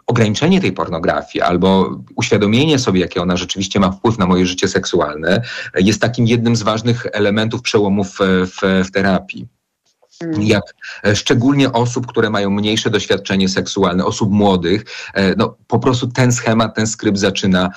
ograniczenie 0.08 0.62
tej 0.62 0.72
pornografii 0.72 1.42
albo 1.42 2.00
uświadomienie 2.16 2.80
sobie, 2.80 3.00
jakie 3.00 3.22
ona 3.22 3.38
rzeczywiście 3.38 3.80
ma 3.80 3.92
wpływ 3.92 4.18
na 4.18 4.26
moje 4.26 4.46
życie 4.46 4.68
seksualne, 4.68 5.42
jest 5.76 6.02
takim 6.02 6.28
jednym 6.28 6.56
z 6.56 6.64
ważnych 6.64 7.06
elementów 7.14 7.62
przełomów 7.62 8.22
e, 8.22 8.46
w, 8.46 8.86
w 8.88 8.92
terapii. 8.92 9.48
Jak 10.40 10.64
e, 11.06 11.16
szczególnie 11.16 11.72
osób, 11.72 12.08
które 12.08 12.30
mają 12.30 12.50
mniejsze 12.50 12.90
doświadczenie 12.90 13.50
seksualne, 13.50 14.06
osób 14.06 14.32
młodych, 14.32 14.86
no 15.38 15.58
po 15.68 15.80
prostu 15.80 16.08
ten 16.08 16.32
schemat, 16.32 16.76
ten 16.76 16.88
skrypt 16.88 17.18
zaczyna, 17.18 17.70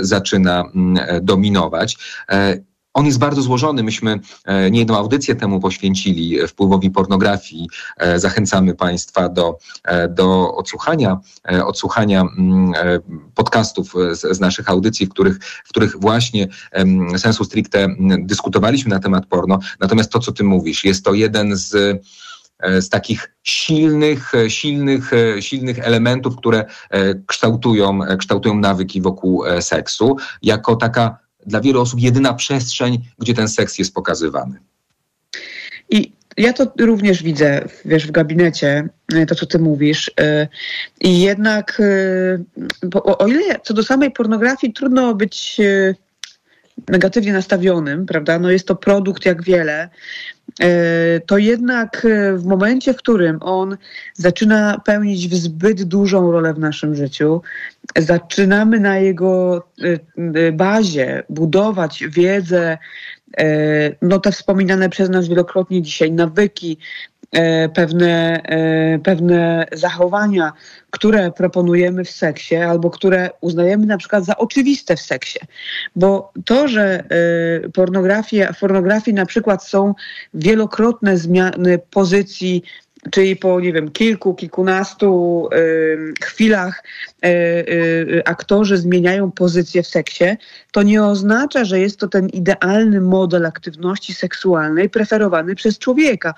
zaczyna 0.00 0.64
mm, 0.74 1.24
dominować. 1.24 1.96
On 2.94 3.06
jest 3.06 3.18
bardzo 3.18 3.42
złożony. 3.42 3.82
Myśmy 3.82 4.20
e, 4.44 4.70
niejedną 4.70 4.96
audycję 4.96 5.34
temu 5.34 5.60
poświęcili 5.60 6.40
e, 6.40 6.48
wpływowi 6.48 6.90
pornografii. 6.90 7.68
E, 7.96 8.18
Zachęcamy 8.18 8.74
Państwa 8.74 9.28
do, 9.28 9.58
do 10.08 10.54
odsłuchania, 10.54 11.20
odsłuchania 11.64 12.20
mm, 12.20 12.72
podcastów 13.34 13.94
z, 14.12 14.36
z 14.36 14.40
naszych 14.40 14.68
audycji, 14.68 15.06
w 15.06 15.10
których, 15.10 15.38
w 15.44 15.68
których 15.68 16.00
właśnie 16.00 16.48
sensu 17.16 17.44
stricte 17.44 17.88
dyskutowaliśmy 18.18 18.90
na 18.90 19.00
temat 19.00 19.26
porno. 19.26 19.58
Natomiast 19.80 20.12
to, 20.12 20.18
co 20.18 20.32
Ty 20.32 20.44
mówisz, 20.44 20.84
jest 20.84 21.04
to 21.04 21.14
jeden 21.14 21.56
z 21.56 22.02
z 22.80 22.88
takich 22.88 23.34
silnych, 23.42 24.32
silnych, 24.48 25.10
silnych 25.40 25.78
elementów, 25.78 26.36
które 26.36 26.64
kształtują, 27.26 27.98
kształtują 28.18 28.54
nawyki 28.54 29.00
wokół 29.00 29.44
seksu, 29.60 30.16
jako 30.42 30.76
taka 30.76 31.21
dla 31.46 31.60
wielu 31.60 31.80
osób 31.80 32.00
jedyna 32.00 32.34
przestrzeń, 32.34 32.98
gdzie 33.18 33.34
ten 33.34 33.48
seks 33.48 33.78
jest 33.78 33.94
pokazywany. 33.94 34.58
I 35.90 36.12
ja 36.36 36.52
to 36.52 36.72
również 36.78 37.22
widzę, 37.22 37.64
wiesz, 37.84 38.06
w 38.06 38.10
gabinecie, 38.10 38.88
e, 39.14 39.26
to 39.26 39.34
co 39.34 39.46
ty 39.46 39.58
mówisz. 39.58 40.10
e, 40.20 40.48
I 41.00 41.20
jednak, 41.20 41.80
e, 41.80 42.98
o 43.04 43.26
ile 43.26 43.60
co 43.64 43.74
do 43.74 43.82
samej 43.82 44.10
pornografii 44.10 44.72
trudno 44.72 45.14
być 45.14 45.60
negatywnie 46.88 47.32
nastawionym, 47.32 48.06
prawda? 48.06 48.38
No 48.38 48.50
jest 48.50 48.66
to 48.66 48.76
produkt 48.76 49.26
jak 49.26 49.42
wiele, 49.42 49.88
e, 50.60 51.20
to 51.20 51.38
jednak 51.38 52.04
e, 52.04 52.36
w 52.36 52.44
momencie, 52.44 52.94
w 52.94 52.96
którym 52.96 53.38
on 53.40 53.76
zaczyna 54.14 54.80
pełnić 54.84 55.34
zbyt 55.34 55.82
dużą 55.82 56.32
rolę 56.32 56.54
w 56.54 56.58
naszym 56.58 56.94
życiu, 56.94 57.42
zaczynamy 57.98 58.80
na 58.80 58.98
jego 58.98 59.66
e, 60.36 60.52
bazie 60.52 61.22
budować 61.28 62.04
wiedzę, 62.08 62.78
no 64.02 64.18
te 64.18 64.32
wspominane 64.32 64.88
przez 64.88 65.10
nas 65.10 65.28
wielokrotnie 65.28 65.82
dzisiaj 65.82 66.12
nawyki, 66.12 66.78
pewne, 67.74 68.42
e, 68.44 68.98
pewne 68.98 69.66
zachowania, 69.72 70.52
które 70.90 71.30
proponujemy 71.30 72.04
w 72.04 72.10
seksie 72.10 72.56
albo 72.56 72.90
które 72.90 73.30
uznajemy 73.40 73.86
na 73.86 73.98
przykład 73.98 74.24
za 74.24 74.36
oczywiste 74.36 74.96
w 74.96 75.00
seksie. 75.00 75.38
Bo 75.96 76.32
to, 76.44 76.68
że 76.68 77.04
e, 77.64 77.68
pornografia, 77.68 78.52
w 78.52 78.58
pornografii 78.58 79.14
na 79.14 79.26
przykład 79.26 79.64
są 79.64 79.94
wielokrotne 80.34 81.18
zmiany 81.18 81.78
pozycji 81.90 82.62
czyli 83.10 83.36
po, 83.36 83.60
nie 83.60 83.72
wiem, 83.72 83.90
kilku, 83.90 84.34
kilkunastu 84.34 85.48
em, 85.52 86.14
chwilach 86.24 86.84
e, 87.22 87.28
e, 87.28 88.28
aktorzy 88.28 88.76
zmieniają 88.76 89.30
pozycję 89.30 89.82
w 89.82 89.86
seksie, 89.86 90.24
to 90.72 90.82
nie 90.82 91.04
oznacza, 91.04 91.64
że 91.64 91.80
jest 91.80 92.00
to 92.00 92.08
ten 92.08 92.28
idealny 92.28 93.00
model 93.00 93.46
aktywności 93.46 94.14
seksualnej 94.14 94.90
preferowany 94.90 95.54
przez 95.54 95.78
człowieka. 95.78 96.34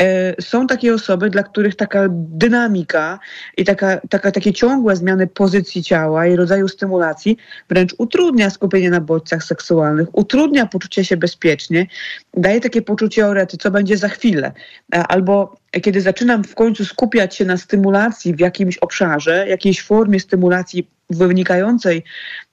E, 0.00 0.42
Są 0.42 0.66
takie 0.66 0.94
osoby, 0.94 1.30
dla 1.30 1.42
których 1.42 1.76
taka 1.76 2.06
dynamika 2.10 3.18
i 3.56 3.64
taka, 3.64 4.00
taka, 4.10 4.32
takie 4.32 4.52
ciągłe 4.52 4.96
zmiany 4.96 5.26
pozycji 5.26 5.82
ciała 5.82 6.26
i 6.26 6.36
rodzaju 6.36 6.68
stymulacji 6.68 7.36
wręcz 7.68 7.94
utrudnia 7.98 8.50
skupienie 8.50 8.90
na 8.90 9.00
bodźcach 9.00 9.44
seksualnych, 9.44 10.08
utrudnia 10.12 10.66
poczucie 10.66 11.04
się 11.04 11.16
bezpiecznie, 11.16 11.86
daje 12.34 12.60
takie 12.60 12.82
poczucie 12.82 13.26
orety, 13.26 13.56
co 13.56 13.70
będzie 13.70 13.96
za 13.96 14.08
chwilę. 14.08 14.52
A- 14.92 15.06
Albo 15.06 15.56
kiedy 15.82 16.00
zaczynam 16.00 16.44
w 16.44 16.54
końcu 16.54 16.84
skupiać 16.84 17.36
się 17.36 17.44
na 17.44 17.56
stymulacji 17.56 18.34
w 18.34 18.40
jakimś 18.40 18.78
obszarze, 18.78 19.46
jakiejś 19.48 19.82
formie 19.82 20.20
stymulacji 20.20 20.88
wynikającej 21.10 22.04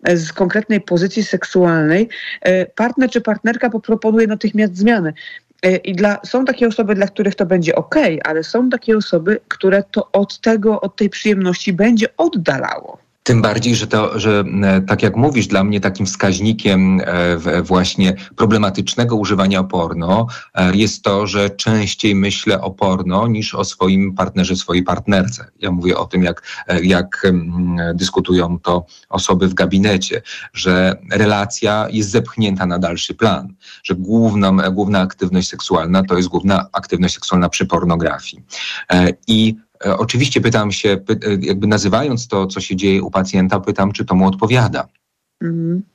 e, 0.03 0.17
z 0.17 0.33
konkretnej 0.33 0.81
pozycji 0.81 1.23
seksualnej, 1.23 2.09
e, 2.41 2.65
partner 2.65 3.09
czy 3.09 3.21
partnerka 3.21 3.69
poproponuje 3.69 4.27
natychmiast 4.27 4.77
zmiany. 4.77 5.13
E, 5.63 5.75
I 5.75 5.95
dla, 5.95 6.19
są 6.25 6.45
takie 6.45 6.67
osoby, 6.67 6.95
dla 6.95 7.07
których 7.07 7.35
to 7.35 7.45
będzie 7.45 7.75
ok, 7.75 7.95
ale 8.23 8.43
są 8.43 8.69
takie 8.69 8.97
osoby, 8.97 9.39
które 9.47 9.83
to 9.91 10.11
od 10.11 10.39
tego, 10.39 10.81
od 10.81 10.95
tej 10.95 11.09
przyjemności 11.09 11.73
będzie 11.73 12.07
oddalało. 12.17 13.02
Tym 13.23 13.41
bardziej, 13.41 13.75
że 13.75 13.87
to, 13.87 14.19
że 14.19 14.43
e, 14.63 14.81
tak 14.81 15.03
jak 15.03 15.15
mówisz, 15.15 15.47
dla 15.47 15.63
mnie 15.63 15.79
takim 15.79 16.05
wskaźnikiem 16.05 17.01
e, 17.05 17.61
właśnie 17.61 18.15
problematycznego 18.35 19.15
używania 19.15 19.63
porno 19.63 20.27
e, 20.53 20.75
jest 20.75 21.03
to, 21.03 21.27
że 21.27 21.49
częściej 21.49 22.15
myślę 22.15 22.61
o 22.61 22.71
porno 22.71 23.27
niż 23.27 23.55
o 23.55 23.63
swoim 23.63 24.15
partnerze, 24.15 24.55
swojej 24.55 24.83
partnerce. 24.83 25.45
Ja 25.59 25.71
mówię 25.71 25.97
o 25.97 26.05
tym, 26.05 26.23
jak, 26.23 26.65
jak 26.83 27.25
mm, 27.25 27.97
dyskutują 27.97 28.59
to 28.59 28.85
osoby 29.09 29.47
w 29.47 29.53
gabinecie, 29.53 30.21
że 30.53 30.95
relacja 31.11 31.87
jest 31.91 32.09
zepchnięta 32.09 32.65
na 32.65 32.79
dalszy 32.79 33.13
plan, 33.13 33.53
że 33.83 33.95
główna, 33.95 34.51
główna 34.71 34.99
aktywność 34.99 35.49
seksualna 35.49 36.03
to 36.03 36.17
jest 36.17 36.29
główna 36.29 36.67
aktywność 36.73 37.13
seksualna 37.13 37.49
przy 37.49 37.65
pornografii. 37.65 38.43
I 39.27 39.55
Oczywiście 39.85 40.41
pytam 40.41 40.71
się, 40.71 40.89
e, 40.89 40.97
jakby 41.41 41.67
nazywając 41.67 42.27
to, 42.27 42.47
co 42.47 42.61
się 42.61 42.75
dzieje 42.75 43.03
u 43.03 43.11
pacjenta, 43.11 43.59
pytam, 43.59 43.91
czy 43.91 44.05
to 44.05 44.15
mu 44.15 44.27
odpowiada. 44.27 44.87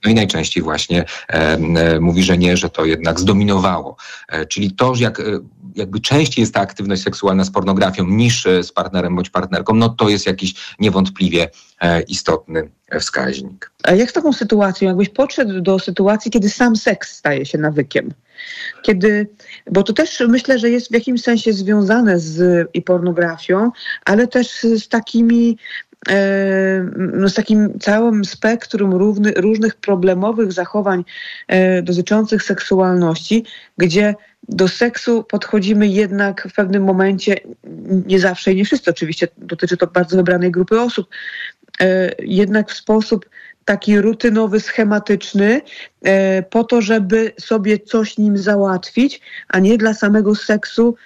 No 0.05 0.11
i 0.11 0.15
najczęściej 0.15 0.63
właśnie 0.63 1.05
e, 1.29 2.01
mówi, 2.01 2.23
że 2.23 2.39
nie, 2.39 2.57
że 2.57 2.71
to 2.71 2.85
jednak 2.85 3.21
zdominowało. 3.21 3.97
E, 4.29 4.47
czyli 4.47 4.73
to, 4.73 4.93
jak, 4.97 5.21
e, 5.21 5.23
jakby 5.75 6.01
częściej 6.01 6.43
jest 6.43 6.55
ta 6.55 6.61
aktywność 6.61 7.03
seksualna 7.03 7.45
z 7.45 7.51
pornografią 7.51 8.07
niż 8.07 8.47
e, 8.47 8.63
z 8.63 8.73
partnerem 8.73 9.17
bądź 9.17 9.31
partnerką, 9.31 9.75
no 9.75 9.89
to 9.89 10.09
jest 10.09 10.27
jakiś 10.27 10.55
niewątpliwie 10.79 11.51
e, 11.81 12.01
istotny 12.03 12.71
wskaźnik. 13.01 13.71
A 13.83 13.93
jak 13.93 14.11
z 14.11 14.13
taką 14.13 14.33
sytuacją, 14.33 14.89
jakbyś 14.89 15.09
podszedł 15.09 15.61
do 15.61 15.79
sytuacji, 15.79 16.31
kiedy 16.31 16.51
sam 16.51 16.77
seks 16.77 17.17
staje 17.17 17.47
się 17.47 17.59
nawykiem? 17.59 18.13
Kiedy, 18.83 19.29
bo 19.71 19.83
to 19.83 19.93
też 19.93 20.23
myślę, 20.29 20.59
że 20.59 20.71
jest 20.71 20.89
w 20.89 20.95
jakimś 20.95 21.23
sensie 21.23 21.53
związane 21.53 22.19
z 22.19 22.69
i 22.75 22.83
pornografią, 22.83 23.71
ale 24.05 24.27
też 24.27 24.49
z 24.61 24.89
takimi 24.89 25.59
no, 26.97 27.29
z 27.29 27.35
takim 27.35 27.79
całym 27.79 28.25
spektrum 28.25 28.95
równy, 28.95 29.33
różnych 29.37 29.77
problemowych 29.77 30.53
zachowań 30.53 31.05
e, 31.49 31.83
dotyczących 31.83 32.43
seksualności, 32.43 33.45
gdzie 33.79 34.15
do 34.49 34.69
seksu 34.69 35.25
podchodzimy 35.25 35.87
jednak 35.87 36.49
w 36.49 36.55
pewnym 36.55 36.85
momencie, 36.85 37.37
nie 38.07 38.21
zawsze 38.21 38.53
i 38.53 38.57
nie 38.57 38.65
wszyscy 38.65 38.91
oczywiście, 38.91 39.29
dotyczy 39.39 39.77
to 39.77 39.87
bardzo 39.87 40.17
wybranej 40.17 40.51
grupy 40.51 40.81
osób, 40.81 41.09
e, 41.81 42.13
jednak 42.19 42.71
w 42.71 42.77
sposób 42.77 43.29
taki 43.65 44.01
rutynowy, 44.01 44.61
schematyczny, 44.61 45.61
e, 46.03 46.43
po 46.43 46.65
to, 46.65 46.81
żeby 46.83 47.33
sobie 47.41 47.79
coś 47.79 48.19
nim 48.19 48.39
załatwić, 48.39 49.21
a 49.49 49.59
nie 49.59 49.79
dla 49.79 49.95
samego 49.95 50.35
seksu 50.35 50.97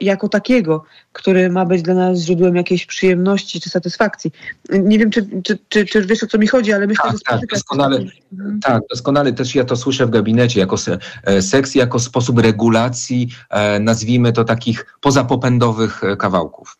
jako 0.00 0.28
takiego, 0.28 0.84
który 1.12 1.50
ma 1.50 1.66
być 1.66 1.82
dla 1.82 1.94
nas 1.94 2.18
źródłem 2.18 2.56
jakiejś 2.56 2.86
przyjemności 2.86 3.60
czy 3.60 3.70
satysfakcji. 3.70 4.30
Nie 4.70 4.98
wiem, 4.98 5.10
czy, 5.10 5.26
czy, 5.44 5.58
czy, 5.68 5.86
czy 5.86 6.06
wiesz 6.06 6.22
o 6.22 6.26
co 6.26 6.38
mi 6.38 6.46
chodzi, 6.46 6.72
ale 6.72 6.86
myślę, 6.86 7.04
tak, 7.04 7.12
że 7.12 7.18
tak, 7.26 7.46
doskonale, 7.50 7.98
mhm. 8.32 8.60
tak, 8.60 8.82
doskonale 8.90 9.32
też 9.32 9.54
ja 9.54 9.64
to 9.64 9.76
słyszę 9.76 10.06
w 10.06 10.10
gabinecie, 10.10 10.60
jako 10.60 10.76
e, 11.24 11.42
seks, 11.42 11.74
jako 11.74 11.98
sposób 11.98 12.38
regulacji, 12.38 13.28
e, 13.50 13.80
nazwijmy 13.80 14.32
to 14.32 14.44
takich 14.44 14.96
pozapopędowych 15.00 16.00
kawałków. 16.18 16.76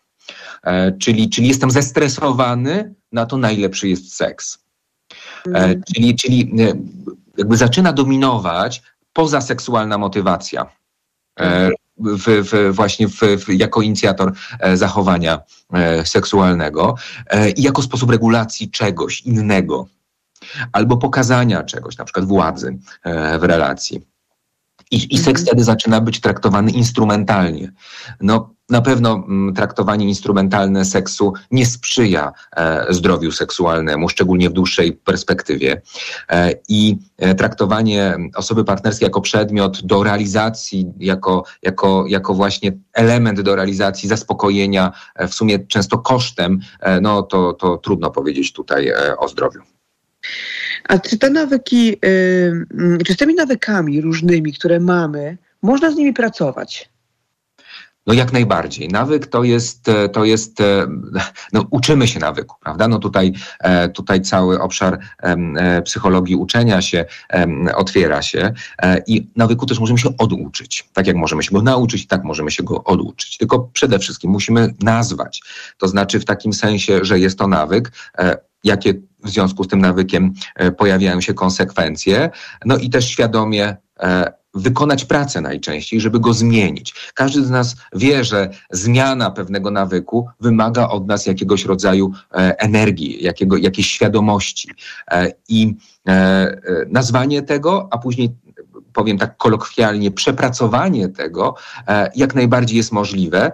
Czyli, 1.01 1.31
czyli 1.31 1.49
jestem 1.49 1.71
zestresowany, 1.71 2.95
na 3.13 3.27
to 3.27 3.37
najlepszy 3.37 3.89
jest 3.89 4.15
seks. 4.15 4.59
Mhm. 5.47 5.83
Czyli, 5.95 6.17
czyli 6.17 6.53
jakby 7.39 7.57
zaczyna 7.57 7.93
dominować 7.93 8.83
pozaseksualna 9.13 9.99
motywacja. 9.99 10.67
Mhm 11.37 11.73
w, 12.01 12.23
w, 12.25 12.75
właśnie 12.75 13.09
w, 13.09 13.23
jako 13.49 13.83
inicjator 13.83 14.33
e, 14.61 14.77
zachowania 14.77 15.41
e, 15.73 16.07
seksualnego 16.07 16.95
e, 17.27 17.51
i 17.51 17.63
jako 17.63 17.83
sposób 17.83 18.11
regulacji 18.11 18.71
czegoś 18.71 19.21
innego 19.21 19.87
albo 20.73 20.97
pokazania 20.97 21.63
czegoś, 21.63 21.99
na 21.99 22.05
przykład 22.05 22.25
władzy 22.27 22.79
w 23.41 23.43
relacji. 23.43 24.07
I, 24.91 25.15
I 25.15 25.19
seks 25.19 25.41
mhm. 25.41 25.47
wtedy 25.47 25.65
zaczyna 25.65 26.01
być 26.01 26.21
traktowany 26.21 26.71
instrumentalnie. 26.71 27.73
No, 28.21 28.55
na 28.69 28.83
pewno 28.83 29.15
mm, 29.15 29.55
traktowanie 29.55 30.09
instrumentalne 30.09 30.85
seksu 30.85 31.33
nie 31.51 31.67
sprzyja 31.67 32.33
e, 32.57 32.87
zdrowiu 32.95 33.33
seksualnemu, 33.33 34.09
szczególnie 34.09 34.51
w 34.51 34.53
dłuższej 34.53 34.93
perspektywie. 34.93 35.83
E, 36.31 36.55
I 36.69 36.97
e, 37.19 37.35
traktowanie 37.35 38.17
osoby 38.35 38.65
partnerskiej 38.65 39.07
jako 39.07 39.21
przedmiot 39.21 39.83
do 39.83 40.03
realizacji, 40.03 40.93
jako, 40.99 41.45
jako, 41.63 42.05
jako 42.09 42.35
właśnie 42.35 42.73
element 42.93 43.41
do 43.41 43.57
realizacji 43.57 44.09
zaspokojenia, 44.09 44.93
w 45.29 45.35
sumie 45.35 45.59
często 45.59 45.99
kosztem, 45.99 46.61
no 47.03 47.23
to, 47.23 47.53
to 47.53 47.77
trudno 47.77 48.11
powiedzieć 48.11 48.53
tutaj 48.53 48.93
o 49.19 49.29
zdrowiu. 49.29 49.61
A 50.85 50.99
czy 50.99 51.19
te 51.19 51.31
nawyki, 51.31 51.97
y, 52.05 52.67
mm, 52.75 52.99
czy 53.07 53.13
z 53.13 53.17
tymi 53.17 53.35
nawykami 53.35 54.01
różnymi, 54.01 54.53
które 54.53 54.81
mamy, 54.81 55.39
można 55.63 55.91
z 55.91 55.97
nimi 55.97 56.13
pracować? 56.13 56.91
No 58.09 58.15
jak 58.15 58.33
najbardziej. 58.33 58.89
Nawyk 58.89 59.27
to 59.27 59.45
jest, 59.45 59.89
e, 59.89 60.09
to 60.09 60.25
jest 60.25 60.61
e, 60.61 60.87
no 61.53 61.65
uczymy 61.71 62.09
się 62.09 62.21
nawyku, 62.21 62.57
prawda? 62.61 62.89
No 62.89 62.99
tutaj, 62.99 63.33
e, 63.61 63.89
tutaj 63.89 64.21
cały 64.21 64.61
obszar 64.61 64.99
psychologii 65.85 66.37
uczenia 66.37 66.83
się 66.83 67.05
otwiera 67.77 68.23
się 68.23 68.53
i 69.07 69.29
nawyku 69.37 69.67
też 69.67 69.81
możemy 69.81 69.99
się 69.99 70.17
oduczyć. 70.19 70.89
Tak 70.93 71.07
jak 71.07 71.17
możemy 71.17 71.43
się 71.43 71.51
go 71.53 71.63
nauczyć, 71.63 72.07
tak 72.07 72.25
możemy 72.25 72.51
się 72.51 72.63
go 72.63 72.85
oduczyć. 72.85 73.39
Tylko 73.39 73.69
przede 73.73 73.99
wszystkim 73.99 74.31
musimy 74.31 74.75
nazwać. 74.83 75.43
To 75.79 75.89
znaczy 75.89 76.21
w 76.21 76.25
takim 76.25 76.53
sensie, 76.53 76.99
że 77.03 77.19
jest 77.19 77.39
to 77.39 77.49
nawyk, 77.49 77.93
jakie 78.69 78.95
w 79.25 79.29
związku 79.31 79.65
z 79.65 79.69
tym 79.69 79.81
nawykiem 79.81 80.33
pojawiają 80.77 81.21
się 81.21 81.35
konsekwencje, 81.35 82.31
no 82.65 82.77
i 82.77 82.91
też 82.91 83.09
świadomie 83.09 83.77
wykonać 84.55 85.05
pracę 85.05 85.41
najczęściej, 85.41 86.01
żeby 86.01 86.21
go 86.21 86.35
zmienić. 86.35 86.95
Każdy 87.15 87.45
z 87.45 87.51
nas 87.51 87.77
wie, 87.95 88.25
że 88.25 88.51
zmiana 88.71 89.31
pewnego 89.31 89.71
nawyku 89.71 90.29
wymaga 90.41 90.89
od 90.89 91.07
nas 91.07 91.27
jakiegoś 91.27 91.65
rodzaju 91.65 92.13
e, 92.33 92.59
energii, 92.59 93.25
jakiego, 93.25 93.57
jakiejś 93.57 93.91
świadomości. 93.91 94.71
E, 95.11 95.33
I 95.49 95.75
e, 96.09 96.57
nazwanie 96.89 97.43
tego, 97.43 97.89
a 97.91 97.99
później 97.99 98.37
powiem 98.99 99.19
tak 99.19 99.37
kolokwialnie, 99.37 100.11
przepracowanie 100.11 101.09
tego 101.09 101.55
jak 102.15 102.35
najbardziej 102.35 102.77
jest 102.77 102.93
możliwe 102.93 103.53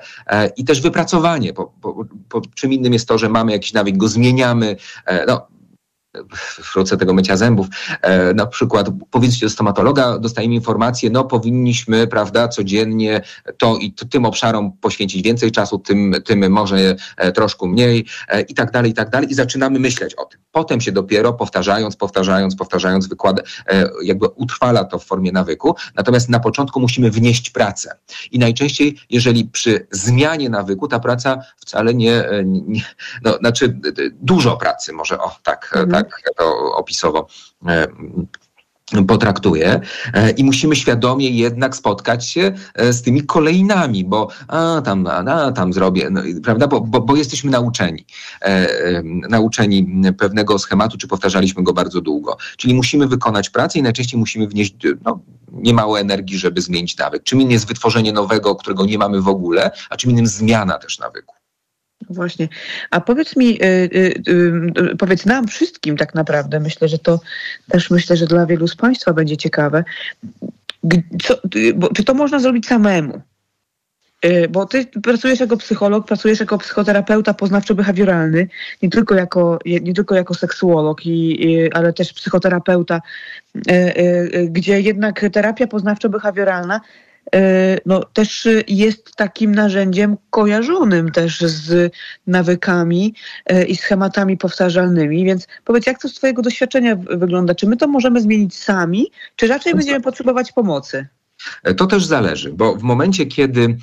i 0.56 0.64
też 0.64 0.80
wypracowanie. 0.80 1.52
Po, 1.52 1.72
po, 1.80 2.04
po, 2.28 2.40
czym 2.54 2.72
innym 2.72 2.92
jest 2.92 3.08
to, 3.08 3.18
że 3.18 3.28
mamy 3.28 3.52
jakiś 3.52 3.72
nawyk, 3.72 3.96
go 3.96 4.08
zmieniamy. 4.08 4.76
No, 5.26 5.46
wrócę 6.74 6.96
tego 6.96 7.14
mycia 7.14 7.36
zębów, 7.36 7.66
e, 8.02 8.34
na 8.34 8.46
przykład 8.46 8.86
powiedzcie 9.10 9.46
do 9.46 9.50
stomatologa, 9.50 10.18
dostajemy 10.18 10.54
informację, 10.54 11.10
no 11.10 11.24
powinniśmy, 11.24 12.06
prawda, 12.06 12.48
codziennie 12.48 13.20
to 13.58 13.76
i 13.76 13.92
tym 13.92 14.24
obszarom 14.24 14.72
poświęcić 14.72 15.22
więcej 15.22 15.52
czasu, 15.52 15.78
tym, 15.78 16.14
tym 16.24 16.52
może 16.52 16.96
e, 17.16 17.32
troszkę 17.32 17.66
mniej 17.66 18.06
e, 18.28 18.40
i 18.40 18.54
tak 18.54 18.70
dalej, 18.70 18.90
i 18.90 18.94
tak 18.94 19.10
dalej 19.10 19.30
i 19.30 19.34
zaczynamy 19.34 19.78
myśleć 19.78 20.14
o 20.14 20.24
tym. 20.24 20.40
Potem 20.52 20.80
się 20.80 20.92
dopiero 20.92 21.32
powtarzając, 21.32 21.96
powtarzając, 21.96 22.56
powtarzając 22.56 23.08
wykład, 23.08 23.40
jakby 24.02 24.28
utrwala 24.28 24.84
to 24.84 24.98
w 24.98 25.04
formie 25.04 25.32
nawyku, 25.32 25.74
natomiast 25.96 26.28
na 26.28 26.40
początku 26.40 26.80
musimy 26.80 27.10
wnieść 27.10 27.50
pracę 27.50 27.98
i 28.32 28.38
najczęściej, 28.38 28.98
jeżeli 29.10 29.44
przy 29.44 29.86
zmianie 29.90 30.50
nawyku 30.50 30.88
ta 30.88 30.98
praca 30.98 31.38
wcale 31.56 31.94
nie, 31.94 32.24
nie 32.44 32.82
no, 33.22 33.36
znaczy 33.36 33.80
dużo 34.12 34.56
pracy, 34.56 34.92
może 34.92 35.18
o, 35.18 35.36
tak, 35.42 35.64
mhm. 35.64 35.90
tak 35.90 36.03
tak 36.04 36.34
to 36.36 36.74
opisowo 36.74 37.26
e, 37.66 37.86
potraktuje 39.08 39.80
i 40.36 40.44
musimy 40.44 40.76
świadomie 40.76 41.30
jednak 41.30 41.76
spotkać 41.76 42.28
się 42.28 42.52
e, 42.74 42.92
z 42.92 43.02
tymi 43.02 43.22
kolejnami, 43.22 44.04
bo 44.04 44.28
a 44.48 44.82
tam, 44.84 45.06
a, 45.06 45.52
tam 45.52 45.72
zrobię, 45.72 46.10
no, 46.10 46.20
prawda, 46.42 46.66
bo, 46.66 46.80
bo, 46.80 47.00
bo, 47.00 47.16
jesteśmy 47.16 47.50
nauczeni, 47.50 48.06
e, 48.42 49.02
nauczeni 49.28 49.86
pewnego 50.18 50.58
schematu, 50.58 50.98
czy 50.98 51.08
powtarzaliśmy 51.08 51.62
go 51.62 51.72
bardzo 51.72 52.00
długo. 52.00 52.36
Czyli 52.56 52.74
musimy 52.74 53.06
wykonać 53.06 53.50
pracę 53.50 53.78
i 53.78 53.82
najczęściej 53.82 54.20
musimy 54.20 54.46
wnieść 54.46 54.74
no, 55.04 55.20
niemało 55.52 56.00
energii, 56.00 56.38
żeby 56.38 56.60
zmienić 56.60 56.96
nawyk. 56.96 57.22
Czym 57.22 57.40
innym 57.40 57.52
jest 57.52 57.68
wytworzenie 57.68 58.12
nowego, 58.12 58.56
którego 58.56 58.86
nie 58.86 58.98
mamy 58.98 59.20
w 59.20 59.28
ogóle, 59.28 59.70
a 59.90 59.96
czym 59.96 60.10
innym 60.10 60.26
zmiana 60.26 60.78
też 60.78 60.98
nawyku. 60.98 61.33
Właśnie. 62.10 62.48
A 62.90 63.00
powiedz 63.00 63.36
mi, 63.36 63.62
y, 63.62 63.66
y, 63.66 64.22
y, 64.92 64.96
powiedz 64.96 65.26
nam 65.26 65.46
wszystkim 65.46 65.96
tak 65.96 66.14
naprawdę, 66.14 66.60
myślę, 66.60 66.88
że 66.88 66.98
to 66.98 67.20
też 67.68 67.90
myślę, 67.90 68.16
że 68.16 68.26
dla 68.26 68.46
wielu 68.46 68.68
z 68.68 68.76
Państwa 68.76 69.12
będzie 69.12 69.36
ciekawe. 69.36 69.84
Co, 71.22 71.40
bo, 71.74 71.88
czy 71.88 72.04
to 72.04 72.14
można 72.14 72.38
zrobić 72.38 72.66
samemu? 72.66 73.20
Bo 74.50 74.66
ty 74.66 74.86
pracujesz 75.02 75.40
jako 75.40 75.56
psycholog, 75.56 76.06
pracujesz 76.06 76.40
jako 76.40 76.58
psychoterapeuta 76.58 77.32
poznawczo-behawioralny, 77.32 78.46
nie 78.82 78.90
tylko 78.90 79.14
jako, 79.14 79.58
nie 79.64 79.94
tylko 79.94 80.14
jako 80.14 80.34
seksuolog, 80.34 81.06
i, 81.06 81.46
i, 81.46 81.72
ale 81.72 81.92
też 81.92 82.12
psychoterapeuta, 82.12 83.00
gdzie 84.48 84.80
jednak 84.80 85.24
terapia 85.32 85.66
poznawczo-behawioralna 85.66 86.80
no, 87.86 88.04
też 88.04 88.48
jest 88.68 89.16
takim 89.16 89.54
narzędziem 89.54 90.16
kojarzonym 90.30 91.10
też 91.10 91.40
z 91.40 91.92
nawykami 92.26 93.14
e, 93.46 93.64
i 93.64 93.76
schematami 93.76 94.36
powtarzalnymi. 94.36 95.24
Więc 95.24 95.46
powiedz, 95.64 95.86
jak 95.86 96.02
to 96.02 96.08
z 96.08 96.14
Twojego 96.14 96.42
doświadczenia 96.42 96.96
wygląda? 96.96 97.54
Czy 97.54 97.66
my 97.66 97.76
to 97.76 97.88
możemy 97.88 98.20
zmienić 98.20 98.54
sami, 98.54 99.10
czy 99.36 99.46
raczej 99.46 99.74
będziemy 99.74 100.00
potrzebować 100.00 100.52
pomocy? 100.52 101.06
To 101.76 101.86
też 101.86 102.06
zależy, 102.06 102.52
bo 102.52 102.76
w 102.76 102.82
momencie, 102.82 103.26
kiedy 103.26 103.76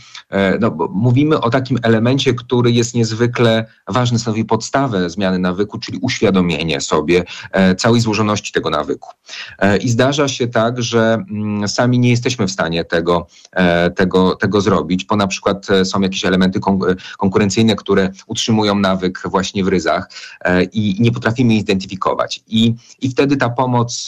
no, 0.60 0.90
mówimy 0.94 1.42
o 1.42 1.50
takim 1.50 1.78
elemencie, 1.84 2.34
który 2.34 2.72
jest 2.72 2.94
niezwykle 2.94 3.66
ważny, 3.88 4.20
stanowi 4.20 4.46
podstawę 4.46 5.10
zmiany 5.10 5.40
nawyku, 5.40 5.80
czyli 5.80 6.00
uświadomienie 6.02 6.82
sobie 6.82 7.24
całej 7.78 8.02
złożoności 8.02 8.52
tego 8.52 8.70
nawyku. 8.70 9.10
I 9.82 9.90
zdarza 9.90 10.28
się 10.28 10.48
tak, 10.48 10.82
że 10.82 11.24
mm, 11.32 11.68
sami 11.68 12.00
nie 12.00 12.10
jesteśmy 12.10 12.48
w 12.48 12.52
stanie 12.52 12.86
tego, 12.86 13.28
tego, 13.96 14.36
tego 14.36 14.62
zrobić, 14.62 15.06
bo 15.06 15.16
na 15.16 15.28
przykład 15.28 15.68
są 15.84 16.02
jakieś 16.02 16.26
elementy 16.26 16.60
konkurencyjne, 17.18 17.76
które 17.76 18.12
utrzymują 18.28 18.76
nawyk 18.76 19.22
właśnie 19.26 19.64
w 19.64 19.68
ryzach 19.68 20.10
i 20.72 20.96
nie 21.00 21.12
potrafimy 21.12 21.56
identyfikować. 21.56 22.44
I, 22.48 22.76
i 23.02 23.10
wtedy 23.10 23.38
ta 23.38 23.50
pomoc 23.50 24.08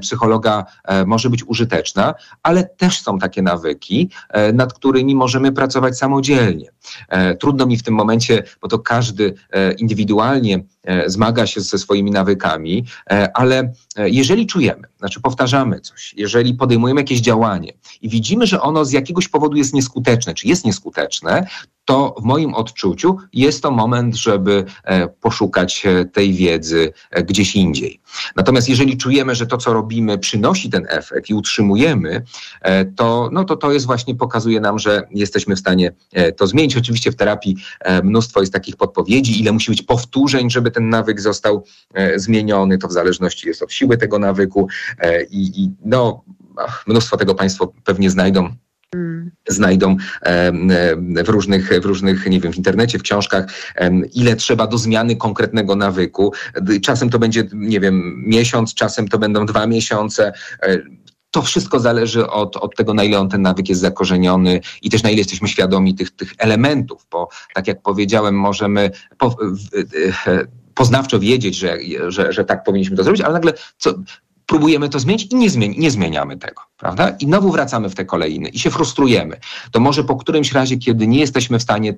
psychologa 0.00 0.64
może 1.06 1.30
być 1.30 1.44
użyteczna, 1.44 2.14
ale 2.42 2.64
też 2.82 3.02
są 3.02 3.18
takie 3.18 3.42
nawyki, 3.42 4.10
e, 4.28 4.52
nad 4.52 4.72
którymi 4.72 5.14
możemy 5.14 5.52
pracować 5.52 5.98
samodzielnie. 5.98 6.70
E, 7.08 7.34
trudno 7.34 7.66
mi 7.66 7.76
w 7.76 7.82
tym 7.82 7.94
momencie, 7.94 8.42
bo 8.60 8.68
to 8.68 8.78
każdy 8.78 9.34
e, 9.50 9.72
indywidualnie 9.72 10.64
zmaga 11.06 11.46
się 11.46 11.60
ze 11.60 11.78
swoimi 11.78 12.10
nawykami, 12.10 12.84
ale 13.34 13.72
jeżeli 13.96 14.46
czujemy, 14.46 14.88
znaczy 14.98 15.20
powtarzamy 15.20 15.80
coś, 15.80 16.14
jeżeli 16.16 16.54
podejmujemy 16.54 17.00
jakieś 17.00 17.20
działanie 17.20 17.72
i 18.00 18.08
widzimy, 18.08 18.46
że 18.46 18.60
ono 18.60 18.84
z 18.84 18.92
jakiegoś 18.92 19.28
powodu 19.28 19.56
jest 19.56 19.74
nieskuteczne, 19.74 20.34
czy 20.34 20.48
jest 20.48 20.64
nieskuteczne, 20.64 21.46
to 21.84 22.14
w 22.20 22.24
moim 22.24 22.54
odczuciu 22.54 23.16
jest 23.32 23.62
to 23.62 23.70
moment, 23.70 24.16
żeby 24.16 24.64
e, 24.84 25.08
poszukać 25.08 25.86
e, 25.86 26.04
tej 26.04 26.32
wiedzy 26.32 26.92
e, 27.10 27.22
gdzieś 27.22 27.56
indziej. 27.56 28.00
Natomiast 28.36 28.68
jeżeli 28.68 28.96
czujemy, 28.96 29.34
że 29.34 29.46
to, 29.46 29.56
co 29.56 29.72
robimy, 29.72 30.18
przynosi 30.18 30.70
ten 30.70 30.86
efekt 30.88 31.30
i 31.30 31.34
utrzymujemy, 31.34 32.22
to, 32.96 33.30
no 33.32 33.44
to 33.44 33.56
to 33.56 33.72
jest 33.72 33.86
właśnie, 33.86 34.14
pokazuje 34.14 34.60
nam, 34.60 34.78
że 34.78 35.02
jesteśmy 35.10 35.56
w 35.56 35.58
stanie 35.58 35.92
to 36.36 36.46
zmienić. 36.46 36.76
Oczywiście 36.76 37.12
w 37.12 37.16
terapii 37.16 37.56
mnóstwo 38.02 38.40
jest 38.40 38.52
takich 38.52 38.76
podpowiedzi, 38.76 39.40
ile 39.40 39.52
musi 39.52 39.70
być 39.70 39.82
powtórzeń, 39.82 40.50
żeby 40.50 40.70
ten 40.70 40.88
nawyk 40.88 41.20
został 41.20 41.64
zmieniony. 42.16 42.78
To 42.78 42.88
w 42.88 42.92
zależności 42.92 43.48
jest 43.48 43.62
od 43.62 43.72
siły 43.72 43.96
tego 43.96 44.18
nawyku 44.18 44.68
i, 45.30 45.62
i 45.62 45.70
no, 45.84 46.24
mnóstwo 46.86 47.16
tego 47.16 47.34
Państwo 47.34 47.72
pewnie 47.84 48.10
znajdą 48.10 48.54
znajdą 49.48 49.96
w 51.24 51.28
różnych, 51.28 51.80
w 51.80 51.84
różnych, 51.84 52.26
nie 52.26 52.40
wiem, 52.40 52.52
w 52.52 52.56
internecie, 52.56 52.98
w 52.98 53.02
książkach, 53.02 53.46
ile 54.14 54.36
trzeba 54.36 54.66
do 54.66 54.78
zmiany 54.78 55.16
konkretnego 55.16 55.76
nawyku. 55.76 56.32
Czasem 56.82 57.10
to 57.10 57.18
będzie, 57.18 57.44
nie 57.52 57.80
wiem, 57.80 58.24
miesiąc, 58.26 58.74
czasem 58.74 59.08
to 59.08 59.18
będą 59.18 59.46
dwa 59.46 59.66
miesiące. 59.66 60.32
E, 60.62 60.78
to 61.30 61.42
wszystko 61.42 61.80
zależy 61.80 62.30
od, 62.30 62.56
od 62.56 62.76
tego, 62.76 62.94
na 62.94 63.04
ile 63.04 63.18
on 63.18 63.28
ten 63.28 63.42
nawyk 63.42 63.68
jest 63.68 63.80
zakorzeniony 63.80 64.60
i 64.82 64.90
też 64.90 65.02
na 65.02 65.10
ile 65.10 65.18
jesteśmy 65.18 65.48
świadomi 65.48 65.94
tych, 65.94 66.10
tych 66.10 66.32
elementów, 66.38 67.06
bo 67.10 67.28
tak 67.54 67.66
jak 67.66 67.82
powiedziałem, 67.82 68.34
możemy 68.34 68.90
po, 69.18 69.36
e, 70.26 70.46
poznawczo 70.74 71.18
wiedzieć, 71.18 71.56
że, 71.56 71.78
że, 72.08 72.32
że 72.32 72.44
tak 72.44 72.64
powinniśmy 72.64 72.96
to 72.96 73.04
zrobić, 73.04 73.22
ale 73.22 73.34
nagle 73.34 73.52
co, 73.78 73.94
próbujemy 74.52 74.88
to 74.88 75.00
zmienić 75.00 75.32
i 75.32 75.36
nie, 75.36 75.50
zmieni, 75.50 75.78
nie 75.78 75.90
zmieniamy 75.90 76.36
tego, 76.36 76.62
prawda? 76.78 77.08
I 77.20 77.24
znowu 77.24 77.52
wracamy 77.52 77.90
w 77.90 77.94
te 77.94 78.04
kolejny 78.04 78.48
i 78.48 78.58
się 78.58 78.70
frustrujemy. 78.70 79.40
To 79.70 79.80
może 79.80 80.04
po 80.04 80.16
którymś 80.16 80.52
razie, 80.52 80.76
kiedy 80.76 81.06
nie 81.06 81.20
jesteśmy 81.20 81.58
w 81.58 81.62
stanie 81.62 81.90
e, 81.90 81.94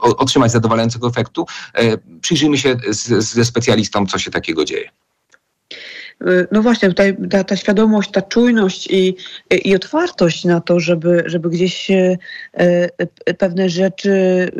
otrzymać 0.00 0.52
zadowalającego 0.52 1.08
efektu, 1.08 1.46
e, 1.74 1.98
przyjrzyjmy 2.20 2.58
się 2.58 2.76
z, 2.90 3.24
ze 3.24 3.44
specjalistą, 3.44 4.06
co 4.06 4.18
się 4.18 4.30
takiego 4.30 4.64
dzieje. 4.64 4.90
Y, 6.22 6.46
no 6.52 6.62
właśnie, 6.62 6.88
tutaj 6.88 7.16
ta, 7.30 7.44
ta 7.44 7.56
świadomość, 7.56 8.10
ta 8.10 8.22
czujność 8.22 8.88
i, 8.90 9.16
i 9.64 9.76
otwartość 9.76 10.44
na 10.44 10.60
to, 10.60 10.80
żeby, 10.80 11.22
żeby 11.26 11.50
gdzieś 11.50 11.90
y, 11.90 12.18
y, 13.28 13.34
pewne 13.34 13.68
rzeczy 13.68 14.50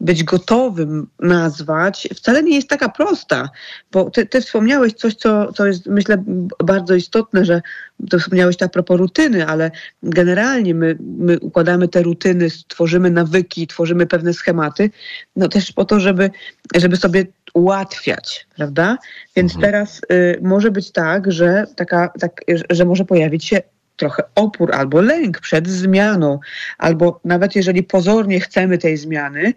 być 0.00 0.24
gotowym 0.24 1.06
nazwać, 1.18 2.08
wcale 2.14 2.42
nie 2.42 2.56
jest 2.56 2.68
taka 2.68 2.88
prosta, 2.88 3.50
bo 3.92 4.10
ty, 4.10 4.26
ty 4.26 4.40
wspomniałeś 4.40 4.92
coś, 4.92 5.14
co, 5.14 5.52
co 5.52 5.66
jest 5.66 5.86
myślę 5.86 6.24
bardzo 6.64 6.94
istotne, 6.94 7.44
że 7.44 7.62
to 8.10 8.18
wspomniałeś 8.18 8.62
a 8.62 8.68
propos 8.68 8.98
rutyny, 8.98 9.46
ale 9.46 9.70
generalnie 10.02 10.74
my, 10.74 10.96
my 11.00 11.40
układamy 11.40 11.88
te 11.88 12.02
rutyny, 12.02 12.48
tworzymy 12.68 13.10
nawyki, 13.10 13.66
tworzymy 13.66 14.06
pewne 14.06 14.34
schematy, 14.34 14.90
no 15.36 15.48
też 15.48 15.72
po 15.72 15.84
to, 15.84 16.00
żeby, 16.00 16.30
żeby 16.74 16.96
sobie 16.96 17.26
ułatwiać, 17.54 18.46
prawda? 18.56 18.98
Więc 19.36 19.54
mhm. 19.54 19.72
teraz 19.72 20.00
y, 20.12 20.38
może 20.42 20.70
być 20.70 20.92
tak, 20.92 21.32
że, 21.32 21.64
taka, 21.76 22.12
tak, 22.20 22.40
że 22.70 22.84
może 22.84 23.04
pojawić 23.04 23.44
się 23.44 23.62
trochę 23.96 24.22
opór 24.34 24.74
albo 24.74 25.00
lęk 25.00 25.40
przed 25.40 25.68
zmianą, 25.68 26.38
albo 26.78 27.20
nawet 27.24 27.56
jeżeli 27.56 27.82
pozornie 27.82 28.40
chcemy 28.40 28.78
tej 28.78 28.96
zmiany, 28.96 29.54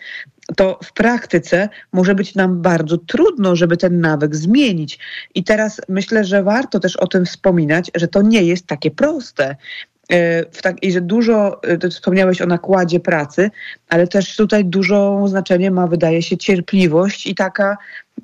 to 0.56 0.80
w 0.84 0.94
praktyce 0.94 1.70
może 1.94 2.16
być 2.16 2.36
nam 2.36 2.62
bardzo 2.62 2.98
trudno, 2.98 3.56
żeby 3.56 3.78
ten 3.78 4.02
nawyk 4.02 4.36
zmienić. 4.36 5.00
I 5.36 5.44
teraz 5.44 5.82
myślę, 5.90 6.24
że 6.24 6.44
warto 6.44 6.80
też 6.80 6.98
o 6.98 7.08
tym 7.08 7.26
wspominać, 7.26 7.92
że 7.96 8.08
to 8.08 8.22
nie 8.22 8.44
jest 8.44 8.68
takie 8.68 8.92
proste. 8.92 9.56
E, 10.14 10.46
tak, 10.46 10.84
I 10.84 10.92
że 10.92 11.02
dużo, 11.02 11.62
e, 11.64 11.90
wspomniałeś 11.90 12.42
o 12.42 12.46
nakładzie 12.46 13.00
pracy, 13.00 13.52
ale 13.90 14.08
też 14.08 14.36
tutaj 14.36 14.66
dużo 14.66 15.28
znaczenie 15.28 15.72
ma, 15.72 15.88
wydaje 15.88 16.22
się, 16.22 16.38
cierpliwość 16.38 17.28
i 17.28 17.36
taka 17.36 17.78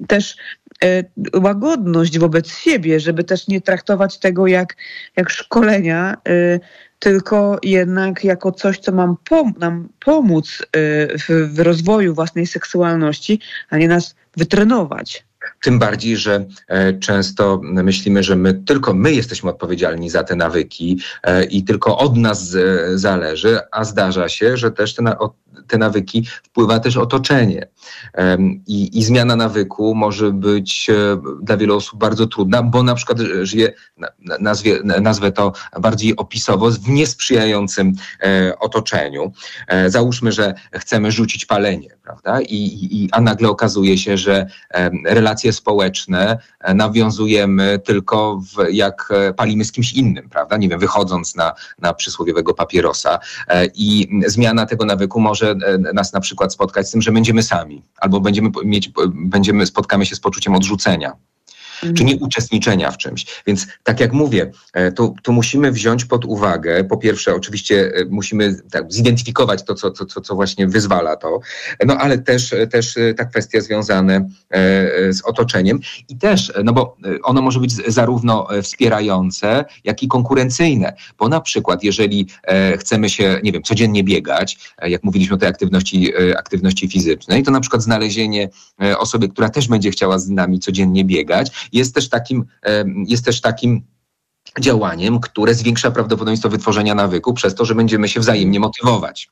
też 0.08 0.36
e, 0.84 1.04
łagodność 1.40 2.20
wobec 2.20 2.58
siebie, 2.58 3.00
żeby 3.00 3.24
też 3.24 3.48
nie 3.48 3.62
traktować 3.62 4.20
tego 4.20 4.48
jak, 4.48 4.76
jak 5.16 5.30
szkolenia, 5.30 6.18
tylko 7.00 7.60
jednak 7.64 8.24
jako 8.24 8.52
coś, 8.52 8.80
co 8.80 8.92
mam 8.92 9.16
pom 9.30 9.54
nam 9.60 9.90
pomóc 10.06 10.64
w 11.28 11.60
rozwoju 11.60 12.16
własnej 12.16 12.48
seksualności, 12.48 13.40
a 13.70 13.78
nie 13.78 13.88
nas 13.88 14.16
wytrenować. 14.38 15.29
Tym 15.62 15.80
bardziej, 15.80 16.18
że 16.18 16.46
e, 16.68 16.94
często 16.94 17.60
myślimy, 17.64 18.24
że 18.24 18.36
my 18.36 18.54
tylko 18.54 18.94
my 18.94 19.12
jesteśmy 19.12 19.50
odpowiedzialni 19.50 20.10
za 20.10 20.24
te 20.24 20.36
nawyki 20.36 21.00
e, 21.24 21.44
i 21.44 21.64
tylko 21.64 21.98
od 21.98 22.18
nas 22.18 22.56
zależy, 22.96 23.60
a 23.72 23.84
zdarza 23.84 24.30
się, 24.30 24.58
że 24.58 24.72
też 24.72 24.96
te, 24.96 25.04
te 25.68 25.78
nawyki 25.78 26.26
wpływa 26.44 26.80
też 26.80 26.98
otoczenie. 26.98 27.68
I, 28.68 29.00
I, 29.00 29.04
zmiana 29.04 29.36
nawyku 29.36 29.96
może 29.96 30.32
być 30.32 30.90
e, 30.90 31.22
dla 31.42 31.58
wielu 31.58 31.76
osób 31.76 32.00
bardzo 32.00 32.28
trudna, 32.28 32.64
bo 32.64 32.84
na 32.84 32.96
przykład 32.96 33.18
żyje, 33.42 33.74
nazwie, 34.40 34.80
nazwę 34.84 35.32
to 35.32 35.54
bardziej 35.80 36.16
opisowo, 36.16 36.72
w 36.72 36.90
niesprzyjającym 36.90 37.94
otoczeniu. 38.60 39.32
Załóżmy, 39.88 40.32
że 40.32 40.54
chcemy 40.74 41.12
rzucić 41.12 41.46
palenie, 41.46 41.90
prawda? 42.04 42.42
I, 42.42 42.56
i, 42.92 43.10
a 43.12 43.22
nagle 43.22 43.50
okazuje 43.50 43.98
się, 43.98 44.18
że 44.18 44.48
relacje 45.30 45.54
społeczne 45.54 46.38
e, 46.60 46.74
nawiązujemy 46.74 47.80
tylko 47.80 48.38
w, 48.38 48.72
jak 48.72 49.10
e, 49.12 49.34
palimy 49.34 49.66
z 49.66 49.72
kimś 49.72 49.94
innym, 49.94 50.30
prawda? 50.30 50.58
Nie 50.58 50.70
wiem, 50.70 50.80
wychodząc 50.80 51.36
na, 51.36 51.54
na 51.80 51.94
przysłowiowego 51.94 52.54
papierosa. 52.54 53.20
E, 53.48 53.66
I 53.66 54.08
zmiana 54.28 54.66
tego 54.66 54.86
nawyku 54.86 55.20
może 55.20 55.56
nas 55.94 56.14
na 56.14 56.20
przykład 56.20 56.54
spotkać 56.54 56.88
z 56.88 56.92
tym, 56.92 57.02
że 57.02 57.12
będziemy 57.12 57.44
sami, 57.44 57.84
albo 57.98 58.20
będziemy 58.20 58.50
mieć, 58.64 58.92
będziemy, 59.14 59.66
spotkamy 59.66 60.06
się 60.06 60.16
z 60.16 60.20
poczuciem 60.20 60.56
odrzucenia 60.56 61.14
czy 61.96 62.04
nie 62.04 62.18
uczestniczenia 62.18 62.92
w 62.92 62.98
czymś. 62.98 63.26
Więc 63.48 63.68
tak 63.84 64.00
jak 64.00 64.14
mówię, 64.14 64.52
e, 64.74 64.92
to, 64.92 65.14
to 65.24 65.32
musimy 65.32 65.72
wziąć 65.72 66.06
pod 66.06 66.26
uwagę, 66.26 66.84
po 66.84 66.98
pierwsze 66.98 67.36
oczywiście 67.36 67.92
e, 67.96 68.06
musimy 68.06 68.56
tak, 68.72 68.94
zidentyfikować 68.94 69.64
to, 69.64 69.76
co, 69.76 69.92
co, 69.92 70.22
co 70.22 70.36
właśnie 70.36 70.68
wyzwala 70.68 71.16
to, 71.16 71.40
no 71.86 71.98
ale 71.98 72.18
też, 72.18 72.56
też 72.72 72.98
e, 72.98 73.14
ta 73.14 73.26
kwestia 73.26 73.62
związane 73.62 74.30
z 75.10 75.22
otoczeniem 75.26 75.80
i 76.10 76.18
też, 76.18 76.54
no 76.64 76.74
bo 76.74 76.98
ono 77.24 77.42
może 77.42 77.60
być 77.60 77.74
zarówno 77.88 78.48
wspierające, 78.64 79.66
jak 79.84 80.04
i 80.04 80.08
konkurencyjne, 80.08 80.94
bo 81.18 81.30
na 81.30 81.42
przykład 81.42 81.84
jeżeli 81.84 82.28
chcemy 82.80 83.10
się, 83.10 83.40
nie 83.44 83.52
wiem, 83.52 83.64
codziennie 83.64 84.04
biegać, 84.04 84.58
jak 84.82 85.04
mówiliśmy 85.04 85.36
o 85.36 85.38
tej 85.38 85.50
aktywności, 85.50 86.14
aktywności 86.38 86.88
fizycznej, 86.88 87.44
to 87.44 87.52
na 87.52 87.60
przykład 87.60 87.84
znalezienie 87.84 88.50
osoby, 88.98 89.30
która 89.30 89.50
też 89.50 89.68
będzie 89.68 89.92
chciała 89.92 90.20
z 90.20 90.30
nami 90.30 90.60
codziennie 90.60 91.06
biegać, 91.06 91.69
jest 91.74 91.96
też 91.96 92.10
takim, 92.10 92.46
jest 93.08 93.26
też 93.26 93.42
takim 93.42 93.82
działaniem, 94.60 95.20
które 95.20 95.54
zwiększa 95.54 95.92
prawdopodobieństwo 95.92 96.50
wytworzenia 96.50 96.96
nawyku 96.96 97.34
przez 97.34 97.56
to, 97.56 97.66
że 97.66 97.76
będziemy 97.76 98.10
się 98.10 98.20
wzajemnie 98.20 98.60
motywować. 98.60 99.30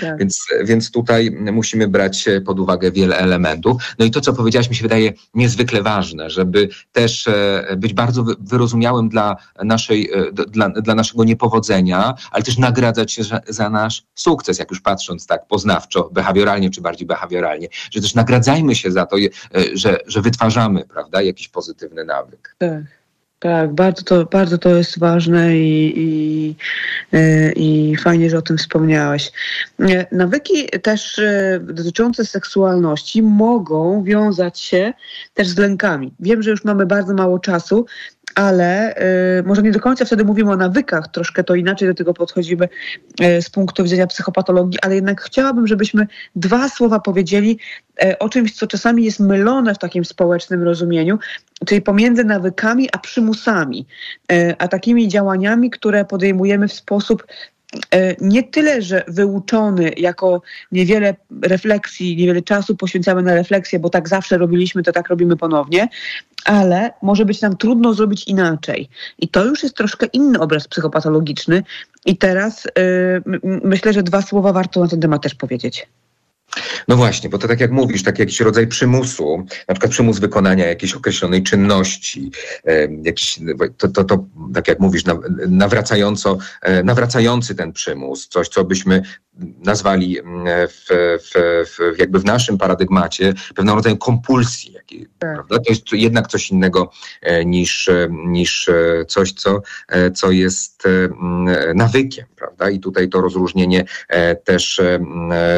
Tak. 0.00 0.18
Więc, 0.18 0.46
więc 0.64 0.90
tutaj 0.90 1.30
musimy 1.30 1.88
brać 1.88 2.24
pod 2.46 2.60
uwagę 2.60 2.92
wiele 2.92 3.16
elementów. 3.16 3.82
No 3.98 4.04
i 4.04 4.10
to, 4.10 4.20
co 4.20 4.32
powiedziałaś, 4.32 4.70
mi 4.70 4.76
się 4.76 4.82
wydaje 4.82 5.12
niezwykle 5.34 5.82
ważne, 5.82 6.30
żeby 6.30 6.68
też 6.92 7.28
e, 7.28 7.76
być 7.76 7.92
bardzo 7.94 8.24
wyrozumiałym 8.40 9.08
dla, 9.08 9.36
naszej, 9.64 10.10
e, 10.12 10.32
dla, 10.32 10.68
dla 10.68 10.94
naszego 10.94 11.24
niepowodzenia, 11.24 12.14
ale 12.30 12.44
też 12.44 12.58
nagradzać 12.58 13.12
się 13.12 13.22
za, 13.48 13.70
nasz 13.70 14.02
sukces, 14.14 14.58
jak 14.58 14.70
już 14.70 14.80
patrząc 14.80 15.26
tak 15.26 15.46
poznawczo, 15.46 16.10
behawioralnie 16.12 16.70
czy 16.70 16.80
bardziej 16.80 17.06
behawioralnie, 17.06 17.68
że 17.90 18.00
też 18.00 18.14
nagradzajmy 18.14 18.74
się 18.74 18.90
za 18.90 19.06
to, 19.06 19.16
e, 19.16 19.28
że, 19.74 19.98
że 20.06 20.22
wytwarzamy 20.22 20.84
prawda, 20.84 21.22
jakiś 21.22 21.48
pozytywny 21.48 22.04
nawyk. 22.04 22.56
Tak. 22.58 23.05
Tak, 23.38 23.74
bardzo 23.74 24.02
to, 24.02 24.24
bardzo 24.24 24.58
to 24.58 24.76
jest 24.76 24.98
ważne 24.98 25.58
i, 25.58 25.92
i, 25.96 26.54
e, 27.12 27.52
i 27.52 27.96
fajnie, 27.96 28.30
że 28.30 28.38
o 28.38 28.42
tym 28.42 28.58
wspomniałeś. 28.58 29.32
E, 29.80 30.06
nawyki 30.12 30.68
też 30.82 31.18
e, 31.18 31.60
dotyczące 31.62 32.24
seksualności 32.24 33.22
mogą 33.22 34.04
wiązać 34.04 34.60
się 34.60 34.92
też 35.34 35.48
z 35.48 35.58
lękami. 35.58 36.14
Wiem, 36.20 36.42
że 36.42 36.50
już 36.50 36.64
mamy 36.64 36.86
bardzo 36.86 37.14
mało 37.14 37.38
czasu, 37.38 37.86
ale 38.36 38.94
y, 39.38 39.42
może 39.42 39.62
nie 39.62 39.72
do 39.72 39.80
końca 39.80 40.04
wtedy 40.04 40.24
mówimy 40.24 40.50
o 40.50 40.56
nawykach, 40.56 41.08
troszkę 41.08 41.44
to 41.44 41.54
inaczej 41.54 41.88
do 41.88 41.94
tego 41.94 42.14
podchodzimy 42.14 42.68
y, 43.20 43.42
z 43.42 43.50
punktu 43.50 43.82
widzenia 43.82 44.06
psychopatologii, 44.06 44.78
ale 44.82 44.94
jednak 44.94 45.20
chciałabym, 45.20 45.66
żebyśmy 45.66 46.06
dwa 46.36 46.68
słowa 46.68 47.00
powiedzieli 47.00 47.58
y, 48.04 48.18
o 48.18 48.28
czymś, 48.28 48.54
co 48.54 48.66
czasami 48.66 49.04
jest 49.04 49.20
mylone 49.20 49.74
w 49.74 49.78
takim 49.78 50.04
społecznym 50.04 50.62
rozumieniu, 50.62 51.18
czyli 51.66 51.82
pomiędzy 51.82 52.24
nawykami 52.24 52.88
a 52.92 52.98
przymusami, 52.98 53.86
a 54.58 54.68
takimi 54.68 55.08
działaniami, 55.08 55.70
które 55.70 56.04
podejmujemy 56.04 56.68
w 56.68 56.72
sposób 56.72 57.26
nie 58.20 58.42
tyle, 58.42 58.82
że 58.82 59.04
wyuczony 59.08 59.92
jako 59.96 60.42
niewiele 60.72 61.14
refleksji, 61.42 62.16
niewiele 62.16 62.42
czasu 62.42 62.76
poświęcamy 62.76 63.22
na 63.22 63.34
refleksję, 63.34 63.78
bo 63.78 63.90
tak 63.90 64.08
zawsze 64.08 64.38
robiliśmy, 64.38 64.82
to 64.82 64.92
tak 64.92 65.08
robimy 65.08 65.36
ponownie, 65.36 65.88
ale 66.44 66.92
może 67.02 67.24
być 67.24 67.40
nam 67.40 67.56
trudno 67.56 67.94
zrobić 67.94 68.28
inaczej. 68.28 68.88
I 69.18 69.28
to 69.28 69.44
już 69.44 69.62
jest 69.62 69.76
troszkę 69.76 70.06
inny 70.06 70.40
obraz 70.40 70.68
psychopatologiczny. 70.68 71.62
I 72.06 72.16
teraz 72.16 72.64
yy, 72.64 73.40
myślę, 73.64 73.92
że 73.92 74.02
dwa 74.02 74.22
słowa 74.22 74.52
warto 74.52 74.80
na 74.80 74.88
ten 74.88 75.00
temat 75.00 75.22
też 75.22 75.34
powiedzieć. 75.34 75.86
No 76.88 76.96
właśnie, 76.96 77.28
bo 77.28 77.38
to 77.38 77.48
tak 77.48 77.60
jak 77.60 77.70
mówisz, 77.70 78.02
tak 78.02 78.18
jakiś 78.18 78.40
rodzaj 78.40 78.66
przymusu, 78.66 79.46
na 79.68 79.74
przykład 79.74 79.92
przymus 79.92 80.18
wykonania 80.18 80.66
jakiejś 80.66 80.94
określonej 80.94 81.42
czynności, 81.42 82.30
jakiś, 83.02 83.38
to, 83.76 83.88
to, 83.88 84.04
to 84.04 84.24
tak 84.54 84.68
jak 84.68 84.80
mówisz, 84.80 85.02
nawracająco, 85.48 86.38
e, 86.62 86.82
nawracający 86.82 87.54
ten 87.54 87.72
przymus, 87.72 88.28
coś, 88.28 88.48
co 88.48 88.64
byśmy 88.64 89.02
nazwali 89.64 90.16
w, 90.68 90.86
w, 91.20 91.64
w, 91.70 91.98
jakby 91.98 92.18
w 92.18 92.24
naszym 92.24 92.58
paradygmacie 92.58 93.34
pewną 93.54 93.74
rodzaju 93.74 93.96
kompulsji. 93.96 94.72
Jakiej, 94.72 95.06
tak. 95.18 95.34
prawda? 95.34 95.58
To 95.58 95.72
jest 95.72 95.92
jednak 95.92 96.26
coś 96.26 96.50
innego 96.50 96.90
e, 97.22 97.44
niż, 97.44 97.90
niż 98.10 98.70
coś, 99.08 99.32
co, 99.32 99.62
e, 99.88 100.10
co 100.10 100.30
jest 100.30 100.82
nawykiem. 101.74 102.26
Prawda? 102.36 102.70
I 102.70 102.80
tutaj 102.80 103.08
to 103.08 103.20
rozróżnienie 103.20 103.84
też, 104.44 104.80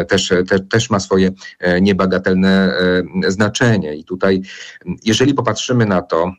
też, 0.08 0.32
też, 0.48 0.60
też 0.70 0.90
ma 0.90 1.00
swoje 1.00 1.30
e, 1.58 1.80
niebagatelne 1.80 2.72
e, 3.24 3.30
znaczenie. 3.30 3.94
I 3.94 4.04
tutaj, 4.04 4.42
jeżeli 5.04 5.34
popatrzymy 5.34 5.86
na 5.86 6.02
to, 6.02 6.32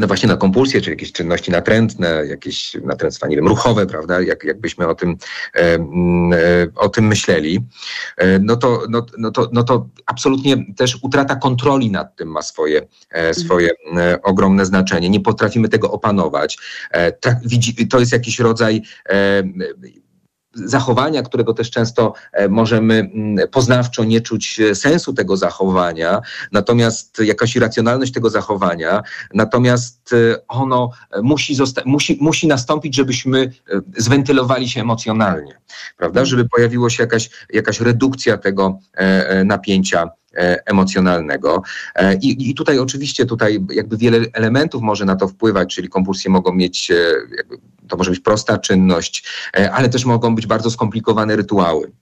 no 0.00 0.06
właśnie 0.06 0.28
na 0.28 0.36
kompulsję, 0.36 0.80
czy 0.80 0.90
jakieś 0.90 1.12
czynności 1.12 1.50
natrętne, 1.50 2.26
jakieś 2.28 2.76
natręctwa, 2.84 3.26
nie 3.26 3.36
wiem, 3.36 3.48
ruchowe, 3.48 3.86
prawda, 3.86 4.20
jak, 4.20 4.44
jakbyśmy 4.44 4.88
o 4.88 4.94
tym, 4.94 5.16
e, 5.56 5.78
o 6.76 6.88
tym 6.88 7.06
myśleli, 7.06 7.60
no 8.40 8.56
to, 8.56 8.82
no, 8.88 9.06
no, 9.18 9.30
to, 9.30 9.48
no 9.52 9.62
to 9.62 9.88
absolutnie 10.06 10.74
też 10.76 10.98
utrata 11.02 11.36
kontroli 11.36 11.90
nad 11.90 12.16
tym 12.16 12.28
ma 12.28 12.42
swoje, 12.42 12.86
swoje 13.32 13.70
ogromne 14.22 14.66
znaczenie. 14.66 15.10
Nie 15.10 15.20
potrafimy 15.20 15.68
tego 15.68 15.90
opanować. 15.90 16.58
Tak, 17.20 17.38
to 17.90 18.00
jest 18.00 18.12
jakiś 18.12 18.38
rodzaj 18.38 18.82
zachowania, 20.54 21.22
którego 21.22 21.54
też 21.54 21.70
często 21.70 22.14
e, 22.32 22.48
możemy 22.48 22.94
mm, 22.94 23.48
poznawczo 23.48 24.04
nie 24.04 24.20
czuć 24.20 24.60
e, 24.60 24.74
sensu 24.74 25.12
tego 25.12 25.36
zachowania, 25.36 26.20
natomiast 26.52 27.18
jakaś 27.18 27.56
irracjonalność 27.56 28.12
tego 28.12 28.30
zachowania, 28.30 29.02
natomiast 29.34 30.12
e, 30.12 30.46
ono 30.48 30.90
musi, 31.22 31.56
musi, 31.84 32.18
musi 32.20 32.46
nastąpić, 32.46 32.96
żebyśmy 32.96 33.52
zwentylowali 33.96 34.68
się 34.68 34.80
emocjonalnie, 34.80 35.58
prawda? 35.96 36.24
Żeby 36.24 36.48
pojawiło 36.48 36.90
się 36.90 37.02
jakaś, 37.02 37.30
jakaś 37.52 37.80
redukcja 37.80 38.38
tego 38.38 38.78
napięcia 39.44 40.10
emocjonalnego. 40.66 41.62
I, 42.20 42.50
I, 42.50 42.54
tutaj 42.54 42.78
oczywiście 42.78 43.26
tutaj 43.26 43.64
jakby 43.72 43.96
wiele 43.96 44.18
elementów 44.32 44.82
może 44.82 45.04
na 45.04 45.16
to 45.16 45.28
wpływać, 45.28 45.74
czyli 45.74 45.88
kompulsje 45.88 46.30
mogą 46.30 46.52
mieć 46.52 46.92
to 47.90 47.96
może 47.96 48.10
być 48.10 48.20
prosta 48.20 48.58
czynność, 48.58 49.28
e, 49.56 49.72
ale 49.72 49.88
też 49.88 50.04
mogą 50.04 50.34
być 50.34 50.46
bardzo 50.46 50.70
skomplikowane 50.70 51.36
rytuały. 51.36 51.92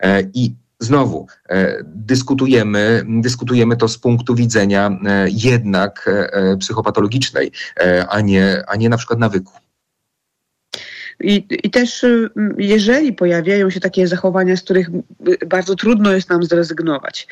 E, 0.00 0.22
I 0.34 0.54
znowu 0.80 1.26
e, 1.48 1.76
dyskutujemy, 1.84 3.04
dyskutujemy 3.08 3.76
to 3.76 3.88
z 3.88 3.98
punktu 3.98 4.34
widzenia 4.34 4.98
jednak 5.26 6.10
psychopatologicznej, 6.60 7.52
a 8.08 8.20
nie, 8.20 8.62
a 8.68 8.76
nie 8.76 8.88
na 8.88 8.96
przykład 8.96 9.18
nawyku. 9.18 9.52
I, 11.20 11.46
I 11.62 11.70
też 11.70 12.06
jeżeli 12.58 13.12
pojawiają 13.12 13.70
się 13.70 13.80
takie 13.80 14.06
zachowania, 14.06 14.56
z 14.56 14.62
których 14.62 14.90
bardzo 15.46 15.76
trudno 15.76 16.12
jest 16.12 16.30
nam 16.30 16.42
zrezygnować, 16.42 17.26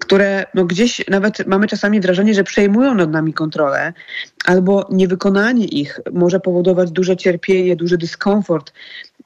które 0.00 0.44
no 0.54 0.64
gdzieś 0.64 1.08
nawet 1.08 1.46
mamy 1.46 1.66
czasami 1.66 2.00
wrażenie, 2.00 2.34
że 2.34 2.44
przejmują 2.44 2.94
nad 2.94 3.10
nami 3.10 3.32
kontrolę, 3.32 3.92
albo 4.44 4.88
niewykonanie 4.90 5.64
ich 5.64 6.00
może 6.12 6.40
powodować 6.40 6.90
duże 6.90 7.16
cierpienie, 7.16 7.76
duży 7.76 7.98
dyskomfort 7.98 8.72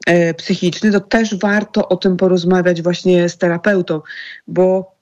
e, 0.05 0.33
psychiczny, 0.33 0.91
to 0.91 0.99
też 0.99 1.39
warto 1.39 1.89
o 1.89 1.97
tym 1.97 2.17
porozmawiać 2.17 2.81
właśnie 2.81 3.29
z 3.29 3.37
terapeutą, 3.37 4.01
bo 4.47 4.92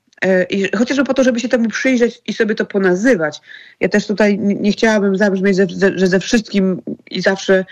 i 0.50 0.70
chociażby 0.78 1.04
po 1.04 1.14
to, 1.14 1.24
żeby 1.24 1.40
się 1.40 1.50
temu 1.50 1.70
przyjrzeć 1.70 2.22
i 2.28 2.34
sobie 2.34 2.56
to 2.56 2.66
ponazywać. 2.66 3.42
Ja 3.80 3.90
też 3.90 4.08
tutaj 4.08 4.40
nie 4.40 4.72
chciałabym 4.72 5.18
zabrzmieć, 5.18 5.58
że 5.96 6.08
ze 6.08 6.20
wszystkim 6.20 6.82
i 7.12 7.22
zawsze 7.22 7.66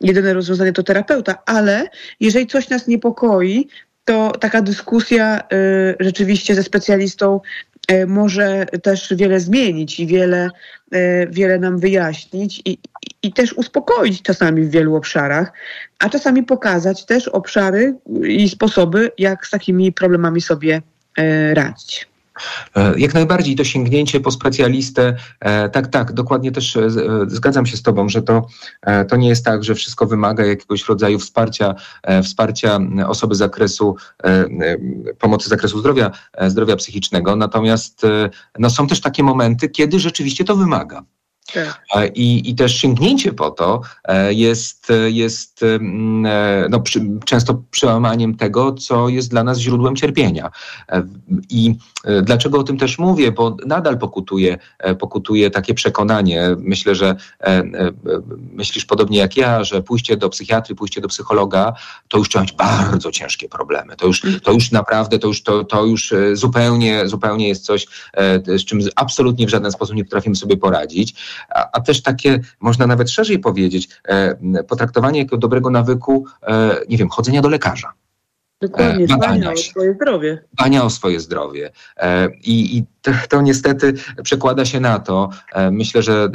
jedyne 0.00 0.34
rozwiązanie 0.34 0.72
to 0.72 0.82
terapeuta, 0.82 1.42
ale 1.46 1.88
jeżeli 2.20 2.46
coś 2.46 2.68
nas 2.68 2.86
niepokoi, 2.86 3.68
to 4.04 4.30
taka 4.30 4.62
dyskusja 4.62 5.40
y, 5.40 5.96
rzeczywiście 6.00 6.54
ze 6.54 6.62
specjalistą 6.62 7.40
y, 7.92 8.06
może 8.06 8.66
też 8.82 9.14
wiele 9.16 9.40
zmienić 9.40 10.00
i 10.00 10.06
wiele, 10.06 10.50
y, 10.94 11.28
wiele 11.30 11.58
nam 11.58 11.78
wyjaśnić 11.78 12.62
i, 12.64 12.78
i 13.22 13.32
też 13.32 13.52
uspokoić 13.52 14.22
czasami 14.22 14.62
w 14.62 14.70
wielu 14.70 14.96
obszarach, 14.96 15.52
a 15.98 16.08
czasami 16.08 16.42
pokazać 16.42 17.04
też 17.04 17.28
obszary 17.28 17.94
i 18.22 18.48
sposoby, 18.48 19.10
jak 19.18 19.46
z 19.46 19.50
takimi 19.50 19.92
problemami 19.92 20.40
sobie 20.40 20.82
radzić. 21.54 22.12
E, 22.76 22.98
jak 22.98 23.14
najbardziej 23.14 23.56
to 23.56 23.64
sięgnięcie 23.64 24.20
po 24.20 24.30
specjalistę, 24.30 25.16
e, 25.40 25.68
tak, 25.68 25.86
tak, 25.86 26.12
dokładnie 26.12 26.52
też 26.52 26.76
e, 26.76 26.90
zgadzam 27.26 27.66
się 27.66 27.76
z 27.76 27.82
Tobą, 27.82 28.08
że 28.08 28.22
to, 28.22 28.46
to 29.08 29.16
nie 29.16 29.28
jest 29.28 29.44
tak, 29.44 29.64
że 29.64 29.74
wszystko 29.74 30.06
wymaga 30.06 30.44
jakiegoś 30.44 30.88
rodzaju 30.88 31.18
wsparcia, 31.18 31.74
wsparcia 32.22 32.78
osoby 33.06 33.34
z 33.34 33.38
zakresu 33.38 33.96
pomocy 35.18 35.46
z 35.46 35.48
zakresu 35.48 35.78
zdrowia, 35.78 36.10
zdrowia 36.46 36.76
psychicznego. 36.76 37.36
Natomiast 37.36 38.02
no, 38.58 38.70
są 38.70 38.86
też 38.86 39.00
takie 39.00 39.22
momenty, 39.22 39.68
kiedy 39.68 40.00
rzeczywiście 40.00 40.44
to 40.44 40.56
wymaga. 40.56 41.02
I, 42.14 42.50
I 42.50 42.54
też 42.54 42.76
sięgnięcie 42.76 43.32
po 43.32 43.50
to 43.50 43.80
e, 44.04 44.32
jest, 44.32 44.92
jest 45.06 45.62
mm, 45.62 46.26
e, 46.26 46.68
no, 46.70 46.80
przy, 46.80 47.00
często 47.24 47.62
przełamaniem 47.70 48.36
tego, 48.36 48.72
co 48.72 49.08
jest 49.08 49.30
dla 49.30 49.44
nas 49.44 49.58
źródłem 49.58 49.96
cierpienia. 49.96 50.50
E, 50.88 51.02
I 51.50 51.74
dlaczego 52.22 52.58
o 52.58 52.62
tym 52.62 52.78
też 52.78 52.98
mówię? 52.98 53.32
Bo 53.32 53.56
nadal 53.66 53.98
pokutuje, 53.98 54.58
pokutuje 54.98 55.50
takie 55.50 55.74
przekonanie. 55.74 56.56
Myślę, 56.58 56.94
że 56.94 57.16
myślisz 58.52 58.84
podobnie 58.84 59.18
jak 59.18 59.36
ja, 59.36 59.64
że 59.64 59.82
pójście 59.82 60.16
do 60.16 60.28
psychiatry, 60.28 60.74
pójście 60.74 61.00
do 61.00 61.08
psychologa, 61.08 61.72
to 62.08 62.18
już 62.18 62.28
trzeba 62.28 62.42
mieć 62.42 62.52
bardzo 62.52 63.12
ciężkie 63.12 63.48
problemy. 63.48 63.96
To 63.96 64.06
już, 64.06 64.22
to 64.42 64.52
już 64.52 64.70
naprawdę, 64.70 65.18
to 65.18 65.28
już, 65.28 65.42
to, 65.42 65.64
to 65.64 65.84
już 65.86 66.14
zupełnie, 66.32 67.08
zupełnie 67.08 67.48
jest 67.48 67.64
coś, 67.64 67.86
z 68.46 68.64
czym 68.64 68.80
absolutnie 68.96 69.46
w 69.46 69.50
żaden 69.50 69.72
sposób 69.72 69.96
nie 69.96 70.04
potrafimy 70.04 70.36
sobie 70.36 70.56
poradzić 70.56 71.14
a, 71.48 71.70
a 71.72 71.80
też 71.80 72.02
takie, 72.02 72.40
można 72.60 72.86
nawet 72.86 73.10
szerzej 73.10 73.38
powiedzieć, 73.38 73.88
e, 74.08 74.64
potraktowanie 74.64 75.20
jako 75.20 75.36
dobrego 75.36 75.70
nawyku, 75.70 76.26
e, 76.42 76.76
nie 76.88 76.96
wiem, 76.96 77.08
chodzenia 77.08 77.42
do 77.42 77.48
lekarza. 77.48 77.92
Dokładnie, 78.62 79.06
dbania 79.06 79.52
o 79.52 79.56
swoje 79.56 79.94
zdrowie. 79.94 80.44
Dbania 80.52 80.84
o 80.84 80.90
swoje 80.90 81.20
zdrowie. 81.20 81.70
I, 82.44 82.76
i 82.76 82.84
to, 83.02 83.10
to, 83.28 83.42
niestety 83.42 83.94
przekłada 84.22 84.64
się 84.64 84.80
na 84.80 84.98
to, 84.98 85.30
e, 85.52 85.70
myślę, 85.70 86.02
że 86.02 86.30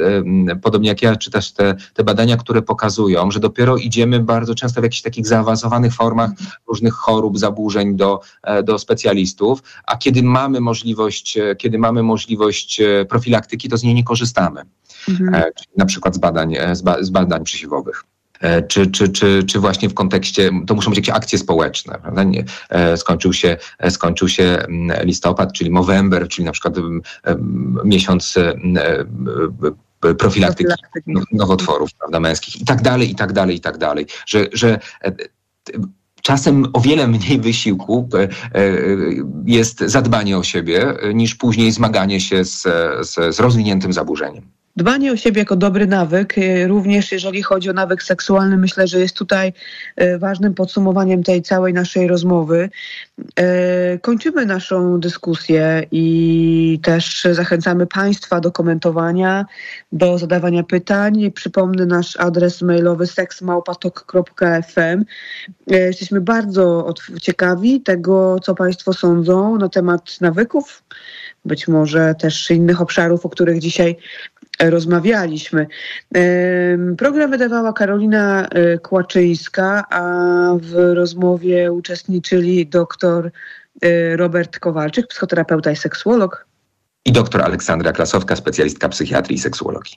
podobnie 0.62 0.88
jak 0.88 1.02
ja, 1.02 1.16
czy 1.16 1.30
też 1.30 1.52
te, 1.52 1.74
te 1.94 2.04
badania, 2.04 2.36
które 2.36 2.62
pokazują, 2.62 3.30
że 3.30 3.40
dopiero 3.40 3.76
idziemy 3.76 4.20
bardzo 4.20 4.54
często 4.54 4.80
w 4.80 4.84
jakichś 4.84 5.02
takich 5.02 5.26
zaawansowanych 5.26 5.94
formach 5.94 6.30
różnych 6.66 6.94
chorób, 6.94 7.38
zaburzeń 7.38 7.96
do, 7.96 8.20
do 8.64 8.78
specjalistów, 8.78 9.62
a 9.86 9.96
kiedy 9.96 10.22
mamy 10.22 10.60
możliwość, 10.60 11.38
kiedy 11.58 11.78
mamy 11.78 12.02
możliwość 12.02 12.80
profilaktyki, 13.08 13.68
to 13.68 13.76
z 13.76 13.82
niej 13.82 13.94
nie 13.94 14.04
korzystamy 14.04 14.64
mhm. 15.08 15.34
E, 15.34 15.50
na 15.76 15.86
przykład 15.86 16.14
z 16.14 16.18
badań, 16.18 16.54
e, 16.54 16.76
z 17.00 17.10
badań 17.10 17.44
przesiewowych 17.44 18.04
e, 18.04 18.17
czy, 18.68 18.86
czy, 18.86 19.08
czy, 19.08 19.44
czy 19.44 19.60
właśnie 19.60 19.88
w 19.88 19.94
kontekście, 19.94 20.50
to 20.66 20.74
muszą 20.74 20.90
być 20.90 20.96
jakieś 20.96 21.14
akcje 21.14 21.38
społeczne, 21.38 21.98
prawda? 22.02 22.22
Nie, 22.22 22.44
skończył, 22.96 23.32
się, 23.32 23.56
skończył 23.90 24.28
się 24.28 24.44
mm, 24.44 25.06
listopad, 25.06 25.52
czyli 25.52 25.70
Movember, 25.70 26.28
czyli 26.28 26.44
na 26.44 26.52
przykład 26.52 26.78
mm, 26.78 27.02
miesiąc 27.84 28.36
e, 28.36 28.54
profilaktyki 30.14 30.72
now- 31.06 31.24
nowotworów 31.32 31.90
prawda, 31.98 32.20
męskich 32.20 32.60
i 32.60 32.64
tak 32.64 32.82
dalej, 32.82 33.10
i 33.10 33.14
tak 33.14 33.32
dalej, 33.32 33.56
i 33.56 33.60
tak 33.60 33.78
dalej. 33.78 34.06
Że, 34.26 34.46
że 34.52 34.78
e, 35.04 35.12
czasem 36.22 36.66
o 36.72 36.80
wiele 36.80 37.08
mniej 37.08 37.40
wysiłku 37.40 38.08
e, 38.14 38.18
e, 38.18 38.28
jest 39.46 39.80
zadbanie 39.80 40.38
o 40.38 40.42
siebie 40.42 41.00
e, 41.00 41.14
niż 41.14 41.34
później 41.34 41.72
zmaganie 41.72 42.20
się 42.20 42.44
z, 42.44 42.62
z, 43.00 43.34
z 43.36 43.40
rozwiniętym 43.40 43.92
zaburzeniem. 43.92 44.57
Dbanie 44.78 45.12
o 45.12 45.16
siebie 45.16 45.38
jako 45.38 45.56
dobry 45.56 45.86
nawyk, 45.86 46.38
e, 46.38 46.66
również 46.66 47.12
jeżeli 47.12 47.42
chodzi 47.42 47.70
o 47.70 47.72
nawyk 47.72 48.02
seksualny, 48.02 48.56
myślę, 48.56 48.86
że 48.86 49.00
jest 49.00 49.16
tutaj 49.16 49.52
e, 49.96 50.18
ważnym 50.18 50.54
podsumowaniem 50.54 51.22
tej 51.22 51.42
całej 51.42 51.74
naszej 51.74 52.08
rozmowy. 52.08 52.70
E, 53.36 53.98
Kończymy 53.98 54.46
naszą 54.46 55.00
dyskusję 55.00 55.86
i 55.90 56.80
też 56.82 57.26
zachęcamy 57.32 57.86
Państwa 57.86 58.40
do 58.40 58.52
komentowania, 58.52 59.46
do 59.92 60.18
zadawania 60.18 60.62
pytań. 60.62 61.30
Przypomnę 61.30 61.86
nasz 61.86 62.16
adres 62.16 62.62
mailowy 62.62 63.06
seksmałpatok.fm. 63.06 65.04
Jesteśmy 65.66 66.20
bardzo 66.20 66.94
ciekawi 67.22 67.80
tego, 67.80 68.38
co 68.42 68.54
Państwo 68.54 68.92
sądzą 68.92 69.56
na 69.56 69.68
temat 69.68 70.20
nawyków, 70.20 70.82
być 71.44 71.68
może 71.68 72.14
też 72.14 72.50
innych 72.50 72.80
obszarów, 72.80 73.26
o 73.26 73.28
których 73.28 73.60
dzisiaj 73.60 73.96
rozmawialiśmy. 74.60 75.66
Program 76.98 77.30
wydawała 77.30 77.72
Karolina 77.72 78.48
e, 78.48 78.78
Kłaczyńska, 78.78 79.84
a 79.90 80.02
w 80.60 80.94
rozmowie 80.94 81.72
uczestniczyli 81.72 82.66
dr 82.66 83.30
e, 83.82 84.16
Robert 84.16 84.58
Kowalczyk, 84.58 85.06
psychoterapeuta 85.06 85.70
i 85.70 85.76
seksuolog. 85.76 86.46
I 87.04 87.12
doktor 87.12 87.42
Aleksandra 87.42 87.92
Klasowska, 87.92 88.36
specjalistka 88.36 88.88
psychiatrii 88.88 89.36
i 89.36 89.40
seksuologii. 89.40 89.94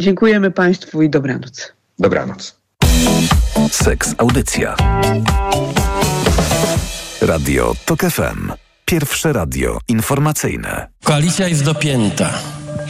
Dziękujemy 0.00 0.50
Państwu 0.50 1.02
i 1.02 1.10
dobranoc. 1.10 1.72
Dobranoc. 1.98 2.60
Seks 3.70 4.14
Audycja. 4.18 4.76
Radio 7.20 7.74
TOK 7.86 8.00
FM. 8.00 8.52
Pierwsze 8.84 9.32
radio 9.32 9.78
informacyjne. 9.88 10.88
Koalicja 11.04 11.48
jest 11.48 11.64
dopięta 11.64 12.30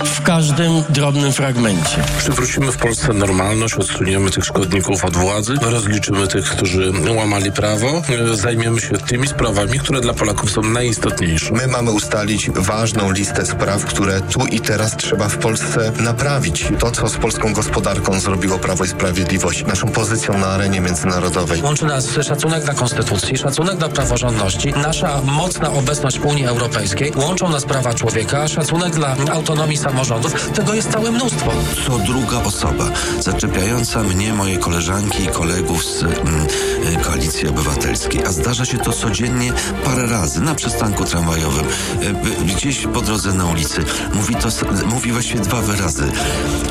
w 0.05 0.23
każdym 0.23 0.83
drobnym 0.89 1.33
fragmencie. 1.33 1.97
Przywrócimy 2.19 2.73
w 2.73 2.77
Polsce 2.77 3.13
normalność, 3.13 3.75
odsuniemy 3.75 4.31
tych 4.31 4.45
szkodników 4.45 5.05
od 5.05 5.17
władzy, 5.17 5.55
rozliczymy 5.63 6.29
tych, 6.29 6.45
którzy 6.45 6.93
łamali 7.17 7.53
prawo, 7.53 8.03
e, 8.33 8.37
zajmiemy 8.37 8.81
się 8.81 8.99
tymi 8.99 9.29
sprawami, 9.29 9.79
które 9.79 10.01
dla 10.01 10.15
Polaków 10.15 10.51
są 10.51 10.63
najistotniejsze. 10.63 11.53
My 11.53 11.67
mamy 11.67 11.91
ustalić 11.91 12.51
ważną 12.51 13.13
listę 13.13 13.47
spraw, 13.47 13.85
które 13.85 14.21
tu 14.21 14.47
i 14.47 14.61
teraz 14.61 14.97
trzeba 14.97 15.29
w 15.29 15.39
Polsce 15.39 15.93
naprawić. 16.01 16.69
To, 16.79 16.91
co 16.91 17.09
z 17.09 17.17
polską 17.17 17.53
gospodarką 17.53 18.21
zrobiło 18.21 18.59
Prawo 18.59 18.85
i 18.85 18.89
Sprawiedliwość, 18.89 19.67
naszą 19.67 19.89
pozycją 19.89 20.39
na 20.39 20.47
arenie 20.47 20.81
międzynarodowej. 20.81 21.63
Łączy 21.63 21.85
nas 21.85 22.11
szacunek 22.23 22.65
dla 22.65 22.75
konstytucji, 22.75 23.39
szacunek 23.39 23.77
dla 23.77 23.89
praworządności, 23.89 24.71
nasza 24.71 25.23
mocna 25.23 25.73
obecność 25.73 26.19
w 26.19 26.27
Unii 26.27 26.47
Europejskiej, 26.47 27.13
łączą 27.17 27.49
nas 27.49 27.65
prawa 27.65 27.95
człowieka, 27.99 28.49
szacunek 28.49 28.95
dla 28.95 29.17
autonomii 29.33 29.77
samorządów. 29.77 30.51
Tego 30.51 30.75
jest 30.75 30.91
całe 30.91 31.11
mnóstwo. 31.11 31.51
co 31.87 31.99
druga 31.99 32.43
osoba 32.43 32.91
zaczepiająca 33.21 34.03
mnie, 34.03 34.35
moje 34.35 34.59
koleżanki 34.59 35.23
i 35.25 35.27
kolegów 35.27 35.85
z 35.85 36.03
mm, 36.03 36.47
y, 36.95 37.05
Koalicji 37.05 37.49
Obywatelskiej. 37.49 38.25
A 38.25 38.33
zdarza 38.33 38.65
się 38.65 38.79
to 38.79 38.93
codziennie 38.93 39.53
parę 39.85 40.07
razy 40.07 40.41
na 40.41 40.55
przystanku 40.55 41.05
tramwajowym, 41.05 41.67
y, 41.67 42.45
gdzieś 42.45 42.87
po 42.87 43.01
drodze 43.01 43.33
na 43.33 43.47
ulicy. 43.47 43.85
Mówi 44.15 44.35
to, 44.35 44.49
mówi 44.87 45.13
właściwie 45.13 45.41
dwa 45.41 45.61
wyrazy. 45.61 46.13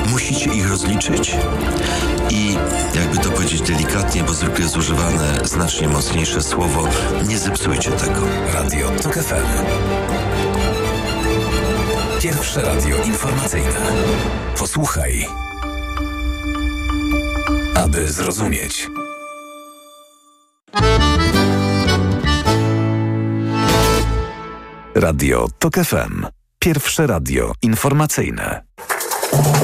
Musicie 0.09 0.53
ich 0.53 0.69
rozliczyć 0.69 1.35
i 2.29 2.55
jakby 2.95 3.17
to 3.17 3.29
powiedzieć 3.29 3.61
delikatnie, 3.61 4.23
bo 4.23 4.33
zwykle 4.33 4.63
jest 4.63 4.77
używane 4.77 5.39
znacznie 5.43 5.87
mocniejsze 5.87 6.41
słowo, 6.41 6.87
nie 7.27 7.37
zepsujcie 7.37 7.91
tego. 7.91 8.21
Radio 8.53 8.91
TOK 9.03 9.13
FM. 9.13 10.36
Pierwsze 12.21 12.61
radio 12.61 13.03
informacyjne. 13.03 13.93
Posłuchaj. 14.59 15.25
Aby 17.75 18.07
zrozumieć. 18.07 18.87
Radio 24.95 25.47
TOK 25.59 25.75
FM. 25.75 26.25
Pierwsze 26.59 27.07
radio 27.07 27.53
informacyjne. 27.61 28.63